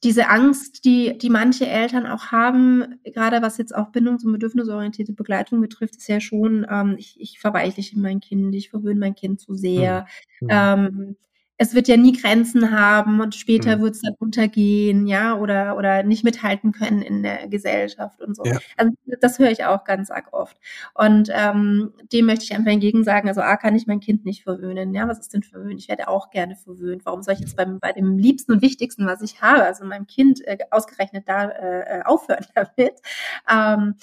diese 0.05 0.29
Angst, 0.29 0.85
die, 0.85 1.19
die 1.19 1.31
manche 1.31 1.67
Eltern 1.67 2.07
auch 2.07 2.27
haben, 2.31 3.01
gerade 3.05 3.43
was 3.43 3.59
jetzt 3.59 3.75
auch 3.75 3.91
bindungs- 3.93 4.25
und 4.25 4.33
bedürfnisorientierte 4.33 5.13
Begleitung 5.13 5.61
betrifft, 5.61 5.97
ist 5.97 6.09
ja 6.09 6.21
schon, 6.21 6.65
ähm, 6.71 6.95
ich, 6.99 7.21
ich 7.21 7.41
verweichliche 7.41 7.99
mein 7.99 8.21
Kind, 8.21 8.55
ich 8.55 8.71
verwöhne 8.71 9.01
mein 9.01 9.15
Kind 9.17 9.41
zu 9.41 9.55
sehr. 9.55 10.07
Mhm. 10.41 10.71
Ähm, 10.75 11.17
es 11.59 11.75
wird 11.75 11.89
ja 11.89 11.97
nie 11.97 12.13
Grenzen 12.13 12.71
haben 12.71 13.21
und 13.21 13.35
später 13.35 13.79
mhm. 13.79 13.83
wird 13.83 13.95
es 13.95 14.03
dann 14.03 14.15
untergehen, 14.19 15.07
ja, 15.07 15.37
oder, 15.37 15.77
oder 15.77 16.03
nicht 16.03 16.23
mithalten 16.23 16.73
können 16.73 17.01
in 17.01 17.23
der 17.23 17.49
Gesellschaft 17.49 18.21
und 18.21 18.37
so. 18.37 18.45
Ja. 18.45 18.59
Also 18.77 18.93
das 19.21 19.39
höre 19.39 19.51
ich 19.51 19.65
auch 19.65 19.85
ganz 19.85 20.11
arg 20.11 20.33
oft. 20.33 20.59
Und 20.95 21.31
ähm, 21.33 21.95
dem 22.13 22.27
möchte 22.27 22.45
ich 22.45 22.55
einfach 22.55 22.73
entgegen 22.73 23.05
sagen, 23.05 23.29
also 23.29 23.41
A, 23.41 23.57
kann 23.57 23.75
ich 23.75 23.87
mein 23.87 24.01
Kind 24.01 24.27
nicht 24.27 24.43
verwöhnen. 24.43 24.93
Ja, 24.93 25.09
was 25.09 25.19
ist 25.19 25.33
denn 25.33 25.43
verwöhnen? 25.43 25.79
Ich 25.79 25.89
werde 25.89 26.09
auch 26.09 26.31
gerne 26.31 26.57
verwöhnt. 26.57 27.07
Warum 27.07 27.23
soll 27.23 27.35
ich 27.35 27.41
jetzt 27.41 27.57
beim, 27.57 27.81
bei 27.81 27.93
dem 27.93 28.19
Liebsten 28.19 28.53
und 28.53 28.63
Wichtigsten, 28.63 29.07
was 29.07 29.23
ich 29.23 29.41
habe, 29.41 29.65
also 29.65 29.85
meinem 29.87 30.07
Kind 30.07 30.47
äh, 30.47 30.59
ausgerechnet 30.71 31.25
da 31.27 31.51
äh, 31.51 32.03
aufhören 32.05 32.45
damit? 32.55 33.01
Ähm, 33.51 33.95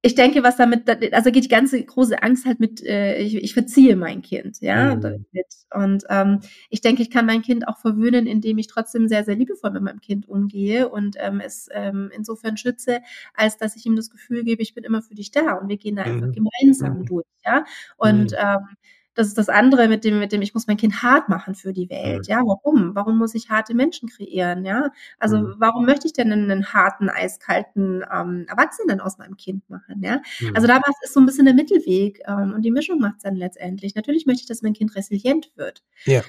ich 0.00 0.14
denke, 0.14 0.44
was 0.44 0.56
damit, 0.56 0.88
also 1.12 1.32
geht 1.32 1.44
die 1.44 1.48
ganze 1.48 1.82
große 1.82 2.22
Angst 2.22 2.46
halt 2.46 2.60
mit, 2.60 2.84
äh, 2.84 3.18
ich, 3.18 3.34
ich 3.34 3.52
verziehe 3.52 3.96
mein 3.96 4.22
Kind, 4.22 4.60
ja, 4.60 4.94
mhm. 4.94 5.00
damit. 5.00 5.46
Und 5.74 6.04
ähm, 6.08 6.40
ich 6.70 6.80
denke, 6.80 7.02
ich 7.02 7.10
kann 7.10 7.26
mein 7.26 7.42
Kind 7.42 7.66
auch 7.66 7.78
verwöhnen, 7.78 8.26
indem 8.26 8.58
ich 8.58 8.68
trotzdem 8.68 9.08
sehr, 9.08 9.24
sehr 9.24 9.34
liebevoll 9.34 9.72
mit 9.72 9.82
meinem 9.82 10.00
Kind 10.00 10.28
umgehe 10.28 10.88
und 10.88 11.16
ähm, 11.18 11.40
es 11.40 11.68
ähm, 11.72 12.10
insofern 12.14 12.56
schütze, 12.56 13.00
als 13.34 13.56
dass 13.58 13.74
ich 13.74 13.86
ihm 13.86 13.96
das 13.96 14.10
Gefühl 14.10 14.44
gebe, 14.44 14.62
ich 14.62 14.74
bin 14.74 14.84
immer 14.84 15.02
für 15.02 15.14
dich 15.14 15.32
da 15.32 15.54
und 15.54 15.68
wir 15.68 15.76
gehen 15.78 15.96
da 15.96 16.06
mhm. 16.06 16.12
einfach 16.12 16.32
gemeinsam 16.32 17.00
mhm. 17.00 17.06
durch, 17.06 17.26
ja. 17.44 17.64
Und 17.96 18.30
mhm. 18.30 18.38
ähm, 18.38 18.76
das 19.18 19.26
ist 19.26 19.36
das 19.36 19.48
andere 19.48 19.88
mit 19.88 20.04
dem, 20.04 20.20
mit 20.20 20.30
dem, 20.30 20.42
ich 20.42 20.54
muss 20.54 20.68
mein 20.68 20.76
Kind 20.76 21.02
hart 21.02 21.28
machen 21.28 21.56
für 21.56 21.72
die 21.72 21.90
Welt. 21.90 22.28
Ja, 22.28 22.40
warum? 22.46 22.94
Warum 22.94 23.18
muss 23.18 23.34
ich 23.34 23.50
harte 23.50 23.74
Menschen 23.74 24.08
kreieren? 24.08 24.64
Ja, 24.64 24.92
also 25.18 25.38
mhm. 25.38 25.54
warum 25.58 25.86
möchte 25.86 26.06
ich 26.06 26.12
denn 26.12 26.30
einen, 26.30 26.72
harten, 26.72 27.10
eiskalten 27.10 28.04
ähm, 28.14 28.46
Erwachsenen 28.48 29.00
aus 29.00 29.18
meinem 29.18 29.36
Kind 29.36 29.68
machen? 29.68 30.04
Ja, 30.04 30.22
mhm. 30.38 30.54
also 30.54 30.68
da 30.68 30.80
ist 31.02 31.12
so 31.12 31.18
ein 31.18 31.26
bisschen 31.26 31.46
der 31.46 31.54
Mittelweg 31.54 32.20
ähm, 32.28 32.52
und 32.54 32.62
die 32.62 32.70
Mischung 32.70 33.00
macht 33.00 33.16
es 33.16 33.22
dann 33.24 33.34
letztendlich. 33.34 33.96
Natürlich 33.96 34.24
möchte 34.24 34.42
ich, 34.42 34.46
dass 34.46 34.62
mein 34.62 34.74
Kind 34.74 34.94
resilient 34.94 35.50
wird. 35.56 35.82
Ja. 36.04 36.22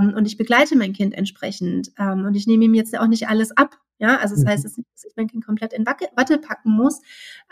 Ähm, 0.00 0.14
und 0.16 0.24
ich 0.26 0.36
begleite 0.36 0.76
mein 0.76 0.92
Kind 0.92 1.14
entsprechend 1.14 1.90
ähm, 1.98 2.26
und 2.26 2.36
ich 2.36 2.46
nehme 2.46 2.64
ihm 2.66 2.74
jetzt 2.74 2.96
auch 2.96 3.08
nicht 3.08 3.28
alles 3.28 3.56
ab. 3.56 3.76
Ja, 3.98 4.18
also 4.18 4.34
das 4.34 4.44
mhm. 4.44 4.48
heißt 4.48 4.64
jetzt 4.64 4.78
nicht, 4.78 4.88
dass 4.92 5.04
ich 5.04 5.16
mein 5.16 5.26
Kind 5.26 5.44
komplett 5.44 5.72
in 5.72 5.86
Watte 5.86 6.38
packen 6.38 6.70
muss, 6.70 7.00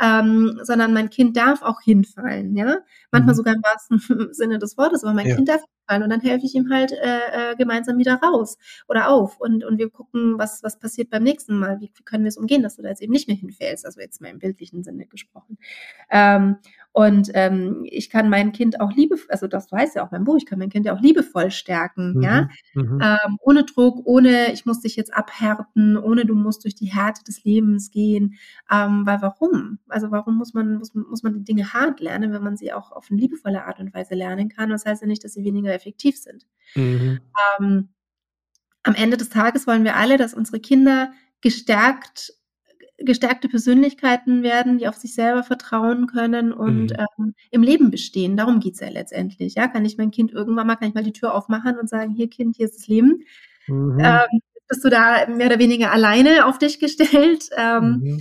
ähm, 0.00 0.58
sondern 0.62 0.92
mein 0.92 1.10
Kind 1.10 1.36
darf 1.36 1.62
auch 1.62 1.80
hinfallen, 1.80 2.54
ja. 2.56 2.78
Manchmal 3.10 3.34
mhm. 3.34 3.36
sogar 3.36 3.54
im 3.54 3.62
wahrsten 3.62 3.98
Sinne 4.32 4.58
des 4.58 4.76
Wortes, 4.76 5.04
aber 5.04 5.14
mein 5.14 5.28
ja. 5.28 5.36
Kind 5.36 5.48
darf 5.48 5.62
hinfallen 5.84 6.02
und 6.02 6.10
dann 6.10 6.20
helfe 6.20 6.46
ich 6.46 6.54
ihm 6.54 6.70
halt 6.70 6.92
äh, 6.92 7.52
äh, 7.52 7.56
gemeinsam 7.56 7.98
wieder 7.98 8.14
raus 8.16 8.58
oder 8.88 9.08
auf 9.08 9.40
und, 9.40 9.64
und 9.64 9.78
wir 9.78 9.90
gucken, 9.90 10.38
was, 10.38 10.62
was 10.62 10.78
passiert 10.78 11.10
beim 11.10 11.22
nächsten 11.22 11.58
Mal, 11.58 11.80
wie, 11.80 11.90
wie 11.94 12.02
können 12.02 12.24
wir 12.24 12.28
es 12.28 12.36
umgehen, 12.36 12.62
dass 12.62 12.76
du 12.76 12.82
da 12.82 12.88
jetzt 12.88 13.02
eben 13.02 13.12
nicht 13.12 13.28
mehr 13.28 13.36
hinfällst, 13.36 13.86
also 13.86 14.00
jetzt 14.00 14.20
mal 14.20 14.28
im 14.28 14.38
bildlichen 14.38 14.82
Sinne 14.82 15.06
gesprochen. 15.06 15.58
Ähm, 16.10 16.56
und 16.92 17.30
ähm, 17.34 17.84
ich 17.84 18.08
kann 18.08 18.28
mein 18.28 18.52
Kind 18.52 18.80
auch 18.80 18.92
liebe, 18.92 19.16
also 19.28 19.48
das 19.48 19.70
weiß 19.72 19.94
ja 19.94 20.06
auch 20.06 20.12
mein 20.12 20.24
Buch, 20.24 20.36
ich 20.36 20.46
kann 20.46 20.58
mein 20.58 20.70
Kind 20.70 20.86
ja 20.86 20.94
auch 20.94 21.00
liebevoll 21.00 21.50
stärken, 21.50 22.14
mhm. 22.14 22.22
ja, 22.22 22.48
mhm. 22.74 23.00
Ähm, 23.02 23.38
ohne 23.40 23.64
Druck, 23.64 24.00
ohne 24.04 24.52
ich 24.52 24.64
muss 24.64 24.80
dich 24.80 24.96
jetzt 24.96 25.12
abhärten, 25.12 25.96
ohne 25.96 26.24
du 26.24 26.33
musst 26.34 26.64
durch 26.64 26.74
die 26.74 26.86
Härte 26.86 27.24
des 27.24 27.44
Lebens 27.44 27.90
gehen, 27.90 28.34
ähm, 28.70 29.06
weil 29.06 29.22
warum? 29.22 29.78
Also 29.88 30.10
warum 30.10 30.36
muss 30.36 30.54
man 30.54 30.76
muss, 30.76 30.94
muss 30.94 31.22
man 31.22 31.34
die 31.34 31.44
Dinge 31.44 31.72
hart 31.72 32.00
lernen, 32.00 32.32
wenn 32.32 32.42
man 32.42 32.56
sie 32.56 32.72
auch 32.72 32.92
auf 32.92 33.08
eine 33.10 33.20
liebevolle 33.20 33.64
Art 33.64 33.80
und 33.80 33.94
Weise 33.94 34.14
lernen 34.14 34.48
kann? 34.48 34.70
Das 34.70 34.86
heißt 34.86 35.02
ja 35.02 35.08
nicht, 35.08 35.24
dass 35.24 35.34
sie 35.34 35.44
weniger 35.44 35.72
effektiv 35.72 36.16
sind. 36.18 36.46
Mhm. 36.74 37.20
Ähm, 37.58 37.88
am 38.82 38.94
Ende 38.94 39.16
des 39.16 39.30
Tages 39.30 39.66
wollen 39.66 39.84
wir 39.84 39.96
alle, 39.96 40.18
dass 40.18 40.34
unsere 40.34 40.60
Kinder 40.60 41.12
gestärkt 41.40 42.32
gestärkte 42.98 43.48
Persönlichkeiten 43.48 44.42
werden, 44.42 44.78
die 44.78 44.88
auf 44.88 44.96
sich 44.96 45.14
selber 45.14 45.42
vertrauen 45.42 46.06
können 46.06 46.52
und 46.52 46.90
mhm. 46.90 47.06
ähm, 47.18 47.34
im 47.50 47.62
Leben 47.62 47.90
bestehen. 47.90 48.36
Darum 48.36 48.60
geht's 48.60 48.80
ja 48.80 48.88
letztendlich. 48.88 49.54
Ja, 49.54 49.68
kann 49.68 49.84
ich 49.84 49.98
mein 49.98 50.10
Kind 50.10 50.32
irgendwann 50.32 50.66
mal, 50.66 50.76
kann 50.76 50.88
ich 50.88 50.94
mal 50.94 51.02
die 51.02 51.12
Tür 51.12 51.34
aufmachen 51.34 51.78
und 51.78 51.88
sagen, 51.88 52.12
hier 52.12 52.30
Kind, 52.30 52.56
hier 52.56 52.66
ist 52.66 52.76
das 52.76 52.86
Leben. 52.88 53.24
Mhm. 53.66 53.98
Ähm, 54.00 54.40
bist 54.68 54.84
du 54.84 54.90
da 54.90 55.26
mehr 55.26 55.46
oder 55.46 55.58
weniger 55.58 55.92
alleine 55.92 56.46
auf 56.46 56.58
dich 56.58 56.78
gestellt 56.78 57.50
ähm, 57.56 58.00
mhm. 58.02 58.20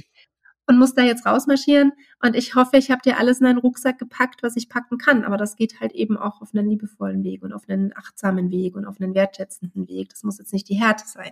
und 0.68 0.80
musst 0.80 0.98
da 0.98 1.04
jetzt 1.04 1.26
rausmarschieren. 1.26 1.94
Und 2.22 2.36
ich 2.36 2.56
hoffe, 2.56 2.78
ich 2.78 2.92
habe 2.92 3.02
dir 3.02 3.18
alles 3.18 3.40
in 3.40 3.48
einen 3.48 3.60
Rucksack 3.60 4.00
gepackt, 4.00 4.44
was 4.44 4.56
ich 4.56 4.70
packen 4.70 4.98
kann. 4.98 5.24
Aber 5.24 5.38
das 5.38 5.56
geht 5.56 5.80
halt 5.80 5.94
eben 5.94 6.18
auch 6.18 6.42
auf 6.42 6.50
einen 6.54 6.70
liebevollen 6.70 7.24
Weg 7.24 7.44
und 7.44 7.54
auf 7.54 7.68
einen 7.68 7.96
achtsamen 7.96 8.52
Weg 8.52 8.76
und 8.76 8.86
auf 8.86 9.00
einen 9.00 9.14
wertschätzenden 9.14 9.88
Weg. 9.88 10.10
Das 10.10 10.24
muss 10.24 10.40
jetzt 10.40 10.54
nicht 10.54 10.70
die 10.70 10.76
Härte 10.76 11.06
sein. 11.08 11.32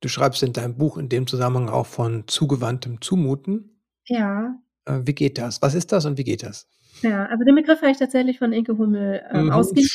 Du 0.00 0.08
schreibst 0.08 0.42
in 0.42 0.52
deinem 0.52 0.76
Buch 0.76 0.96
in 0.96 1.08
dem 1.08 1.26
Zusammenhang 1.26 1.68
auch 1.68 1.86
von 1.86 2.28
zugewandtem 2.28 3.00
Zumuten. 3.00 3.80
Ja. 4.06 4.56
Äh, 4.84 5.00
wie 5.04 5.14
geht 5.14 5.38
das? 5.38 5.60
Was 5.60 5.74
ist 5.74 5.90
das 5.90 6.04
und 6.04 6.18
wie 6.18 6.24
geht 6.24 6.44
das? 6.44 6.68
Ja, 7.02 7.26
also 7.26 7.44
den 7.44 7.54
Begriff 7.54 7.80
habe 7.80 7.90
ich 7.90 7.98
tatsächlich 7.98 8.38
von 8.38 8.52
Inke 8.52 8.76
Hummel 8.76 9.22
ähm, 9.30 9.46
mhm. 9.46 9.52
ausgeliehen. 9.52 9.88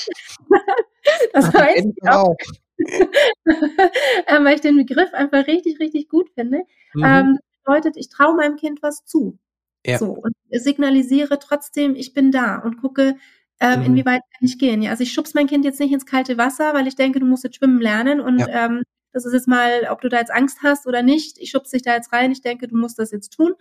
das 1.34 1.54
heißt 1.54 1.88
auch, 2.08 2.36
ähm, 4.28 4.46
weil 4.46 4.56
ich 4.56 4.62
den 4.62 4.78
Begriff 4.78 5.14
einfach 5.14 5.48
richtig, 5.48 5.80
richtig 5.80 6.10
gut 6.10 6.30
finde. 6.36 6.64
Mhm. 6.94 7.04
Ähm, 7.04 7.40
bedeutet, 7.64 7.98
ich 7.98 8.10
traue 8.10 8.36
meinem 8.36 8.58
Kind 8.58 8.82
was 8.82 9.06
zu. 9.06 9.38
Ja. 9.86 9.98
So, 9.98 10.12
und 10.12 10.34
signalisiere 10.50 11.40
trotzdem, 11.40 11.96
ich 11.96 12.14
bin 12.14 12.32
da 12.32 12.58
und 12.58 12.78
gucke, 12.78 13.16
ähm, 13.60 13.80
mhm. 13.80 13.86
inwieweit 13.86 14.22
kann 14.22 14.48
ich 14.48 14.58
gehen. 14.58 14.82
Ja, 14.82 14.92
also 14.92 15.04
ich 15.04 15.14
schubs 15.14 15.34
mein 15.34 15.48
Kind 15.48 15.66
jetzt 15.66 15.80
nicht 15.80 15.94
ins 15.94 16.06
kalte 16.06 16.38
Wasser, 16.38 16.74
weil 16.74 16.88
ich 16.88 16.96
denke, 16.96 17.20
du 17.20 17.26
musst 17.26 17.44
jetzt 17.44 17.58
schwimmen 17.58 17.82
lernen 17.82 18.20
und 18.20 18.40
ja. 18.40 18.66
ähm, 18.66 18.84
das 19.14 19.26
ist 19.26 19.34
jetzt 19.34 19.48
mal, 19.48 19.88
ob 19.92 20.02
du 20.02 20.10
da 20.10 20.18
jetzt 20.18 20.34
Angst 20.34 20.60
hast 20.64 20.88
oder 20.88 21.04
nicht. 21.04 21.38
Ich 21.38 21.52
schubse 21.52 21.74
dich 21.74 21.84
da 21.84 21.94
jetzt 21.94 22.12
rein. 22.12 22.32
Ich 22.32 22.42
denke, 22.42 22.68
du 22.68 22.76
musst 22.76 22.98
das 22.98 23.12
jetzt 23.12 23.30
tun. 23.30 23.54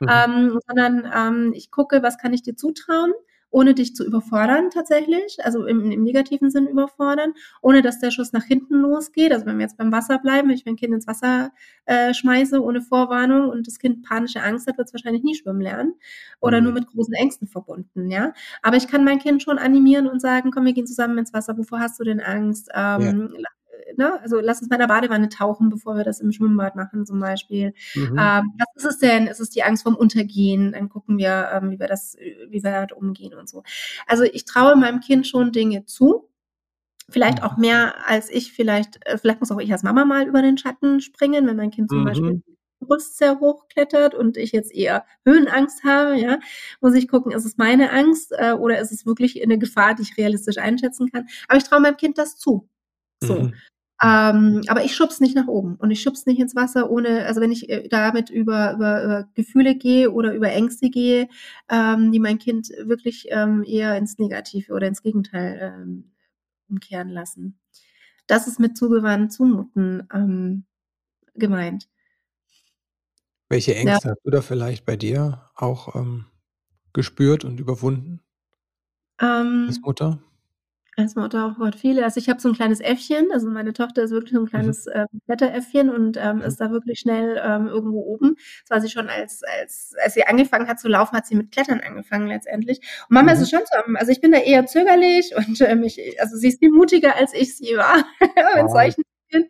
Mhm. 0.00 0.08
Ähm, 0.08 0.60
sondern 0.66 1.10
ähm, 1.14 1.52
ich 1.54 1.70
gucke, 1.70 2.02
was 2.02 2.18
kann 2.18 2.34
ich 2.34 2.42
dir 2.42 2.56
zutrauen? 2.56 3.12
Ohne 3.50 3.74
dich 3.74 3.94
zu 3.94 4.04
überfordern 4.04 4.70
tatsächlich, 4.70 5.38
also 5.44 5.66
im, 5.66 5.90
im, 5.90 6.02
negativen 6.02 6.50
Sinn 6.50 6.66
überfordern, 6.66 7.32
ohne 7.62 7.82
dass 7.82 7.98
der 7.98 8.10
Schuss 8.10 8.32
nach 8.32 8.44
hinten 8.44 8.74
losgeht. 8.74 9.32
Also 9.32 9.46
wenn 9.46 9.58
wir 9.58 9.64
jetzt 9.64 9.78
beim 9.78 9.92
Wasser 9.92 10.18
bleiben, 10.18 10.48
wenn 10.48 10.56
ich 10.56 10.66
mein 10.66 10.76
Kind 10.76 10.94
ins 10.94 11.06
Wasser 11.06 11.50
äh, 11.86 12.12
schmeiße 12.12 12.62
ohne 12.62 12.82
Vorwarnung 12.82 13.48
und 13.48 13.66
das 13.66 13.78
Kind 13.78 14.02
panische 14.04 14.42
Angst 14.42 14.66
hat, 14.66 14.78
wird 14.78 14.88
es 14.88 14.94
wahrscheinlich 14.94 15.22
nie 15.22 15.34
schwimmen 15.34 15.60
lernen 15.60 15.94
oder 16.40 16.58
mhm. 16.58 16.64
nur 16.64 16.72
mit 16.74 16.86
großen 16.86 17.14
Ängsten 17.14 17.48
verbunden, 17.48 18.10
ja. 18.10 18.32
Aber 18.62 18.76
ich 18.76 18.88
kann 18.88 19.04
mein 19.04 19.18
Kind 19.18 19.42
schon 19.42 19.58
animieren 19.58 20.06
und 20.06 20.20
sagen, 20.20 20.50
komm, 20.50 20.64
wir 20.64 20.72
gehen 20.72 20.86
zusammen 20.86 21.18
ins 21.18 21.32
Wasser. 21.32 21.56
Wovor 21.56 21.80
hast 21.80 21.98
du 22.00 22.04
denn 22.04 22.20
Angst? 22.20 22.68
Ähm, 22.74 23.34
ja 23.38 23.48
ne, 23.96 24.20
also 24.20 24.40
lass 24.40 24.60
uns 24.60 24.68
bei 24.68 24.76
der 24.76 24.86
Badewanne 24.86 25.28
tauchen, 25.28 25.68
bevor 25.68 25.96
wir 25.96 26.04
das 26.04 26.20
im 26.20 26.32
Schwimmbad 26.32 26.76
machen 26.76 27.06
zum 27.06 27.20
Beispiel. 27.20 27.74
Mhm. 27.94 28.18
Ähm, 28.18 28.52
was 28.58 28.76
ist 28.76 28.84
es 28.84 28.98
denn? 28.98 29.26
Ist 29.26 29.40
es 29.40 29.50
die 29.50 29.62
Angst 29.62 29.82
vom 29.82 29.96
Untergehen? 29.96 30.72
Dann 30.72 30.88
gucken 30.88 31.18
wir, 31.18 31.50
ähm, 31.52 31.70
wie 31.70 31.78
wir 31.78 31.86
das, 31.86 32.16
wie 32.18 32.62
wir 32.62 32.70
damit 32.70 32.92
umgehen 32.92 33.34
und 33.34 33.48
so. 33.48 33.62
Also 34.06 34.24
ich 34.24 34.44
traue 34.44 34.76
meinem 34.76 35.00
Kind 35.00 35.26
schon 35.26 35.52
Dinge 35.52 35.84
zu. 35.84 36.28
Vielleicht 37.10 37.42
auch 37.42 37.56
mehr 37.56 37.94
als 38.06 38.30
ich, 38.30 38.52
vielleicht, 38.52 39.06
äh, 39.06 39.16
vielleicht 39.16 39.40
muss 39.40 39.50
auch 39.50 39.60
ich 39.60 39.72
als 39.72 39.82
Mama 39.82 40.04
mal 40.04 40.26
über 40.26 40.42
den 40.42 40.58
Schatten 40.58 41.00
springen, 41.00 41.46
wenn 41.46 41.56
mein 41.56 41.70
Kind 41.70 41.88
zum 41.88 42.00
mhm. 42.00 42.04
Beispiel 42.04 42.42
Brust 42.80 43.18
sehr 43.18 43.40
hoch 43.40 43.68
klettert 43.68 44.14
und 44.14 44.36
ich 44.36 44.52
jetzt 44.52 44.72
eher 44.74 45.04
Höhenangst 45.24 45.84
habe, 45.84 46.16
ja, 46.18 46.38
muss 46.80 46.94
ich 46.94 47.08
gucken, 47.08 47.32
ist 47.32 47.44
es 47.44 47.56
meine 47.56 47.90
Angst 47.90 48.32
äh, 48.36 48.52
oder 48.52 48.78
ist 48.78 48.92
es 48.92 49.06
wirklich 49.06 49.42
eine 49.42 49.58
Gefahr, 49.58 49.94
die 49.94 50.02
ich 50.02 50.16
realistisch 50.16 50.58
einschätzen 50.58 51.10
kann. 51.10 51.26
Aber 51.48 51.58
ich 51.58 51.64
traue 51.64 51.80
meinem 51.80 51.96
Kind 51.96 52.18
das 52.18 52.36
zu. 52.36 52.68
So. 53.22 53.42
Mhm. 53.42 53.54
Ähm, 54.00 54.62
aber 54.68 54.84
ich 54.84 54.94
schub's 54.94 55.18
nicht 55.18 55.34
nach 55.34 55.48
oben 55.48 55.74
und 55.74 55.90
ich 55.90 56.00
schub's 56.00 56.24
nicht 56.24 56.38
ins 56.38 56.54
Wasser, 56.54 56.88
ohne, 56.88 57.26
also 57.26 57.40
wenn 57.40 57.50
ich 57.50 57.68
äh, 57.68 57.88
damit 57.88 58.30
über, 58.30 58.74
über, 58.74 59.02
über 59.02 59.28
Gefühle 59.34 59.74
gehe 59.74 60.12
oder 60.12 60.32
über 60.34 60.52
Ängste 60.52 60.88
gehe, 60.88 61.28
ähm, 61.68 62.12
die 62.12 62.20
mein 62.20 62.38
Kind 62.38 62.68
wirklich 62.84 63.26
ähm, 63.30 63.64
eher 63.66 63.96
ins 63.96 64.18
Negative 64.18 64.72
oder 64.72 64.86
ins 64.86 65.02
Gegenteil 65.02 65.58
ähm, 65.60 66.12
umkehren 66.68 67.08
lassen. 67.08 67.58
Das 68.28 68.46
ist 68.46 68.60
mit 68.60 68.76
zugewandt 68.76 69.32
zumuten 69.32 70.06
ähm, 70.14 70.64
gemeint. 71.34 71.88
Welche 73.48 73.74
Ängste 73.74 74.08
ja. 74.08 74.14
hast 74.14 74.24
du 74.24 74.30
da 74.30 74.42
vielleicht 74.42 74.84
bei 74.84 74.96
dir 74.96 75.50
auch 75.56 75.96
ähm, 75.96 76.26
gespürt 76.92 77.44
und 77.44 77.58
überwunden 77.58 78.20
ähm, 79.20 79.64
als 79.66 79.80
Mutter? 79.80 80.22
Als 80.98 81.14
Mutter 81.14 81.46
auch 81.46 81.58
Gott 81.58 81.76
viele. 81.76 82.02
Also 82.02 82.18
ich 82.18 82.28
habe 82.28 82.40
so 82.40 82.48
ein 82.48 82.56
kleines 82.56 82.80
Äffchen, 82.80 83.28
also 83.32 83.48
meine 83.48 83.72
Tochter 83.72 84.02
ist 84.02 84.10
wirklich 84.10 84.32
so 84.32 84.40
ein 84.40 84.42
mhm. 84.42 84.48
kleines 84.48 84.86
mhm. 84.86 84.92
ähm, 84.94 85.06
Blätteräffchen 85.26 85.90
und 85.90 86.16
ähm, 86.16 86.38
mhm. 86.38 86.42
ist 86.42 86.60
da 86.60 86.72
wirklich 86.72 86.98
schnell 86.98 87.40
ähm, 87.40 87.68
irgendwo 87.68 88.00
oben. 88.00 88.34
Das 88.62 88.70
war 88.70 88.80
sie 88.80 88.88
schon 88.88 89.08
als, 89.08 89.42
als, 89.44 89.94
als 90.02 90.14
sie 90.14 90.26
angefangen 90.26 90.66
hat 90.66 90.80
zu 90.80 90.88
laufen, 90.88 91.16
hat 91.16 91.28
sie 91.28 91.36
mit 91.36 91.52
Klettern 91.52 91.80
angefangen 91.86 92.26
letztendlich. 92.26 92.78
Und 93.08 93.14
Mama 93.14 93.30
mhm. 93.30 93.36
ist 93.36 93.42
es 93.42 93.50
schon 93.50 93.60
so, 93.60 93.94
also 93.94 94.10
ich 94.10 94.20
bin 94.20 94.32
da 94.32 94.38
eher 94.38 94.66
zögerlich 94.66 95.36
und 95.36 95.60
ähm, 95.60 95.84
ich, 95.84 96.20
also 96.20 96.36
sie 96.36 96.48
ist 96.48 96.58
viel 96.58 96.72
mutiger 96.72 97.14
als 97.14 97.32
ich 97.32 97.56
sie 97.56 97.76
war 97.76 97.98
mit 98.20 98.64
wow. 98.64 98.72
solchen 98.72 99.04
Dingen. 99.32 99.48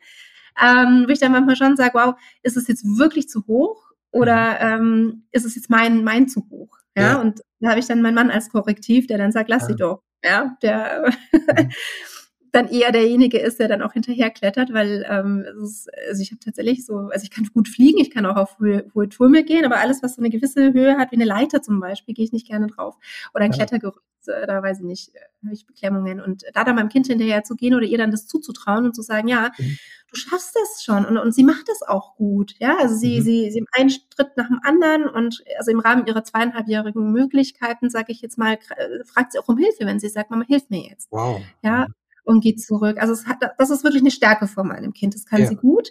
Ähm, 0.63 1.05
wo 1.07 1.13
ich 1.13 1.19
dann 1.19 1.33
manchmal 1.33 1.57
schon 1.57 1.77
sage, 1.77 1.95
wow, 1.95 2.15
ist 2.43 2.59
es 2.59 2.69
jetzt 2.69 2.85
wirklich 2.85 3.27
zu 3.27 3.47
hoch 3.47 3.91
oder 4.11 4.77
mhm. 4.77 4.83
ähm, 4.83 5.27
ist 5.33 5.47
es 5.47 5.55
jetzt 5.55 5.71
mein, 5.71 6.05
mein 6.05 6.29
zu 6.29 6.47
hoch? 6.51 6.78
Ja, 6.99 7.13
ja. 7.13 7.21
und 7.21 7.41
da 7.61 7.71
habe 7.71 7.81
ich 7.81 7.87
dann 7.87 8.03
meinen 8.03 8.15
Mann 8.15 8.31
als 8.31 8.51
Korrektiv, 8.51 9.07
der 9.07 9.19
dann 9.19 9.33
sagt, 9.33 9.49
lass 9.49 9.63
ja. 9.63 9.69
sie 9.69 9.77
doch. 9.77 10.03
Ja, 10.25 10.57
der, 10.63 11.13
mhm. 11.33 11.71
dann 12.53 12.69
eher 12.69 12.93
derjenige 12.93 13.39
ist, 13.39 13.59
der 13.59 13.69
dann 13.69 13.83
auch 13.83 13.93
hinterher 13.93 14.31
klettert, 14.31 14.73
weil 14.73 15.05
ähm, 15.09 15.45
ist, 15.63 15.89
also 16.09 16.23
ich 16.23 16.31
habe 16.31 16.41
tatsächlich 16.41 16.85
so, 16.87 17.09
also 17.13 17.23
ich 17.23 17.31
kann 17.31 17.49
gut 17.53 17.69
fliegen, 17.69 17.99
ich 17.99 18.11
kann 18.11 18.27
auch 18.27 18.37
auf 18.37 18.59
hohe, 18.59 18.87
hohe 18.95 19.09
Turme 19.09 19.45
gehen, 19.45 19.65
aber 19.65 19.79
alles, 19.79 20.03
was 20.03 20.17
so 20.17 20.23
eine 20.23 20.31
gewisse 20.31 20.73
Höhe 20.73 20.97
hat, 20.97 21.13
wie 21.13 21.17
eine 21.17 21.25
Leiter 21.25 21.63
zum 21.63 21.81
Beispiel, 21.81 22.15
gehe 22.15 22.25
ich 22.25 22.33
nicht 22.33 22.47
gerne 22.47 22.67
drauf. 22.67 22.97
Oder 23.35 23.45
ein 23.45 23.53
ja. 23.53 23.57
Klettergerüst, 23.57 24.29
äh, 24.29 24.47
da 24.47 24.63
weiß 24.63 24.79
ich 24.81 24.85
nicht, 24.85 25.13
habe 25.45 25.55
ich 25.55 25.67
Beklemmungen. 25.67 26.21
Und 26.21 26.45
da 26.55 26.65
dann 26.65 26.77
meinem 26.77 26.89
Kind 26.89 27.07
hinterher 27.07 27.45
zu 27.45 27.55
gehen 27.55 27.75
oder 27.75 27.87
ihr 27.87 27.99
dann 27.99 28.11
das 28.11 28.27
zuzutrauen 28.27 28.87
und 28.87 28.95
zu 28.95 29.03
sagen, 29.03 29.29
ja, 29.29 29.51
mhm. 29.59 29.79
du 30.11 30.17
schaffst 30.17 30.55
das 30.55 30.83
schon 30.83 31.05
und, 31.05 31.19
und 31.19 31.35
sie 31.35 31.45
macht 31.45 31.69
das 31.69 31.83
auch 31.83 32.17
gut. 32.17 32.55
Ja, 32.59 32.77
also 32.79 32.95
sie, 32.95 33.21
mhm. 33.21 33.25
sie, 33.25 33.51
sie 33.51 33.65
einen 33.73 33.91
Schritt 33.91 34.37
nach 34.37 34.49
dem 34.49 34.61
anderen 34.63 35.07
und 35.07 35.43
also 35.59 35.71
im 35.71 35.81
Rahmen 35.81 36.07
ihrer 36.07 36.25
zweieinhalbjährigen 36.25 37.13
Möglichkeiten, 37.13 37.91
sage 37.91 38.13
ich 38.13 38.21
jetzt 38.21 38.39
mal, 38.39 38.59
äh, 38.77 39.05
fragt 39.05 39.33
sie 39.33 39.39
auch 39.39 39.49
um 39.49 39.59
Hilfe, 39.59 39.87
wenn 39.87 40.01
sie 40.01 40.09
sagt, 40.09 40.31
Mama, 40.31 40.45
hilf 40.47 40.71
mir 40.71 40.89
jetzt. 40.89 41.09
Wow. 41.11 41.41
Ja, 41.63 41.87
mhm 41.89 41.95
und 42.29 42.43
geht 42.43 42.61
zurück. 42.61 42.99
Also 43.01 43.25
hat, 43.25 43.39
das 43.57 43.71
ist 43.71 43.85
wirklich 43.85 44.03
eine 44.03 44.11
Stärke 44.11 44.47
von 44.47 44.69
meinem 44.69 44.93
Kind. 44.93 45.15
Das 45.15 45.25
kann 45.25 45.41
ja. 45.41 45.47
sie 45.47 45.57
gut. 45.57 45.89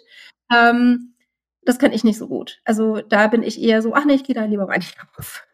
Ähm, 0.52 1.14
das 1.62 1.78
kann 1.78 1.92
ich 1.92 2.04
nicht 2.04 2.16
so 2.16 2.28
gut. 2.28 2.60
Also 2.64 3.02
da 3.02 3.26
bin 3.26 3.42
ich 3.42 3.60
eher 3.60 3.82
so, 3.82 3.92
ach 3.92 4.04
nee, 4.04 4.14
ich 4.14 4.24
gehe 4.24 4.34
da 4.34 4.44
lieber 4.44 4.68
weiter 4.68 4.86
drauf. 5.14 5.44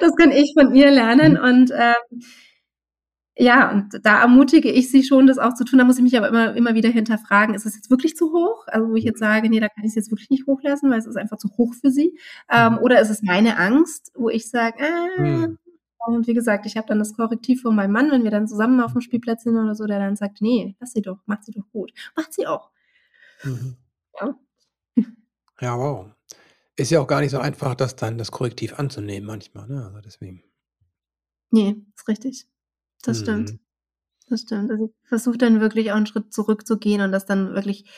das 0.00 0.16
kann 0.16 0.30
ich 0.30 0.54
von 0.58 0.74
ihr 0.74 0.90
lernen 0.90 1.32
mhm. 1.32 1.40
und 1.40 1.72
ähm, 1.76 2.22
ja, 3.36 3.70
und 3.70 4.00
da 4.04 4.20
ermutige 4.20 4.70
ich 4.70 4.90
sie 4.90 5.02
schon, 5.02 5.26
das 5.26 5.38
auch 5.38 5.54
zu 5.54 5.64
tun. 5.64 5.78
Da 5.78 5.84
muss 5.84 5.96
ich 5.96 6.02
mich 6.02 6.16
aber 6.16 6.28
immer, 6.28 6.54
immer 6.54 6.74
wieder 6.74 6.90
hinterfragen, 6.90 7.54
ist 7.54 7.64
es 7.64 7.74
jetzt 7.74 7.90
wirklich 7.90 8.14
zu 8.14 8.32
hoch? 8.32 8.66
Also 8.66 8.88
wo 8.88 8.94
ich 8.96 9.04
jetzt 9.04 9.18
sage, 9.18 9.48
nee, 9.48 9.60
da 9.60 9.68
kann 9.68 9.82
ich 9.82 9.90
es 9.90 9.94
jetzt 9.94 10.10
wirklich 10.10 10.28
nicht 10.28 10.46
hochlassen, 10.46 10.90
weil 10.90 10.98
es 10.98 11.06
ist 11.06 11.16
einfach 11.16 11.38
zu 11.38 11.48
hoch 11.56 11.72
für 11.74 11.90
sie. 11.90 12.18
Ähm, 12.50 12.72
mhm. 12.72 12.78
oder 12.80 13.00
ist 13.00 13.08
es 13.08 13.22
meine 13.22 13.56
Angst, 13.56 14.12
wo 14.14 14.28
ich 14.28 14.50
sage, 14.50 14.76
äh, 14.78 15.22
mhm. 15.22 15.58
Und 16.06 16.26
wie 16.26 16.34
gesagt, 16.34 16.66
ich 16.66 16.76
habe 16.76 16.86
dann 16.86 16.98
das 16.98 17.14
Korrektiv 17.14 17.62
von 17.62 17.74
meinem 17.74 17.92
Mann, 17.92 18.10
wenn 18.10 18.24
wir 18.24 18.30
dann 18.30 18.48
zusammen 18.48 18.80
auf 18.80 18.92
dem 18.92 19.00
Spielplatz 19.00 19.44
sind 19.44 19.56
oder 19.56 19.74
so, 19.74 19.86
der 19.86 19.98
dann 19.98 20.16
sagt, 20.16 20.40
nee, 20.40 20.76
lass 20.80 20.92
sie 20.92 21.02
doch, 21.02 21.18
macht 21.26 21.44
sie 21.44 21.52
doch 21.52 21.68
gut. 21.72 21.92
Macht 22.16 22.32
sie 22.32 22.46
auch. 22.46 22.70
Mhm. 23.42 23.76
Ja. 24.20 24.34
ja, 25.60 25.78
wow. 25.78 26.10
Ist 26.76 26.90
ja 26.90 27.00
auch 27.00 27.06
gar 27.06 27.20
nicht 27.20 27.30
so 27.30 27.38
einfach, 27.38 27.74
das 27.74 27.96
dann 27.96 28.16
das 28.16 28.30
Korrektiv 28.30 28.78
anzunehmen 28.78 29.26
manchmal, 29.26 29.68
ne? 29.68 29.84
Also 29.84 30.00
deswegen. 30.00 30.42
Nee, 31.50 31.76
ist 31.94 32.08
richtig. 32.08 32.46
Das 33.02 33.18
mhm. 33.18 33.22
stimmt. 33.22 33.58
Das 34.28 34.40
stimmt. 34.42 34.70
Also 34.70 34.86
ich 34.86 35.08
versuche 35.08 35.38
dann 35.38 35.60
wirklich 35.60 35.92
auch 35.92 35.96
einen 35.96 36.06
Schritt 36.06 36.32
zurückzugehen 36.32 37.02
und 37.02 37.12
das 37.12 37.26
dann 37.26 37.54
wirklich 37.54 37.90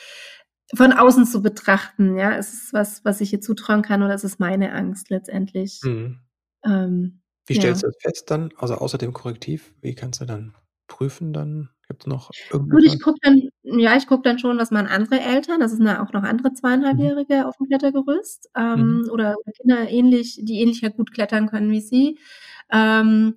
von 0.75 0.91
außen 0.91 1.25
zu 1.25 1.41
betrachten, 1.41 2.17
ja. 2.17 2.31
Ist 2.31 2.53
es 2.53 2.73
was, 2.73 3.05
was 3.05 3.21
ich 3.21 3.31
ihr 3.31 3.41
zutrauen 3.41 3.81
kann 3.81 4.03
oder 4.03 4.13
ist 4.13 4.23
es 4.23 4.39
meine 4.39 4.73
Angst 4.73 5.09
letztendlich? 5.09 5.79
Mhm. 5.83 6.19
Ähm, 6.65 7.22
wie 7.45 7.55
stellst 7.55 7.83
ja. 7.83 7.89
du 7.89 7.93
das 7.93 8.01
fest 8.01 8.31
dann? 8.31 8.51
Also 8.57 8.75
außer 8.75 8.97
dem 8.97 9.13
Korrektiv, 9.13 9.73
wie 9.81 9.95
kannst 9.95 10.21
du 10.21 10.25
dann 10.25 10.55
prüfen 10.87 11.33
dann? 11.33 11.69
Gibt 11.87 12.03
es 12.03 12.07
noch 12.07 12.31
Gut, 12.49 12.83
ich 12.83 13.01
gucke 13.01 13.19
dann, 13.21 13.49
ja, 13.63 13.95
ich 13.97 14.07
gucke 14.07 14.23
dann 14.23 14.39
schon, 14.39 14.57
was 14.57 14.71
man 14.71 14.87
andere 14.87 15.19
Eltern, 15.19 15.59
das 15.59 15.71
sind 15.71 15.85
ja 15.85 16.01
auch 16.01 16.13
noch 16.13 16.23
andere 16.23 16.49
mhm. 16.49 16.55
zweieinhalbjährige 16.55 17.35
mhm. 17.35 17.43
auf 17.43 17.57
dem 17.57 17.67
Klettergerüst, 17.67 18.49
ähm, 18.55 19.01
mhm. 19.01 19.09
oder 19.11 19.35
Kinder 19.59 19.89
ähnlich, 19.89 20.39
die 20.41 20.61
ähnlich 20.61 20.81
gut 20.95 21.13
klettern 21.13 21.49
können 21.49 21.71
wie 21.71 21.81
sie. 21.81 22.17
Ähm, 22.71 23.35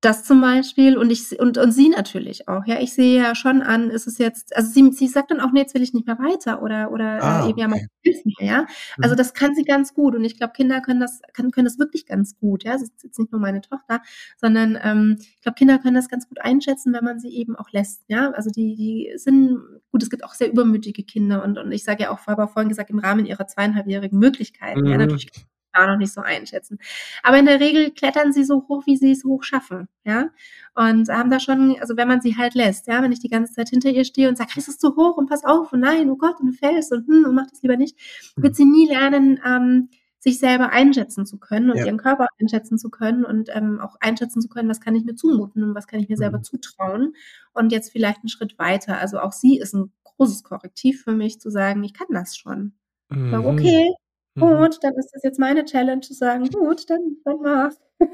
das 0.00 0.24
zum 0.24 0.40
Beispiel 0.40 0.98
und 0.98 1.10
ich 1.10 1.38
und, 1.40 1.56
und 1.56 1.72
sie 1.72 1.88
natürlich 1.88 2.48
auch. 2.48 2.66
Ja, 2.66 2.80
ich 2.80 2.92
sehe 2.92 3.16
ja 3.22 3.34
schon 3.34 3.62
an, 3.62 3.90
ist 3.90 4.06
es 4.06 4.18
jetzt, 4.18 4.54
also 4.54 4.70
sie, 4.70 4.92
sie 4.92 5.08
sagt 5.08 5.30
dann 5.30 5.40
auch, 5.40 5.52
nee, 5.52 5.60
jetzt 5.60 5.74
will 5.74 5.82
ich 5.82 5.94
nicht 5.94 6.06
mehr 6.06 6.18
weiter 6.18 6.62
oder 6.62 6.90
oder 6.92 7.22
ah, 7.22 7.46
äh, 7.46 7.50
eben 7.50 7.58
ja 7.58 7.68
mal 7.68 7.80
hilf 8.02 8.24
mir, 8.24 8.46
ja. 8.46 8.66
Also 9.00 9.14
mhm. 9.14 9.18
das 9.18 9.32
kann 9.32 9.54
sie 9.54 9.64
ganz 9.64 9.94
gut 9.94 10.14
und 10.14 10.24
ich 10.24 10.36
glaube, 10.36 10.52
Kinder 10.52 10.80
können 10.80 11.00
das 11.00 11.20
kann, 11.32 11.50
können 11.50 11.64
das 11.64 11.78
wirklich 11.78 12.06
ganz 12.06 12.36
gut. 12.38 12.64
Ja, 12.64 12.72
das 12.72 12.82
ist 12.82 13.04
jetzt 13.04 13.18
nicht 13.18 13.32
nur 13.32 13.40
meine 13.40 13.62
Tochter, 13.62 14.02
sondern 14.36 14.78
ähm, 14.82 15.16
ich 15.18 15.40
glaube, 15.40 15.56
Kinder 15.56 15.78
können 15.78 15.96
das 15.96 16.10
ganz 16.10 16.28
gut 16.28 16.40
einschätzen, 16.40 16.92
wenn 16.92 17.04
man 17.04 17.18
sie 17.18 17.34
eben 17.34 17.56
auch 17.56 17.70
lässt. 17.72 18.04
Ja, 18.08 18.30
also 18.32 18.50
die 18.50 18.76
die 18.76 19.12
sind 19.16 19.58
gut. 19.90 20.02
Es 20.02 20.10
gibt 20.10 20.24
auch 20.24 20.34
sehr 20.34 20.50
übermütige 20.52 21.04
Kinder 21.04 21.42
und 21.42 21.58
und 21.58 21.72
ich 21.72 21.84
sage 21.84 22.04
ja 22.04 22.10
auch, 22.10 22.26
habe 22.26 22.48
vorhin 22.48 22.68
gesagt, 22.68 22.90
im 22.90 22.98
Rahmen 22.98 23.24
ihrer 23.24 23.46
zweieinhalbjährigen 23.46 24.18
Möglichkeiten. 24.18 24.80
Mhm. 24.80 24.86
Ja, 24.86 24.98
natürlich 24.98 25.30
gar 25.76 25.86
noch 25.86 25.98
nicht 25.98 26.12
so 26.12 26.20
einschätzen. 26.20 26.78
Aber 27.22 27.38
in 27.38 27.46
der 27.46 27.60
Regel 27.60 27.90
klettern 27.90 28.32
sie 28.32 28.44
so 28.44 28.66
hoch, 28.68 28.86
wie 28.86 28.96
sie 28.96 29.12
es 29.12 29.24
hoch 29.24 29.42
schaffen, 29.42 29.88
ja. 30.04 30.30
Und 30.74 31.08
haben 31.08 31.30
da 31.30 31.40
schon, 31.40 31.76
also 31.80 31.96
wenn 31.96 32.08
man 32.08 32.20
sie 32.20 32.36
halt 32.36 32.54
lässt, 32.54 32.86
ja, 32.86 33.02
wenn 33.02 33.12
ich 33.12 33.20
die 33.20 33.28
ganze 33.28 33.54
Zeit 33.54 33.70
hinter 33.70 33.90
ihr 33.90 34.04
stehe 34.04 34.28
und 34.28 34.36
sage, 34.36 34.50
das 34.54 34.68
ist 34.68 34.80
zu 34.80 34.96
hoch 34.96 35.16
und 35.16 35.28
pass 35.28 35.44
auf 35.44 35.72
und 35.72 35.80
nein, 35.80 36.10
oh 36.10 36.16
Gott, 36.16 36.40
und 36.40 36.48
du 36.48 36.52
fällst 36.52 36.92
und 36.92 37.06
hm, 37.06 37.24
und 37.26 37.34
mach 37.34 37.46
das 37.48 37.62
lieber 37.62 37.76
nicht, 37.76 37.96
mhm. 38.36 38.42
wird 38.42 38.56
sie 38.56 38.64
nie 38.64 38.88
lernen, 38.88 39.40
ähm, 39.44 39.88
sich 40.18 40.40
selber 40.40 40.70
einschätzen 40.70 41.24
zu 41.24 41.38
können 41.38 41.70
und 41.70 41.78
ja. 41.78 41.86
ihren 41.86 41.98
Körper 41.98 42.26
einschätzen 42.40 42.78
zu 42.78 42.90
können 42.90 43.24
und 43.24 43.48
ähm, 43.54 43.80
auch 43.80 43.96
einschätzen 44.00 44.42
zu 44.42 44.48
können, 44.48 44.68
was 44.68 44.80
kann 44.80 44.96
ich 44.96 45.04
mir 45.04 45.14
zumuten 45.14 45.62
und 45.62 45.74
was 45.74 45.86
kann 45.86 46.00
ich 46.00 46.08
mir 46.08 46.16
mhm. 46.16 46.20
selber 46.20 46.42
zutrauen 46.42 47.14
und 47.52 47.70
jetzt 47.70 47.92
vielleicht 47.92 48.18
einen 48.18 48.28
Schritt 48.28 48.58
weiter. 48.58 48.98
Also 48.98 49.20
auch 49.20 49.32
sie 49.32 49.58
ist 49.58 49.74
ein 49.74 49.92
großes 50.02 50.42
Korrektiv 50.42 51.04
für 51.04 51.12
mich 51.12 51.40
zu 51.40 51.50
sagen, 51.50 51.84
ich 51.84 51.94
kann 51.94 52.08
das 52.10 52.36
schon. 52.36 52.72
Mhm. 53.08 53.30
Sage, 53.30 53.46
okay. 53.46 53.94
Gut, 54.38 54.78
dann 54.82 54.94
ist 54.94 55.10
das 55.12 55.22
jetzt 55.22 55.38
meine 55.38 55.64
Challenge 55.64 56.00
zu 56.00 56.12
sagen, 56.12 56.48
gut, 56.48 56.88
dann, 56.90 57.16
dann 57.24 57.40
mach's. 57.42 57.80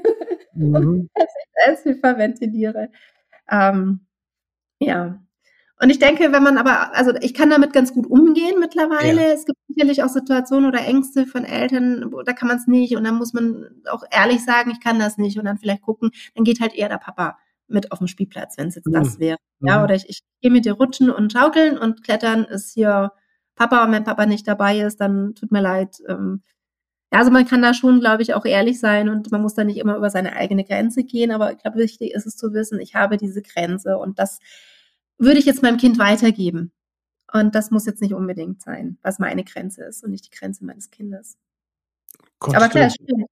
Mhm. 0.55 0.75
und 0.75 1.09
dass 1.65 1.83
ich 1.83 1.99
verventiliere. 1.99 2.89
Ähm, 3.49 4.01
ja. 4.79 5.19
Und 5.81 5.89
ich 5.89 5.99
denke, 5.99 6.31
wenn 6.31 6.43
man 6.43 6.57
aber, 6.57 6.95
also 6.95 7.11
ich 7.21 7.33
kann 7.33 7.49
damit 7.49 7.73
ganz 7.73 7.91
gut 7.91 8.05
umgehen 8.05 8.59
mittlerweile. 8.59 9.21
Ja. 9.21 9.33
Es 9.33 9.45
gibt 9.45 9.57
sicherlich 9.67 10.03
auch 10.03 10.09
Situationen 10.09 10.69
oder 10.69 10.85
Ängste 10.85 11.25
von 11.25 11.43
Eltern, 11.43 12.13
da 12.23 12.33
kann 12.33 12.47
man 12.47 12.57
es 12.57 12.67
nicht 12.67 12.95
und 12.95 13.03
dann 13.03 13.15
muss 13.15 13.33
man 13.33 13.65
auch 13.89 14.03
ehrlich 14.11 14.45
sagen, 14.45 14.71
ich 14.71 14.79
kann 14.79 14.99
das 14.99 15.17
nicht 15.17 15.39
und 15.39 15.45
dann 15.45 15.57
vielleicht 15.57 15.81
gucken, 15.81 16.11
dann 16.35 16.43
geht 16.43 16.61
halt 16.61 16.75
eher 16.75 16.89
der 16.89 16.99
Papa 16.99 17.37
mit 17.67 17.91
auf 17.91 17.97
den 17.97 18.07
Spielplatz, 18.07 18.57
wenn 18.57 18.67
es 18.67 18.75
jetzt 18.75 18.87
mhm. 18.87 18.93
das 18.93 19.19
wäre. 19.19 19.37
Ja, 19.59 19.79
mhm. 19.79 19.83
oder 19.85 19.95
ich, 19.95 20.07
ich 20.07 20.21
gehe 20.41 20.51
mit 20.51 20.65
dir 20.65 20.73
rutschen 20.73 21.09
und 21.09 21.33
schaukeln 21.33 21.77
und 21.77 22.03
klettern 22.03 22.45
ist 22.45 22.73
hier 22.73 23.11
Papa 23.55 23.83
und 23.83 23.91
mein 23.91 24.03
Papa 24.03 24.25
nicht 24.25 24.47
dabei 24.47 24.79
ist, 24.79 24.99
dann 24.99 25.35
tut 25.35 25.51
mir 25.51 25.61
leid. 25.61 25.97
Ähm, 26.07 26.41
ja, 27.11 27.19
also 27.19 27.31
man 27.31 27.45
kann 27.45 27.61
da 27.61 27.73
schon, 27.73 27.99
glaube 27.99 28.23
ich, 28.23 28.33
auch 28.33 28.45
ehrlich 28.45 28.79
sein 28.79 29.09
und 29.09 29.31
man 29.31 29.41
muss 29.41 29.53
da 29.53 29.63
nicht 29.63 29.77
immer 29.77 29.95
über 29.95 30.09
seine 30.09 30.33
eigene 30.33 30.63
Grenze 30.63 31.03
gehen, 31.03 31.31
aber 31.31 31.51
ich 31.51 31.59
glaube, 31.59 31.77
wichtig 31.77 32.13
ist 32.13 32.25
es 32.25 32.35
zu 32.35 32.53
wissen, 32.53 32.79
ich 32.79 32.95
habe 32.95 33.17
diese 33.17 33.41
Grenze 33.41 33.97
und 33.97 34.17
das 34.17 34.39
würde 35.19 35.39
ich 35.39 35.45
jetzt 35.45 35.61
meinem 35.61 35.77
Kind 35.77 35.99
weitergeben. 35.99 36.71
Und 37.31 37.55
das 37.55 37.71
muss 37.71 37.85
jetzt 37.85 38.01
nicht 38.01 38.13
unbedingt 38.13 38.61
sein, 38.61 38.97
was 39.01 39.19
meine 39.19 39.43
Grenze 39.43 39.83
ist 39.83 40.03
und 40.03 40.11
nicht 40.11 40.25
die 40.25 40.37
Grenze 40.37 40.65
meines 40.65 40.91
Kindes. 40.91 41.37
Konntest 42.39 42.63
aber 42.63 42.71
klar, 42.71 42.91
du, 42.99 43.25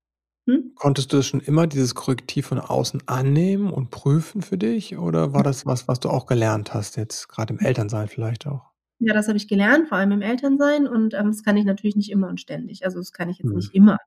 hm? 0.47 0.71
Konntest 0.75 1.13
du 1.13 1.21
schon 1.21 1.39
immer 1.39 1.67
dieses 1.67 1.93
Korrektiv 1.93 2.47
von 2.47 2.59
außen 2.59 3.07
annehmen 3.07 3.71
und 3.71 3.91
prüfen 3.91 4.41
für 4.41 4.57
dich? 4.57 4.97
Oder 4.97 5.33
war 5.33 5.43
das 5.43 5.65
was, 5.65 5.87
was 5.87 5.99
du 5.99 6.09
auch 6.09 6.25
gelernt 6.25 6.73
hast, 6.73 6.97
jetzt 6.97 7.29
gerade 7.29 7.53
im 7.53 7.59
Elternsein 7.59 8.07
vielleicht 8.07 8.47
auch? 8.47 8.70
Ja, 9.03 9.13
das 9.15 9.27
habe 9.27 9.37
ich 9.37 9.47
gelernt, 9.47 9.87
vor 9.89 9.97
allem 9.97 10.11
im 10.11 10.21
Elternsein 10.21 10.87
und, 10.87 11.15
ähm, 11.15 11.27
das 11.27 11.43
kann 11.43 11.57
ich 11.57 11.65
natürlich 11.65 11.95
nicht 11.95 12.11
immer 12.11 12.27
und 12.29 12.39
ständig. 12.39 12.85
Also, 12.85 12.99
das 12.99 13.11
kann 13.13 13.29
ich 13.29 13.39
jetzt 13.39 13.53
Mhm. 13.53 13.55
nicht 13.55 13.73
immer. 13.73 13.97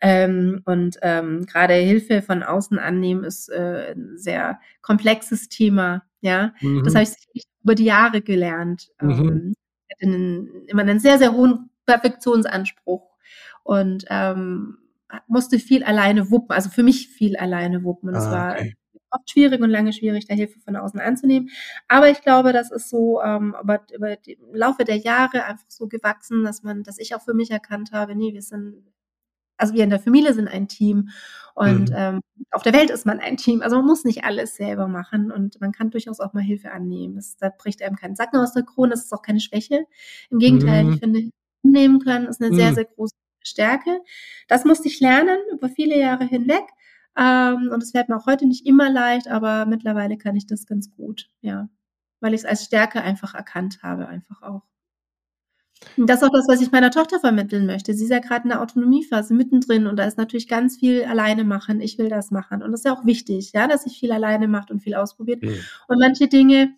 Ähm, 0.00 0.62
und, 0.66 0.98
ähm, 1.02 1.46
grade 1.46 1.74
Hilfe 1.74 2.22
von 2.22 2.42
außen 2.42 2.78
annehmen 2.78 3.24
ist, 3.24 3.48
äh, 3.50 3.92
'n 3.94 4.18
sehr 4.18 4.60
komplexes 4.82 5.48
Thema, 5.48 6.02
ja. 6.20 6.54
Das 6.82 6.94
habe 6.96 7.04
mhm. 7.04 7.14
ich 7.34 7.44
über 7.62 7.74
die 7.76 7.84
Jahre 7.84 8.22
gelernt. 8.22 8.90
Mhm. 9.00 9.40
Ähm, 9.40 9.54
ich 9.88 9.96
hatte 9.96 10.46
immer 10.68 10.82
einen 10.82 11.00
sehr, 11.00 11.18
sehr 11.18 11.32
hohen 11.34 11.70
Perfektionsanspruch 11.86 13.10
und, 13.64 14.04
ähm, 14.10 14.78
musste 15.28 15.58
viel 15.60 15.84
alleine 15.84 16.30
wuppen, 16.32 16.52
also 16.56 16.70
für 16.70 16.82
mich 16.82 17.08
viel 17.08 17.36
alleine 17.36 17.84
wuppen 17.84 18.08
und 18.10 18.16
es 18.16 18.30
Ah, 18.30 18.30
war 18.30 18.58
okay 18.58 18.74
oft 19.14 19.30
schwierig 19.30 19.60
und 19.60 19.70
lange 19.70 19.92
schwierig, 19.92 20.26
da 20.26 20.34
Hilfe 20.34 20.60
von 20.60 20.76
außen 20.76 21.00
anzunehmen. 21.00 21.50
Aber 21.88 22.10
ich 22.10 22.22
glaube, 22.22 22.52
das 22.52 22.70
ist 22.70 22.90
so 22.90 23.20
ähm, 23.22 23.54
über, 23.62 23.80
über 23.94 24.16
die, 24.16 24.32
im 24.32 24.54
Laufe 24.54 24.84
der 24.84 24.96
Jahre 24.96 25.44
einfach 25.44 25.68
so 25.68 25.88
gewachsen, 25.88 26.44
dass 26.44 26.62
man, 26.62 26.82
dass 26.82 26.98
ich 26.98 27.14
auch 27.14 27.22
für 27.22 27.34
mich 27.34 27.50
erkannt 27.50 27.92
habe, 27.92 28.14
nee, 28.14 28.32
wir 28.32 28.42
sind, 28.42 28.84
also 29.56 29.74
wir 29.74 29.84
in 29.84 29.90
der 29.90 30.00
Familie 30.00 30.34
sind 30.34 30.48
ein 30.48 30.68
Team 30.68 31.10
und 31.54 31.90
mhm. 31.90 31.96
ähm, 31.96 32.20
auf 32.50 32.62
der 32.62 32.72
Welt 32.72 32.90
ist 32.90 33.06
man 33.06 33.20
ein 33.20 33.36
Team. 33.36 33.62
Also 33.62 33.76
man 33.76 33.86
muss 33.86 34.04
nicht 34.04 34.24
alles 34.24 34.56
selber 34.56 34.88
machen 34.88 35.30
und 35.30 35.60
man 35.60 35.72
kann 35.72 35.90
durchaus 35.90 36.18
auch 36.18 36.32
mal 36.32 36.42
Hilfe 36.42 36.72
annehmen. 36.72 37.14
Das, 37.14 37.36
da 37.36 37.50
bricht 37.56 37.80
einem 37.82 37.96
kein 37.96 38.16
Sacken 38.16 38.40
aus 38.40 38.52
der 38.52 38.64
Krone, 38.64 38.90
das 38.90 39.04
ist 39.04 39.12
auch 39.12 39.22
keine 39.22 39.40
Schwäche. 39.40 39.86
Im 40.30 40.38
Gegenteil, 40.38 40.84
mhm. 40.84 40.92
ich 40.94 40.98
finde, 40.98 41.30
nehmen 41.62 42.00
können 42.00 42.26
ist 42.26 42.42
eine 42.42 42.50
mhm. 42.50 42.56
sehr, 42.56 42.74
sehr 42.74 42.84
große 42.84 43.14
Stärke. 43.42 44.00
Das 44.48 44.64
musste 44.64 44.88
ich 44.88 45.00
lernen 45.00 45.38
über 45.52 45.68
viele 45.68 45.98
Jahre 45.98 46.24
hinweg. 46.24 46.64
Ähm, 47.16 47.70
und 47.72 47.82
es 47.82 47.92
fällt 47.92 48.08
mir 48.08 48.16
auch 48.16 48.26
heute 48.26 48.46
nicht 48.46 48.66
immer 48.66 48.90
leicht, 48.90 49.28
aber 49.28 49.66
mittlerweile 49.66 50.18
kann 50.18 50.36
ich 50.36 50.46
das 50.46 50.66
ganz 50.66 50.90
gut, 50.90 51.28
ja. 51.40 51.68
Weil 52.20 52.34
ich 52.34 52.40
es 52.40 52.46
als 52.46 52.64
Stärke 52.64 53.02
einfach 53.02 53.34
erkannt 53.34 53.82
habe, 53.82 54.08
einfach 54.08 54.42
auch. 54.42 54.62
Und 55.96 56.08
das 56.08 56.22
ist 56.22 56.24
auch 56.24 56.32
das, 56.32 56.48
was 56.48 56.60
ich 56.60 56.72
meiner 56.72 56.90
Tochter 56.90 57.20
vermitteln 57.20 57.66
möchte. 57.66 57.94
Sie 57.94 58.04
ist 58.04 58.10
ja 58.10 58.18
gerade 58.20 58.44
in 58.44 58.50
der 58.50 58.62
Autonomiephase 58.62 59.34
mittendrin 59.34 59.86
und 59.86 59.96
da 59.96 60.04
ist 60.04 60.18
natürlich 60.18 60.48
ganz 60.48 60.76
viel 60.78 61.04
alleine 61.04 61.44
machen. 61.44 61.80
Ich 61.80 61.98
will 61.98 62.08
das 62.08 62.30
machen. 62.30 62.62
Und 62.62 62.72
das 62.72 62.80
ist 62.80 62.86
ja 62.86 62.94
auch 62.94 63.04
wichtig, 63.04 63.52
ja, 63.52 63.66
dass 63.68 63.86
ich 63.86 63.98
viel 63.98 64.12
alleine 64.12 64.48
macht 64.48 64.70
und 64.70 64.80
viel 64.80 64.94
ausprobiert. 64.94 65.42
Mhm. 65.42 65.58
Und 65.88 65.98
manche 65.98 66.28
Dinge 66.28 66.74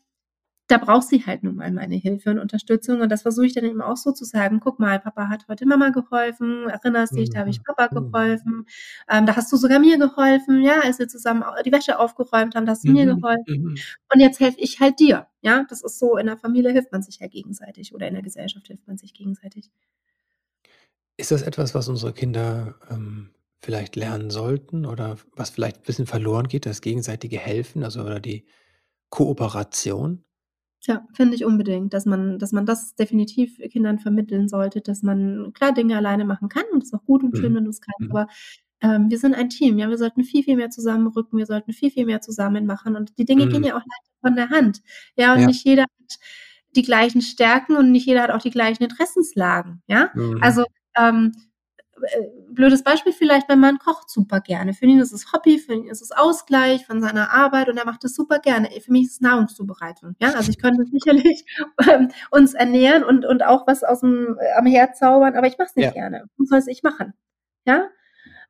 da 0.68 0.78
braucht 0.78 1.08
sie 1.08 1.24
halt 1.26 1.42
nun 1.44 1.56
mal 1.56 1.70
meine 1.72 1.96
Hilfe 1.96 2.30
und 2.30 2.38
Unterstützung. 2.40 3.00
Und 3.00 3.10
das 3.12 3.22
versuche 3.22 3.46
ich 3.46 3.54
dann 3.54 3.64
eben 3.64 3.82
auch 3.82 3.96
so 3.96 4.12
zu 4.12 4.24
sagen: 4.24 4.60
„Guck 4.60 4.78
mal, 4.80 4.98
Papa 5.00 5.28
hat 5.28 5.46
heute 5.48 5.66
Mama 5.66 5.90
geholfen. 5.90 6.68
Erinnerst 6.68 7.16
dich, 7.16 7.30
da 7.30 7.40
habe 7.40 7.50
ich 7.50 7.58
Mhm. 7.58 7.64
Papa 7.64 7.88
Mhm. 7.90 8.12
geholfen. 8.12 8.66
Ähm, 9.10 9.26
da 9.26 9.36
hast 9.36 9.52
du 9.52 9.56
sogar 9.56 9.78
mir 9.80 9.98
geholfen, 9.98 10.62
ja, 10.62 10.80
als 10.80 10.98
wir 10.98 11.08
zusammen 11.08 11.44
die 11.64 11.72
Wäsche 11.72 11.98
aufgeräumt 11.98 12.54
haben, 12.56 12.66
da 12.66 12.72
hast 12.72 12.86
du 12.88 12.92
mir 12.92 13.06
Mhm. 13.06 13.06
geholfen. 13.06 13.72
Und 14.12 14.20
jetzt 14.20 14.40
helfe 14.40 14.60
ich 14.60 14.80
halt 14.80 14.98
dir.“ 15.00 15.28
Ja, 15.42 15.64
das 15.68 15.82
ist 15.82 15.98
so 15.98 16.16
in 16.18 16.26
der 16.26 16.36
Familie 16.38 16.72
hilft 16.72 16.92
man 16.92 17.02
sich 17.02 17.18
ja 17.20 17.28
gegenseitig 17.28 17.94
oder 17.94 18.08
in 18.08 18.14
der 18.14 18.22
Gesellschaft 18.22 18.66
hilft 18.68 18.86
man 18.88 18.98
sich 18.98 19.14
gegenseitig. 19.14 19.68
Ist 21.18 21.30
das 21.30 21.42
etwas, 21.42 21.74
was 21.74 21.88
unsere 21.88 22.12
Kinder, 22.12 22.74
ähm, 22.90 23.30
vielleicht 23.62 23.96
lernen 23.96 24.30
sollten 24.30 24.84
oder 24.84 25.16
was 25.34 25.48
vielleicht 25.50 25.78
'n 25.78 25.82
bisschen 25.84 26.06
verloren 26.06 26.46
geht, 26.46 26.66
das 26.66 26.82
gegenseitige 26.82 27.38
Helfen, 27.38 27.84
also 27.84 28.02
oder 28.02 28.20
die 28.20 28.44
Kooperation? 29.10 30.24
Ja, 30.86 31.04
finde 31.14 31.34
ich 31.34 31.44
unbedingt, 31.44 31.92
dass 31.94 32.06
man 32.06 32.38
dass 32.38 32.52
man 32.52 32.64
das 32.66 32.94
definitiv 32.94 33.58
Kindern 33.70 33.98
vermitteln 33.98 34.48
sollte, 34.48 34.80
dass 34.80 35.02
man 35.02 35.52
klar 35.52 35.72
Dinge 35.74 35.96
alleine 35.96 36.24
machen 36.24 36.48
kann 36.48 36.62
und 36.72 36.80
das 36.82 36.90
ist 36.90 36.94
auch 36.94 37.04
gut 37.04 37.24
und 37.24 37.36
schön, 37.36 37.52
Mhm. 37.52 37.56
wenn 37.56 37.64
du's 37.64 37.80
kannst, 37.80 38.00
Mhm. 38.00 38.10
aber, 38.16 38.26
ähm, 38.82 39.10
wir 39.10 39.18
sind 39.18 39.34
ein 39.34 39.48
Team, 39.50 39.78
ja? 39.78 39.88
Wir 39.88 39.98
sollten 39.98 40.22
viel, 40.24 40.44
viel 40.44 40.56
mehr 40.56 40.70
zusammenrücken, 40.70 41.38
wir 41.38 41.46
sollten 41.46 41.72
viel, 41.72 41.90
viel 41.90 42.06
mehr 42.06 42.20
zusammen 42.20 42.66
machen 42.66 42.94
und 42.96 43.18
die 43.18 43.24
Dinge 43.24 43.48
gehen 43.48 43.62
Mhm. 43.62 43.66
ja 43.68 43.72
auch 43.74 43.80
leichter 43.80 44.12
von 44.22 44.36
der 44.36 44.50
Hand. 44.50 44.82
Ja, 45.16 45.34
und 45.34 45.40
Ja. 45.40 45.46
nicht 45.46 45.64
jeder 45.64 45.82
hat 45.84 46.18
die 46.76 46.82
gleichen 46.82 47.22
Stärken 47.22 47.76
und 47.76 47.90
nicht 47.92 48.06
jeder 48.06 48.22
hat 48.22 48.30
auch 48.30 48.42
die 48.42 48.50
gleichen 48.50 48.84
Interessenslagen, 48.84 49.82
ja? 49.88 50.10
Mhm. 50.14 50.38
Also, 50.42 50.64
ähm, 50.98 51.32
äh, 51.36 51.40
blödes 52.50 52.82
Beispiel 52.84 53.12
vielleicht, 53.12 53.48
mein 53.48 53.60
Mann 53.60 53.78
kocht 53.78 54.10
super 54.10 54.40
gerne. 54.40 54.74
Für 54.74 54.86
ihn 54.86 54.98
ist 55.00 55.12
es 55.12 55.32
Hobby, 55.32 55.58
für 55.58 55.74
ihn 55.74 55.88
ist 55.88 56.02
es 56.02 56.12
Ausgleich 56.12 56.86
von 56.86 57.00
seiner 57.00 57.30
Arbeit 57.32 57.68
und 57.68 57.76
er 57.78 57.86
macht 57.86 58.04
das 58.04 58.14
super 58.14 58.38
gerne. 58.38 58.74
Äh, 58.74 58.80
für 58.80 58.92
mich 58.92 59.04
ist 59.06 59.12
es 59.14 59.20
Nahrungszubereitung, 59.20 60.14
ja? 60.20 60.32
Also, 60.34 60.50
ich 60.50 60.58
könnte 60.58 60.84
sicherlich, 60.92 61.44
ähm, 61.90 62.08
uns 62.30 62.54
ernähren 62.54 63.04
und 63.04 63.24
und 63.26 63.44
auch 63.44 63.66
was 63.66 63.82
aus'm 63.84 64.36
äh, 64.38 64.52
am 64.58 64.66
Herd 64.66 64.96
zaubern, 64.96 65.34
aber 65.36 65.46
ich 65.46 65.58
mache 65.58 65.68
es 65.70 65.76
nicht 65.76 65.86
Ja. 65.86 65.92
gerne. 65.92 66.24
Warum 66.36 66.46
soll's 66.46 66.66
ich 66.68 66.82
machen, 66.82 67.14
ja? 67.66 67.78
Mhm. 67.78 67.84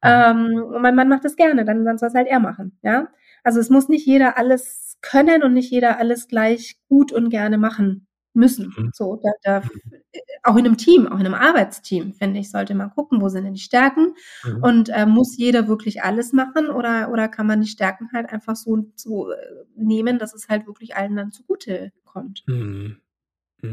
Ähm, 0.02 0.64
und 0.64 0.82
mein 0.82 0.94
Mann 0.94 1.08
macht 1.08 1.24
das 1.24 1.36
gerne, 1.36 1.64
dann 1.64 1.84
dann 1.84 1.98
soll's 1.98 2.14
halt 2.14 2.28
er 2.28 2.40
machen, 2.40 2.78
ja? 2.82 3.08
Also, 3.44 3.60
es 3.60 3.70
muss 3.70 3.88
nicht 3.88 4.06
jeder 4.06 4.38
alles 4.38 4.98
können 5.02 5.42
und 5.42 5.54
nicht 5.54 5.70
jeder 5.70 5.98
alles 5.98 6.28
gleich 6.28 6.78
gut 6.88 7.12
und 7.12 7.30
gerne 7.30 7.58
machen 7.58 8.06
müssen. 8.36 8.78
Mhm. 8.78 8.90
So, 8.92 9.20
da 9.22 9.30
da 9.44 9.58
Mhm. 9.60 9.92
äh, 10.12 10.20
auch 10.44 10.56
in 10.56 10.64
'nem 10.64 10.76
Team, 10.78 11.08
auch 11.08 11.16
in 11.18 11.24
'nem 11.24 11.34
Arbeitsteam, 11.34 12.14
finde 12.14 12.40
ich, 12.40 12.50
sollte 12.52 12.74
man 12.76 12.90
gucken, 12.90 13.20
wo 13.22 13.28
sind 13.30 13.44
denn 13.44 13.54
die 13.54 13.60
Stärken 13.60 14.14
Mhm. 14.44 14.58
und, 14.60 14.90
ähm, 14.94 15.10
muss 15.10 15.36
jeder 15.38 15.68
wirklich 15.68 16.02
alles 16.04 16.32
machen 16.34 16.68
oder 16.70 17.10
oder 17.12 17.28
kann 17.28 17.46
man 17.48 17.60
die 17.62 17.68
Stärken 17.68 18.10
halt 18.14 18.30
einfach 18.32 18.56
so 18.56 18.86
so, 18.96 19.30
äh, 19.32 19.36
nehmen, 19.76 20.18
dass 20.20 20.34
es 20.34 20.48
halt 20.48 20.66
wirklich 20.68 20.96
allen 20.96 21.16
dann 21.16 21.32
zugute 21.32 21.92
kommt. 22.04 22.42
Mhm. 22.48 23.00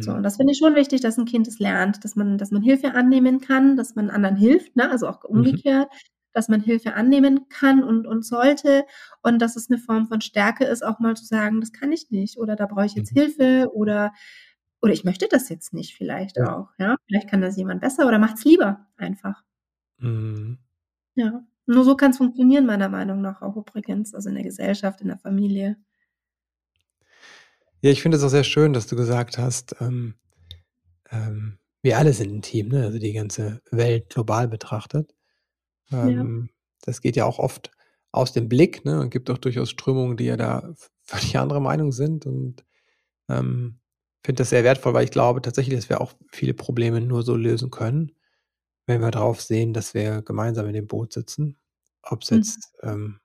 So, 0.01 0.11
Mhm. 0.11 0.17
und 0.17 0.23
das 0.23 0.37
finde 0.37 0.51
ich 0.53 0.59
schon 0.59 0.75
wichtig, 0.75 1.01
dass 1.01 1.17
'n 1.17 1.25
Kind 1.25 1.47
es 1.47 1.59
lernt, 1.59 2.03
dass 2.03 2.15
man 2.15 2.37
dass 2.37 2.51
man 2.51 2.61
Hilfe 2.61 2.93
annehmen 2.93 3.39
kann, 3.39 3.77
dass 3.77 3.95
man 3.95 4.09
anderen 4.09 4.35
hilft, 4.35 4.75
ne, 4.75 4.89
also 4.89 5.07
auch 5.07 5.23
umgekehrt, 5.23 5.89
dass 6.33 6.49
man 6.49 6.61
Hilfe 6.61 6.95
annehmen 6.95 7.47
kann 7.49 7.83
und 7.83 8.07
und 8.07 8.25
sollte 8.25 8.85
und 9.21 9.39
dass 9.41 9.55
es 9.55 9.69
'ne 9.69 9.77
Form 9.77 10.07
von 10.07 10.21
Stärke 10.21 10.65
ist, 10.65 10.83
auch 10.83 10.99
mal 10.99 11.15
zu 11.15 11.25
sagen: 11.25 11.61
„Das 11.61 11.71
kann 11.71 11.91
ich 11.91 12.09
nicht“ 12.11 12.37
oder 12.37 12.55
„Da 12.55 12.65
brauche 12.65 12.85
ich 12.85 12.95
jetzt. 12.95 13.11
Hilfe“ 13.13 13.69
oder 13.73 14.11
oder 14.83 14.93
„Ich 14.93 15.05
möchte 15.05 15.27
das 15.29 15.49
jetzt 15.49 15.73
nicht“, 15.73 15.95
vielleicht 15.95 16.37
Ja. 16.37 16.45
auch, 16.45 16.69
ja? 16.79 16.97
Vielleicht 17.07 17.29
kann 17.29 17.41
das 17.41 17.57
jemand 17.57 17.81
besser 17.81 18.07
oder 18.07 18.19
macht's 18.19 18.45
lieber 18.45 18.87
einfach. 18.97 19.43
Mhm. 19.99 20.63
Ja, 21.17 21.43
nur 21.67 21.83
so 21.83 21.95
kann's 21.95 22.17
funktionieren 22.17 22.65
meiner 22.65 22.89
Meinung 22.89 23.21
nach 23.21 23.41
auch 23.43 23.55
übrigens, 23.55 24.13
also 24.15 24.29
in 24.29 24.35
der 24.35 24.43
Gesellschaft, 24.43 25.01
in 25.01 25.07
der 25.09 25.17
Familie. 25.19 25.77
Ja, 27.85 27.89
ich 27.91 28.01
finde 28.01 28.15
es 28.15 28.23
auch 28.23 28.29
sehr 28.29 28.45
schön, 28.45 28.71
dass 28.71 28.87
du 28.87 28.95
gesagt 28.95 29.37
hast, 29.37 29.75
ähm, 29.81 30.15
ähm, 31.11 31.59
wir 31.83 31.97
alle 31.99 32.13
sind 32.13 32.31
'n 32.31 32.41
Team, 32.43 32.69
ne, 32.69 32.85
also 32.85 32.99
die 32.99 33.13
ganze 33.13 33.61
Welt 33.71 34.09
global 34.09 34.47
betrachtet. 34.47 35.15
Ja. 36.01 36.23
Ähm, 36.23 36.49
das 36.83 37.01
geht 37.01 37.15
ja 37.17 37.25
auch 37.25 37.39
oft 37.39 37.71
aus 38.11 38.33
dem 38.33 38.49
Blick, 38.49 38.85
ne, 38.85 38.99
und 39.01 39.11
gibt 39.11 39.29
auch 39.31 39.37
durchaus 39.39 39.69
Strömungen, 39.71 40.17
die 40.17 40.25
ja 40.25 40.37
da 40.37 40.73
völlig 41.03 41.37
anderer 41.39 41.61
Meinung 41.61 41.91
sind 41.93 42.25
und, 42.25 42.65
ähm, 43.29 43.79
finde 44.23 44.41
das 44.41 44.49
sehr 44.49 44.63
wertvoll, 44.63 44.93
weil 44.93 45.05
ich 45.05 45.11
glaube 45.11 45.41
tatsächlich, 45.41 45.75
dass 45.75 45.89
wir 45.89 46.01
auch 46.01 46.13
viele 46.31 46.53
Probleme 46.53 47.01
nur 47.01 47.23
so 47.23 47.35
lösen 47.35 47.69
können, 47.71 48.13
wenn 48.87 49.01
wir 49.01 49.11
drauf 49.11 49.41
sehen, 49.41 49.73
dass 49.73 49.93
wir 49.93 50.21
gemeinsam 50.23 50.67
in 50.67 50.73
dem 50.73 50.87
Boot 50.87 51.13
sitzen. 51.13 51.57
Ob's 52.03 52.31
Mhm. 52.31 52.37
jetzt, 52.37 52.73
ähm, 52.83 53.19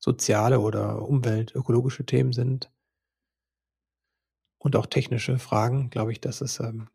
soziale 0.00 0.60
oder 0.60 1.02
Umwelt 1.08 1.54
ökologische 1.54 2.06
Themen 2.06 2.32
sind. 2.32 2.70
Und 4.60 4.76
auch 4.76 4.86
technische 4.86 5.38
Fragen, 5.38 5.90
glaube 5.90 6.12
ich, 6.12 6.20
dass 6.20 6.40
es, 6.40 6.60
ähm, 6.60 6.88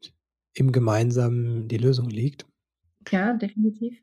im 0.53 0.71
Gemeinsamen 0.71 1.67
die 1.67 1.77
Lösung 1.77 2.09
liegt. 2.09 2.45
Ja, 3.11 3.33
definitiv. 3.37 3.93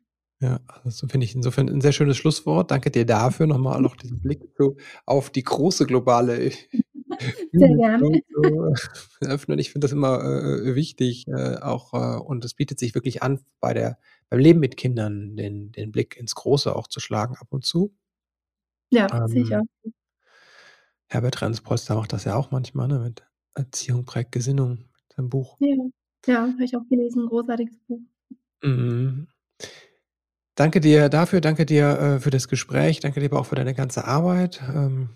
Ja, 0.41 0.59
also 0.83 1.07
finde 1.07 1.25
ich 1.25 1.35
insofern 1.35 1.67
'n 1.69 1.81
sehr 1.81 1.91
schönes 1.91 2.17
Schlusswort. 2.17 2.71
Danke 2.71 2.89
dir 2.89 3.05
dafür 3.05 3.45
noch 3.45 3.59
mal 3.59 3.79
noch 3.81 3.95
diesen 3.95 4.19
Blick 4.21 4.41
auf 5.05 5.29
die 5.29 5.43
große 5.43 5.85
globale 5.85 6.51
Sehr 7.53 7.75
gerne. 7.75 8.21
öffnen. 9.21 9.59
Ich 9.59 9.71
finde 9.71 9.85
das 9.85 9.91
immer, 9.91 10.23
äh, 10.23 10.69
äh, 10.71 10.75
wichtig, 10.75 11.27
äh, 11.27 11.57
auch, 11.57 11.93
äh 11.93 12.19
und 12.21 12.45
es 12.45 12.53
bietet 12.55 12.79
sich 12.79 12.95
wirklich 12.95 13.21
an, 13.23 13.41
bei 13.59 13.73
der 13.73 13.97
beim 14.29 14.39
Leben 14.39 14.59
mit 14.59 14.77
Kindern 14.77 15.35
den 15.35 15.71
den 15.71 15.91
Blick 15.91 16.17
ins 16.17 16.35
Große 16.35 16.75
auch 16.75 16.87
zu 16.87 16.99
schlagen 16.99 17.35
ab 17.37 17.47
und 17.51 17.65
zu. 17.65 17.93
Ja, 18.93 19.07
sicher. 19.25 19.61
Ähm 19.85 19.93
Herbert 21.09 21.41
Renz-Polster 21.41 21.95
macht 21.95 22.13
das 22.13 22.23
ja 22.23 22.35
auch 22.35 22.51
manchmal, 22.51 22.87
ne, 22.87 22.99
mit 22.99 23.23
„Erziehung 23.53 24.05
prägt 24.05 24.31
Gesinnung“, 24.31 24.85
sein 25.13 25.27
Buch. 25.29 25.57
Ja, 25.63 25.75
ja, 26.27 26.41
habe 26.47 26.63
ich 26.63 26.75
auch 26.75 26.87
gelesen, 26.89 27.27
großartiges 27.27 27.77
Buch. 27.87 27.99
Mhm. 28.63 29.27
Danke 30.57 30.81
dir 30.81 31.07
dafür, 31.09 31.39
danke 31.39 31.65
dir, 31.65 31.97
äh, 31.99 32.19
für 32.19 32.29
das 32.29 32.47
Gespräch. 32.49 32.99
Danke 32.99 33.19
dir 33.21 33.27
aber 33.27 33.39
auch 33.39 33.45
für 33.45 33.55
deine 33.55 33.73
ganze 33.73 34.03
Arbeit, 34.05 34.61
ähm, 34.73 35.09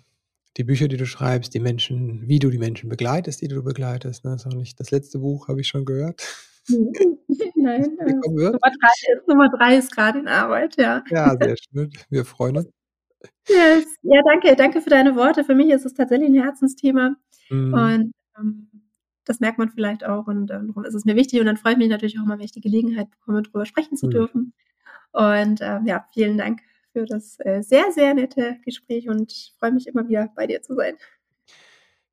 die 0.56 0.64
Bücher, 0.64 0.88
die 0.88 0.96
du 0.96 1.06
schreibst, 1.06 1.54
die 1.54 1.60
Menschen 1.60 2.28
wie 2.28 2.38
du 2.38 2.50
die 2.50 2.58
Menschen 2.58 2.88
begleitest, 2.90 3.42
die 3.42 3.48
du 3.48 3.62
begleitest, 3.62 4.24
ne? 4.24 4.34
Ist 4.36 4.46
auch 4.46 4.54
nicht 4.54 4.80
das 4.80 4.90
letzte 4.90 5.18
Buch, 5.20 5.48
habe 5.48 5.60
ich 5.60 5.68
schon 5.68 5.84
gehört. 5.84 6.22
Mhm. 6.68 6.92
Das 6.94 7.08
Nein, 7.56 7.98
äh. 7.98 8.12
Nummer 8.52 8.70
3 8.80 9.14
ist 9.14 9.28
Nummer 9.28 9.48
3 9.50 9.76
ist 9.76 9.92
grad 9.94 10.16
in 10.16 10.28
Arbeit, 10.28 10.76
ja. 10.78 11.04
Ja, 11.10 11.36
sehr 11.40 11.56
schön. 11.56 11.90
Wir 12.10 12.24
freuen 12.24 12.56
uns. 12.58 12.68
Yes. 13.48 13.86
Ja, 14.02 14.20
danke. 14.24 14.56
Danke 14.56 14.80
für 14.82 14.90
deine 14.90 15.16
Worte. 15.16 15.44
Für 15.44 15.54
mich 15.54 15.70
ist 15.70 15.86
es 15.86 15.94
tatsächlich 15.94 16.28
'n 16.30 16.34
Herzensthema 16.42 17.16
Mhm. 17.50 17.72
und, 17.72 18.12
ähm, 18.38 18.68
das 19.24 19.40
merkt 19.40 19.58
man 19.58 19.70
vielleicht 19.70 20.04
auch 20.04 20.26
und, 20.28 20.50
ähm, 20.52 20.68
darum 20.68 20.84
ist 20.84 20.94
es 20.94 21.04
mir 21.04 21.16
wichtig 21.16 21.40
und 21.40 21.46
dann 21.46 21.56
freue 21.58 21.72
ich 21.74 21.78
mich 21.78 21.88
natürlich 21.90 22.18
auch 22.18 22.24
immer, 22.24 22.38
wenn 22.38 22.44
ich 22.46 22.52
die 22.52 22.60
Gelegenheit 22.62 23.10
bekomme, 23.10 23.42
drüber 23.42 23.66
sprechen 23.66 23.96
zu 23.96 24.08
Mhm. 24.08 24.10
dürfen. 24.10 24.54
Und, 25.12 25.60
ähm, 25.62 25.86
ja, 25.86 26.06
vielen 26.14 26.38
Dank 26.38 26.62
für 26.96 27.04
das, 27.06 27.38
äh, 27.40 27.62
sehr, 27.62 27.92
sehr 27.92 28.14
nette 28.14 28.56
Gespräch 28.64 29.08
und 29.10 29.30
ich 29.32 29.52
freue 29.58 29.72
mich 29.72 29.86
immer 29.86 30.08
wieder, 30.08 30.30
bei 30.34 30.46
dir 30.46 30.62
zu 30.62 30.74
sein. 30.74 30.96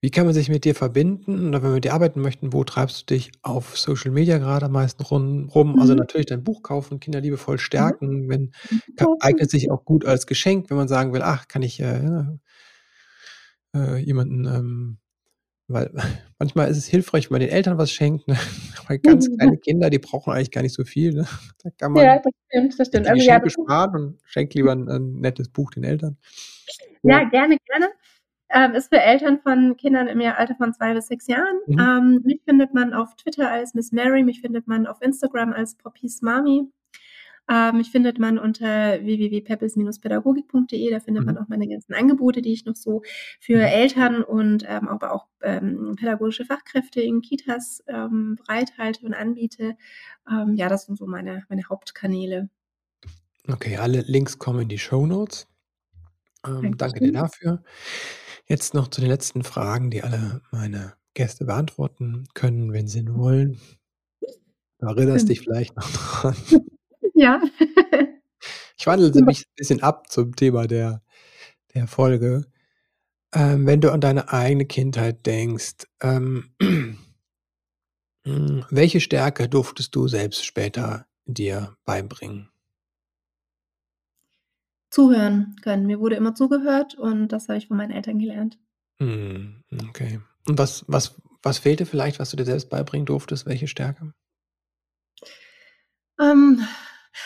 Wie 0.03 0.11
kann 0.11 0.25
man 0.25 0.33
sich 0.35 0.49
mit 0.49 0.65
dir 0.65 0.75
verbinden 0.75 1.47
oder 1.47 1.63
wenn 1.63 1.69
wir 1.69 1.75
mit 1.75 1.85
dir 1.85 1.93
arbeiten 1.93 2.19
möchten, 2.19 2.51
wo 2.51 2.65
treibst 2.65 3.09
du 3.09 3.15
dich 3.15 3.31
auf 3.41 3.77
Social 3.77 4.11
Media 4.11 4.37
grade 4.37 4.65
am 4.65 4.73
meisten 4.73 5.01
rum? 5.01 5.77
Also, 5.79 5.93
Mhm. 5.93 5.95
natürlich 5.95 6.25
dein 6.27 6.43
Buch 6.43 6.61
kaufen, 6.61 6.99
Kinder 6.99 7.21
liebevoll 7.21 7.57
Mhm. 7.77 7.93
stärken, 7.97 8.27
wenn 8.27 8.51
ka 8.97 9.07
eignet 9.19 9.49
sich 9.49 9.71
auch 9.71 9.85
gut 9.85 10.03
als 10.05 10.27
Geschenk, 10.27 10.69
wenn 10.69 10.75
man 10.75 10.89
sagen 10.89 11.13
will: 11.13 11.21
„Ach, 11.21 11.47
kann 11.47 11.61
ich, 11.61 11.79
äh, 11.79 12.03
ja“ 12.03 12.33
„äh, 13.75 13.97
jemanden, 13.97 14.45
ähm“ 14.45 14.97
weil 15.69 15.91
manchmal 16.39 16.69
ist 16.69 16.77
es 16.77 16.87
hilfreich, 16.87 17.29
wenn 17.29 17.35
man 17.35 17.41
den 17.41 17.49
Eltern 17.49 17.77
was 17.77 17.91
schenkt, 17.91 18.27
ne? 18.27 18.35
Weil 18.87 18.99
ganz 18.99 19.29
kleine 19.37 19.57
Kinder, 19.57 19.89
die 19.89 19.99
brauchen 19.99 20.33
eigentlich 20.33 20.51
gar 20.51 20.61
nicht 20.61 20.73
so 20.75 20.83
viel, 20.83 21.13
ne? 21.13 21.25
Da 21.63 21.69
kann 21.71 21.95
Ja, 21.95 22.15
man 22.15 22.21
das 22.21 22.33
stimmt, 22.49 22.79
das 22.79 22.87
stimmt. 22.87 23.07
die 23.07 23.09
Also, 23.09 23.23
ja, 23.23 23.39
Geschenke 23.39 23.49
Buch 23.55 23.65
sparen 23.65 23.95
und 23.95 24.19
schenkt 24.25 24.53
lieber 24.55 24.71
'n 24.73 24.89
'n 24.89 25.19
nettes 25.21 25.49
Buch 25.49 25.71
den 25.71 25.83
Eltern. 25.85 26.17
Ja. 27.03 27.23
Ja, 27.23 27.29
gerne, 27.29 27.57
gerne. 27.67 27.87
Ähm, 28.49 28.73
ist 28.75 28.89
für 28.93 29.01
Eltern 29.01 29.39
von 29.41 29.77
Kindern 29.77 30.07
im 30.07 30.21
Ja 30.21 30.35
Alter 30.35 30.55
von 30.55 30.73
2 30.73 30.93
bis 30.95 31.07
6 31.07 31.27
Jahren. 31.27 31.57
Mhm. 31.67 31.79
Ähm, 31.79 32.21
mich 32.25 32.41
findet 32.45 32.73
man 32.73 32.93
auf 32.93 33.15
Twitter 33.17 33.51
als 33.51 33.73
Miss 33.75 33.91
Mary, 33.93 34.23
mich 34.23 34.41
findet 34.41 34.67
man 34.67 34.87
auf 34.87 35.01
Instagram 35.01 35.53
als 35.53 35.75
Poppys 35.75 36.21
Mami. 36.23 36.69
Ähm, 37.49 37.77
mich 37.77 37.91
findet 37.91 38.19
man 38.19 38.39
unter 38.39 39.01
www.peppels-pädagogik.de, 39.03 40.89
da 40.91 40.99
findet 41.01 41.25
man 41.25 41.35
Mhm. 41.35 41.37
auch 41.37 41.47
meine 41.49 41.67
ganzen 41.67 41.93
Angebote, 41.93 42.41
die 42.41 42.53
ich 42.53 42.65
noch 42.65 42.75
so 42.75 43.01
für 43.39 43.59
Mhm. 43.59 43.65
Eltern 43.65 44.23
und, 44.23 44.63
ähm, 44.67 44.87
aber 44.87 45.13
auch, 45.13 45.27
ähm, 45.41 45.95
pädagogische 45.97 46.45
Fachkräfte 46.45 47.01
in 47.01 47.21
Kitas, 47.21 47.83
ähm, 47.87 48.35
bereithalte 48.37 49.05
und 49.05 49.13
anbiete. 49.13 49.75
Ähm, 50.29 50.55
ja, 50.55 50.69
das 50.69 50.85
sind 50.85 50.97
so 50.97 51.05
meine 51.07 51.43
meine 51.49 51.63
Hauptkanäle. 51.69 52.49
Okay, 53.47 53.77
alle 53.77 54.01
Links 54.01 54.37
kommen 54.39 54.61
in 54.61 54.69
die 54.69 54.77
Shownotes. 54.79 55.47
Ähm, 56.45 56.77
danke 56.77 57.01
dir 57.01 57.11
dafür. 57.13 57.63
Jetzt 58.47 58.73
noch 58.75 58.89
zu 58.89 59.01
den 59.01 59.09
letzten 59.09 59.43
Fragen, 59.43 59.91
die 59.91 60.03
alle 60.03 60.41
meine 60.51 60.95
Gäste 61.15 61.45
beantworten 61.45 62.25
können, 62.35 62.73
wenn 62.73 62.87
sie 62.87 63.03
nur 63.03 63.17
wollen. 63.19 63.59
Du 64.79 64.85
erinnerst 64.85 65.29
dich 65.29 65.41
vielleicht 65.41 65.75
noch 65.77 65.89
dran. 65.89 66.35
Ja. 67.13 67.41
Ich 68.77 68.87
wandle 68.87 69.11
mich 69.23 69.45
bisschen 69.55 69.81
ab 69.81 70.11
zum 70.11 70.35
Thema 70.35 70.67
der 70.67 71.01
der 71.73 71.87
Folge. 71.87 72.45
Ähm, 73.33 73.65
wenn 73.65 73.81
du 73.81 73.91
an 73.91 74.01
deine 74.01 74.31
eigene 74.31 74.65
Kindheit 74.65 75.25
denkst, 75.25 75.87
ähm, 76.01 76.53
hm, 76.61 76.97
welche 78.69 79.01
Stärke 79.01 79.49
durftest 79.49 79.95
du 79.95 80.07
selbst 80.07 80.45
später 80.45 81.07
dir 81.25 81.75
beibringen? 81.85 82.49
Zuhören 84.89 85.55
können. 85.63 85.87
Mir 85.87 85.99
wurde 85.99 86.15
immer 86.15 86.35
zugehört 86.35 86.95
und 86.95 87.29
das 87.29 87.47
habe 87.47 87.57
ich 87.57 87.67
von 87.67 87.77
meinen 87.77 87.91
Eltern 87.91 88.19
gelernt. 88.19 88.59
Mhm, 88.99 89.63
okay. 89.89 90.19
Und 90.47 90.59
was 90.59 90.85
was 90.87 91.15
was 91.41 91.57
fehlte 91.57 91.85
vielleicht, 91.85 92.19
was 92.19 92.29
du 92.29 92.37
dir 92.37 92.45
selbst 92.45 92.69
beibringen 92.69 93.05
durftest? 93.07 93.45
Welche 93.47 93.67
Stärke? 93.67 94.13
Ähm, 96.19 96.61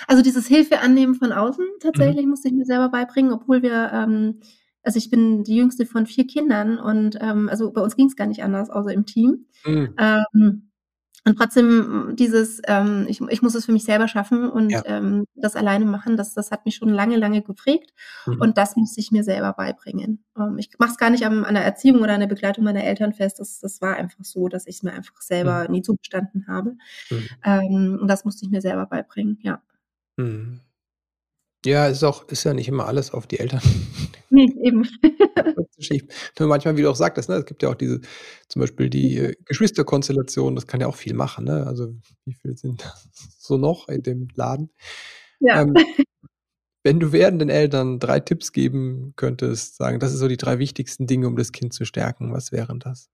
also 0.08 0.22
dieses 0.24 0.48
Hilfe 0.48 0.80
annehmen 0.82 1.16
von 1.16 1.32
außen 1.32 1.66
Mhm. 1.66 1.80
tatsächlich 1.82 2.26
musste 2.26 2.48
ich 2.50 2.54
mir 2.54 2.66
selber 2.66 2.90
beibringen, 2.90 3.32
obwohl 3.34 3.62
wir 3.64 3.92
ähm, 3.94 4.40
also 4.84 4.98
ich 5.00 5.10
bin 5.10 5.44
die 5.44 5.56
Jüngste 5.58 5.86
von 5.86 6.06
4 6.06 6.28
Kindern 6.28 6.80
und, 6.80 7.18
ähm, 7.22 7.50
also 7.50 7.72
bei 7.74 7.82
uns 7.82 7.96
ging's 7.98 8.16
gar 8.16 8.28
nicht 8.28 8.44
anders, 8.44 8.70
außer 8.70 8.94
im 8.94 9.06
Team. 9.06 9.46
Mhm. 9.66 9.94
Ähm, 10.00 10.72
und 11.26 11.38
trotzdem 11.38 12.16
dieses, 12.18 12.62
ähm, 12.68 13.06
ich 13.10 13.22
ich 13.22 13.42
muss 13.42 13.56
es 13.56 13.66
für 13.66 13.74
mich 13.74 13.84
selber 13.86 14.08
schaffen 14.08 14.50
und, 14.50 14.72
Ja. 14.72 14.84
ähm, 14.86 15.26
das 15.36 15.56
alleine 15.58 15.86
machen, 15.86 16.18
das 16.18 16.34
das 16.34 16.52
hat 16.52 16.66
mich 16.66 16.76
schon 16.78 16.90
lange, 16.90 17.18
lange 17.18 17.42
geprägt 17.44 17.94
Mhm. 18.28 18.42
und 18.42 18.58
das 18.58 18.76
musste 18.78 19.02
ich 19.02 19.12
mir 19.12 19.24
selber 19.24 19.54
beibringen. 19.54 20.24
Ähm, 20.38 20.58
ich 20.60 20.70
mache 20.80 20.92
es 20.92 20.98
gar 20.98 21.10
nicht 21.12 21.26
am 21.26 21.44
an 21.46 21.56
der 21.56 21.66
Erziehung 21.66 22.02
oder 22.02 22.14
an 22.14 22.22
der 22.22 22.28
Begleitung 22.28 22.64
meiner 22.66 22.84
Eltern 22.86 23.14
fest. 23.14 23.40
Das 23.40 23.60
das 23.60 23.82
war 23.82 23.98
einfach 23.98 24.24
so, 24.26 24.48
dass 24.50 24.68
ich's 24.68 24.84
mir 24.84 24.94
einfach 24.94 25.16
Mhm. 25.16 25.24
selber 25.26 25.68
nie 25.70 25.82
zugestanden 25.84 26.48
habe. 26.48 26.78
Mhm. 27.12 27.30
Ähm, 27.46 28.00
und 28.02 28.08
das 28.10 28.26
musste 28.26 28.46
ich 28.46 28.52
mir 28.52 28.62
selber 28.62 28.86
beibringen, 28.88 29.40
ja. 29.42 29.62
Mhm. 30.18 30.60
Ja, 31.66 31.88
ist 31.88 32.04
auch 32.04 32.28
ist 32.30 32.44
ja 32.44 32.54
nicht 32.54 32.68
immer 32.68 32.88
alles 32.88 33.12
auf 33.12 33.28
die 33.28 33.40
Eltern 33.40 33.62
Ne, 34.30 34.48
eben. 34.64 34.88
Nur 36.40 36.50
manchmal, 36.50 36.78
wie 36.78 36.82
du 36.84 36.90
auch 36.92 36.96
sagtest, 36.96 37.30
ne, 37.30 37.36
es 37.36 37.46
gibt 37.46 37.64
ja 37.64 37.70
auch 37.70 37.76
diese 37.76 38.02
zum 38.50 38.62
Beispiel 38.62 38.90
die, 38.90 39.18
äh, 39.18 39.34
Geschwisterkonstellation, 39.46 40.56
das 40.56 40.68
kann 40.68 40.82
ja 40.82 40.88
auch 40.88 40.96
viel 40.96 41.14
machen, 41.14 41.46
ne? 41.46 41.66
Also, 41.68 41.94
wie 42.26 42.34
viel 42.34 42.58
sind 42.58 42.84
so 43.40 43.58
noch 43.58 43.88
in 43.90 44.04
dem 44.04 44.28
Laden? 44.36 44.70
Ja. 45.40 45.62
Ähm, 45.64 45.74
wenn 46.84 47.00
du 47.00 47.12
werdenden 47.14 47.50
Eltern 47.50 48.00
3 48.00 48.20
Tipps 48.22 48.54
geben 48.54 49.14
könntest, 49.18 49.78
sagen: 49.78 50.00
„Das 50.00 50.12
sind 50.12 50.20
so 50.20 50.28
die 50.30 50.38
3 50.38 50.60
wichtigsten 50.60 51.08
Dinge, 51.08 51.28
um 51.28 51.38
das 51.38 51.52
Kind 51.54 51.74
zu 51.74 51.86
stärken“, 51.86 52.34
was 52.34 52.52
wären 52.54 52.80
das? 52.80 53.08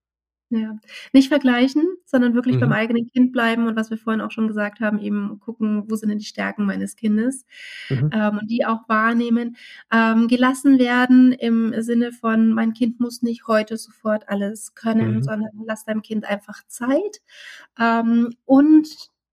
Ja. 0.56 0.78
Nicht 1.14 1.30
vergleichen, 1.30 1.84
sondern 2.06 2.34
wirklich 2.36 2.60
beim 2.60 2.70
Mhm. 2.70 2.74
eigenen 2.74 3.10
Kind 3.12 3.32
bleiben 3.32 3.68
und 3.68 3.76
was 3.76 3.90
wir 3.90 3.98
vorhin 3.98 4.22
auch 4.22 4.32
schon 4.32 4.48
gesagt 4.48 4.80
haben, 4.82 5.00
eben 5.00 5.40
gucken, 5.40 5.84
wo 5.90 5.96
sind 5.96 6.10
denn 6.10 6.20
die 6.20 6.26
Stärken 6.26 6.66
meines 6.66 6.96
Kindes, 6.96 7.46
Mhm. 7.90 8.10
ähm, 8.12 8.40
und 8.42 8.50
die 8.52 8.66
auch 8.66 8.88
wahrnehmen. 8.90 9.56
Ähm, 9.92 10.28
gelassen 10.28 10.80
werden 10.80 11.32
im 11.34 11.74
Sinne 11.82 12.12
von: 12.12 12.54
„Mein 12.54 12.74
Kind 12.74 13.00
muss 13.00 13.22
nicht 13.22 13.48
heute 13.48 13.78
sofort 13.78 14.30
alles 14.30 14.76
können, 14.76 15.18
Mhm. 15.18 15.24
sondern 15.24 15.50
lass 15.66 15.86
deinem 15.86 16.02
Kind 16.04 16.26
einfach 16.26 16.64
Zeit.“ 16.68 17.22
Ähm, 17.80 18.34
und 18.46 18.88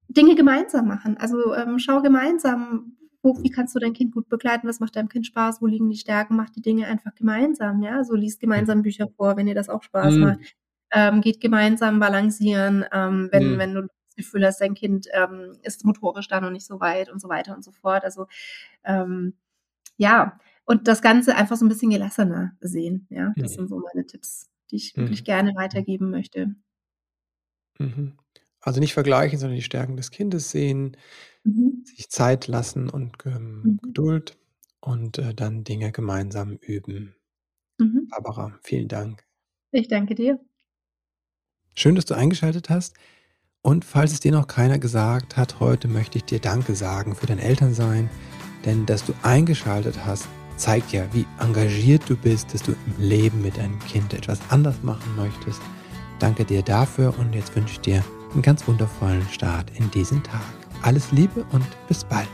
Dinge 0.09 0.35
gemeinsam 0.35 0.89
machen. 0.89 1.17
Also, 1.19 1.55
ähm, 1.55 1.79
schau 1.79 2.03
gemeinsam, 2.03 2.97
wie 3.23 3.51
kannst 3.51 3.75
du 3.77 3.79
dein 3.81 3.93
Kind 3.93 4.13
gut 4.13 4.29
begleiten? 4.29 4.67
Was 4.69 4.81
macht 4.81 4.97
deinem 4.97 5.09
Kind 5.11 5.27
Spaß? 5.27 5.61
Wo 5.63 5.67
liegen 5.67 5.91
die 5.91 5.97
Stärken? 5.99 6.37
Macht 6.37 6.57
die 6.57 6.63
Dinge 6.63 6.87
einfach 6.87 7.15
gemeinsam, 7.15 7.83
ja? 7.83 8.03
So 8.05 8.15
liest 8.15 8.41
Mhm. 8.57 8.67
gemeinsam 8.67 8.83
Bücher 8.83 9.09
vor, 9.17 9.37
wenn 9.37 9.47
dir 9.47 9.55
das 9.55 9.69
auch 9.69 9.83
Spaß 9.83 10.21
macht. 10.21 10.39
Ähm, 10.93 11.21
geht 11.23 11.41
gemeinsam 11.41 12.01
balancieren, 12.01 12.85
ähm, 12.93 13.29
wenn 13.33 13.59
Mhm. 13.59 13.61
wenn 13.61 13.75
du 13.75 13.83
das 13.83 14.17
Gefühl 14.17 14.47
hast, 14.47 14.61
dein 14.61 14.75
Kind, 14.75 15.09
ähm, 15.13 15.59
ist 15.63 15.85
motorisch 15.85 16.29
da 16.29 16.41
noch 16.41 16.51
nicht 16.51 16.67
so 16.67 16.81
weit 16.81 17.11
und 17.11 17.21
so 17.21 17.29
weiter 17.29 17.55
und 17.57 17.65
so 17.65 17.73
fort. 17.73 18.05
Also, 18.05 18.27
ähm, 18.85 19.35
ja, 19.99 20.39
und 20.67 20.89
das 20.89 21.03
Ganze 21.03 21.37
einfach 21.37 21.57
so 21.57 21.67
'n 21.67 21.71
bisschen 21.71 21.91
gelassener 21.91 22.53
sehen, 22.61 23.07
ja? 23.11 23.35
Das 23.41 23.53
Mhm. 23.53 23.57
sind 23.57 23.69
so 23.69 23.79
meine 23.81 24.07
Tipps, 24.07 24.49
die 24.71 24.77
ich 24.79 24.97
wirklich 24.99 25.25
Mhm. 25.25 25.25
gerne 25.25 25.53
Mhm. 25.53 25.57
weitergeben 25.57 26.11
möchte. 26.11 26.55
Mhm. 27.79 28.19
Also, 28.61 28.81
nicht 28.81 28.93
vergleichen, 28.95 29.39
sondern 29.39 29.57
die 29.57 29.63
Stärken 29.63 29.97
des 29.97 30.11
Kindes 30.11 30.51
sehen, 30.51 30.97
Mhm. 31.47 31.85
sich 31.85 32.11
Zeit 32.11 32.47
lassen 32.49 32.91
und, 32.91 33.19
Mhm. 33.65 33.95
Geduld 33.95 34.39
und, 34.81 35.19
äh, 35.19 35.35
dann 35.35 35.65
Dinge 35.65 35.93
gemeinsam 35.93 36.57
üben. 36.57 37.17
Barbara, 38.11 38.59
vielen 38.65 38.89
Dank. 38.89 39.25
Ich 39.75 39.89
danke 39.89 40.15
dir. 40.15 40.41
Schön, 41.81 41.95
dass 41.95 42.05
du 42.05 42.13
eingeschaltet 42.13 42.69
hast. 42.69 42.95
Und 43.63 43.87
falls 43.87 44.13
es 44.13 44.21
dir 44.21 44.33
noch 44.33 44.49
keiner 44.49 44.79
gesagt 44.79 45.39
hat, 45.39 45.61
heute 45.61 45.89
möchte 45.89 46.19
ich 46.19 46.25
dir 46.25 46.39
Danke 46.39 46.75
sagen 46.75 47.15
für 47.15 47.25
dein 47.25 47.39
Elternsein, 47.39 48.11
denn 48.67 48.85
dass 48.85 49.03
du 49.03 49.15
eingeschaltet 49.23 50.05
hast, 50.05 50.29
zeigt 50.59 50.93
ja, 50.93 51.05
wie 51.15 51.25
engagiert 51.39 52.03
du 52.07 52.17
bist, 52.17 52.53
dass 52.53 52.63
du 52.63 52.73
im 52.73 53.03
Leben 53.03 53.41
mit 53.41 53.57
deinem 53.57 53.79
Kind 53.79 54.13
etwas 54.13 54.41
anders 54.51 54.83
machen 54.83 55.17
möchtest. 55.17 55.63
Danke 56.19 56.45
dir 56.45 56.61
dafür 56.61 57.19
und 57.19 57.35
jetzt 57.35 57.57
wünsche 57.57 57.73
ich 57.73 57.81
dir 57.81 58.05
einen 58.35 58.43
ganz 58.43 58.69
wundervollen 58.69 59.27
Start 59.31 59.71
in 59.79 59.91
diesen 59.91 60.23
Tag. 60.23 60.43
Alles 60.83 61.11
Liebe 61.13 61.47
und 61.51 61.65
bis 61.89 62.05
bald. 62.05 62.29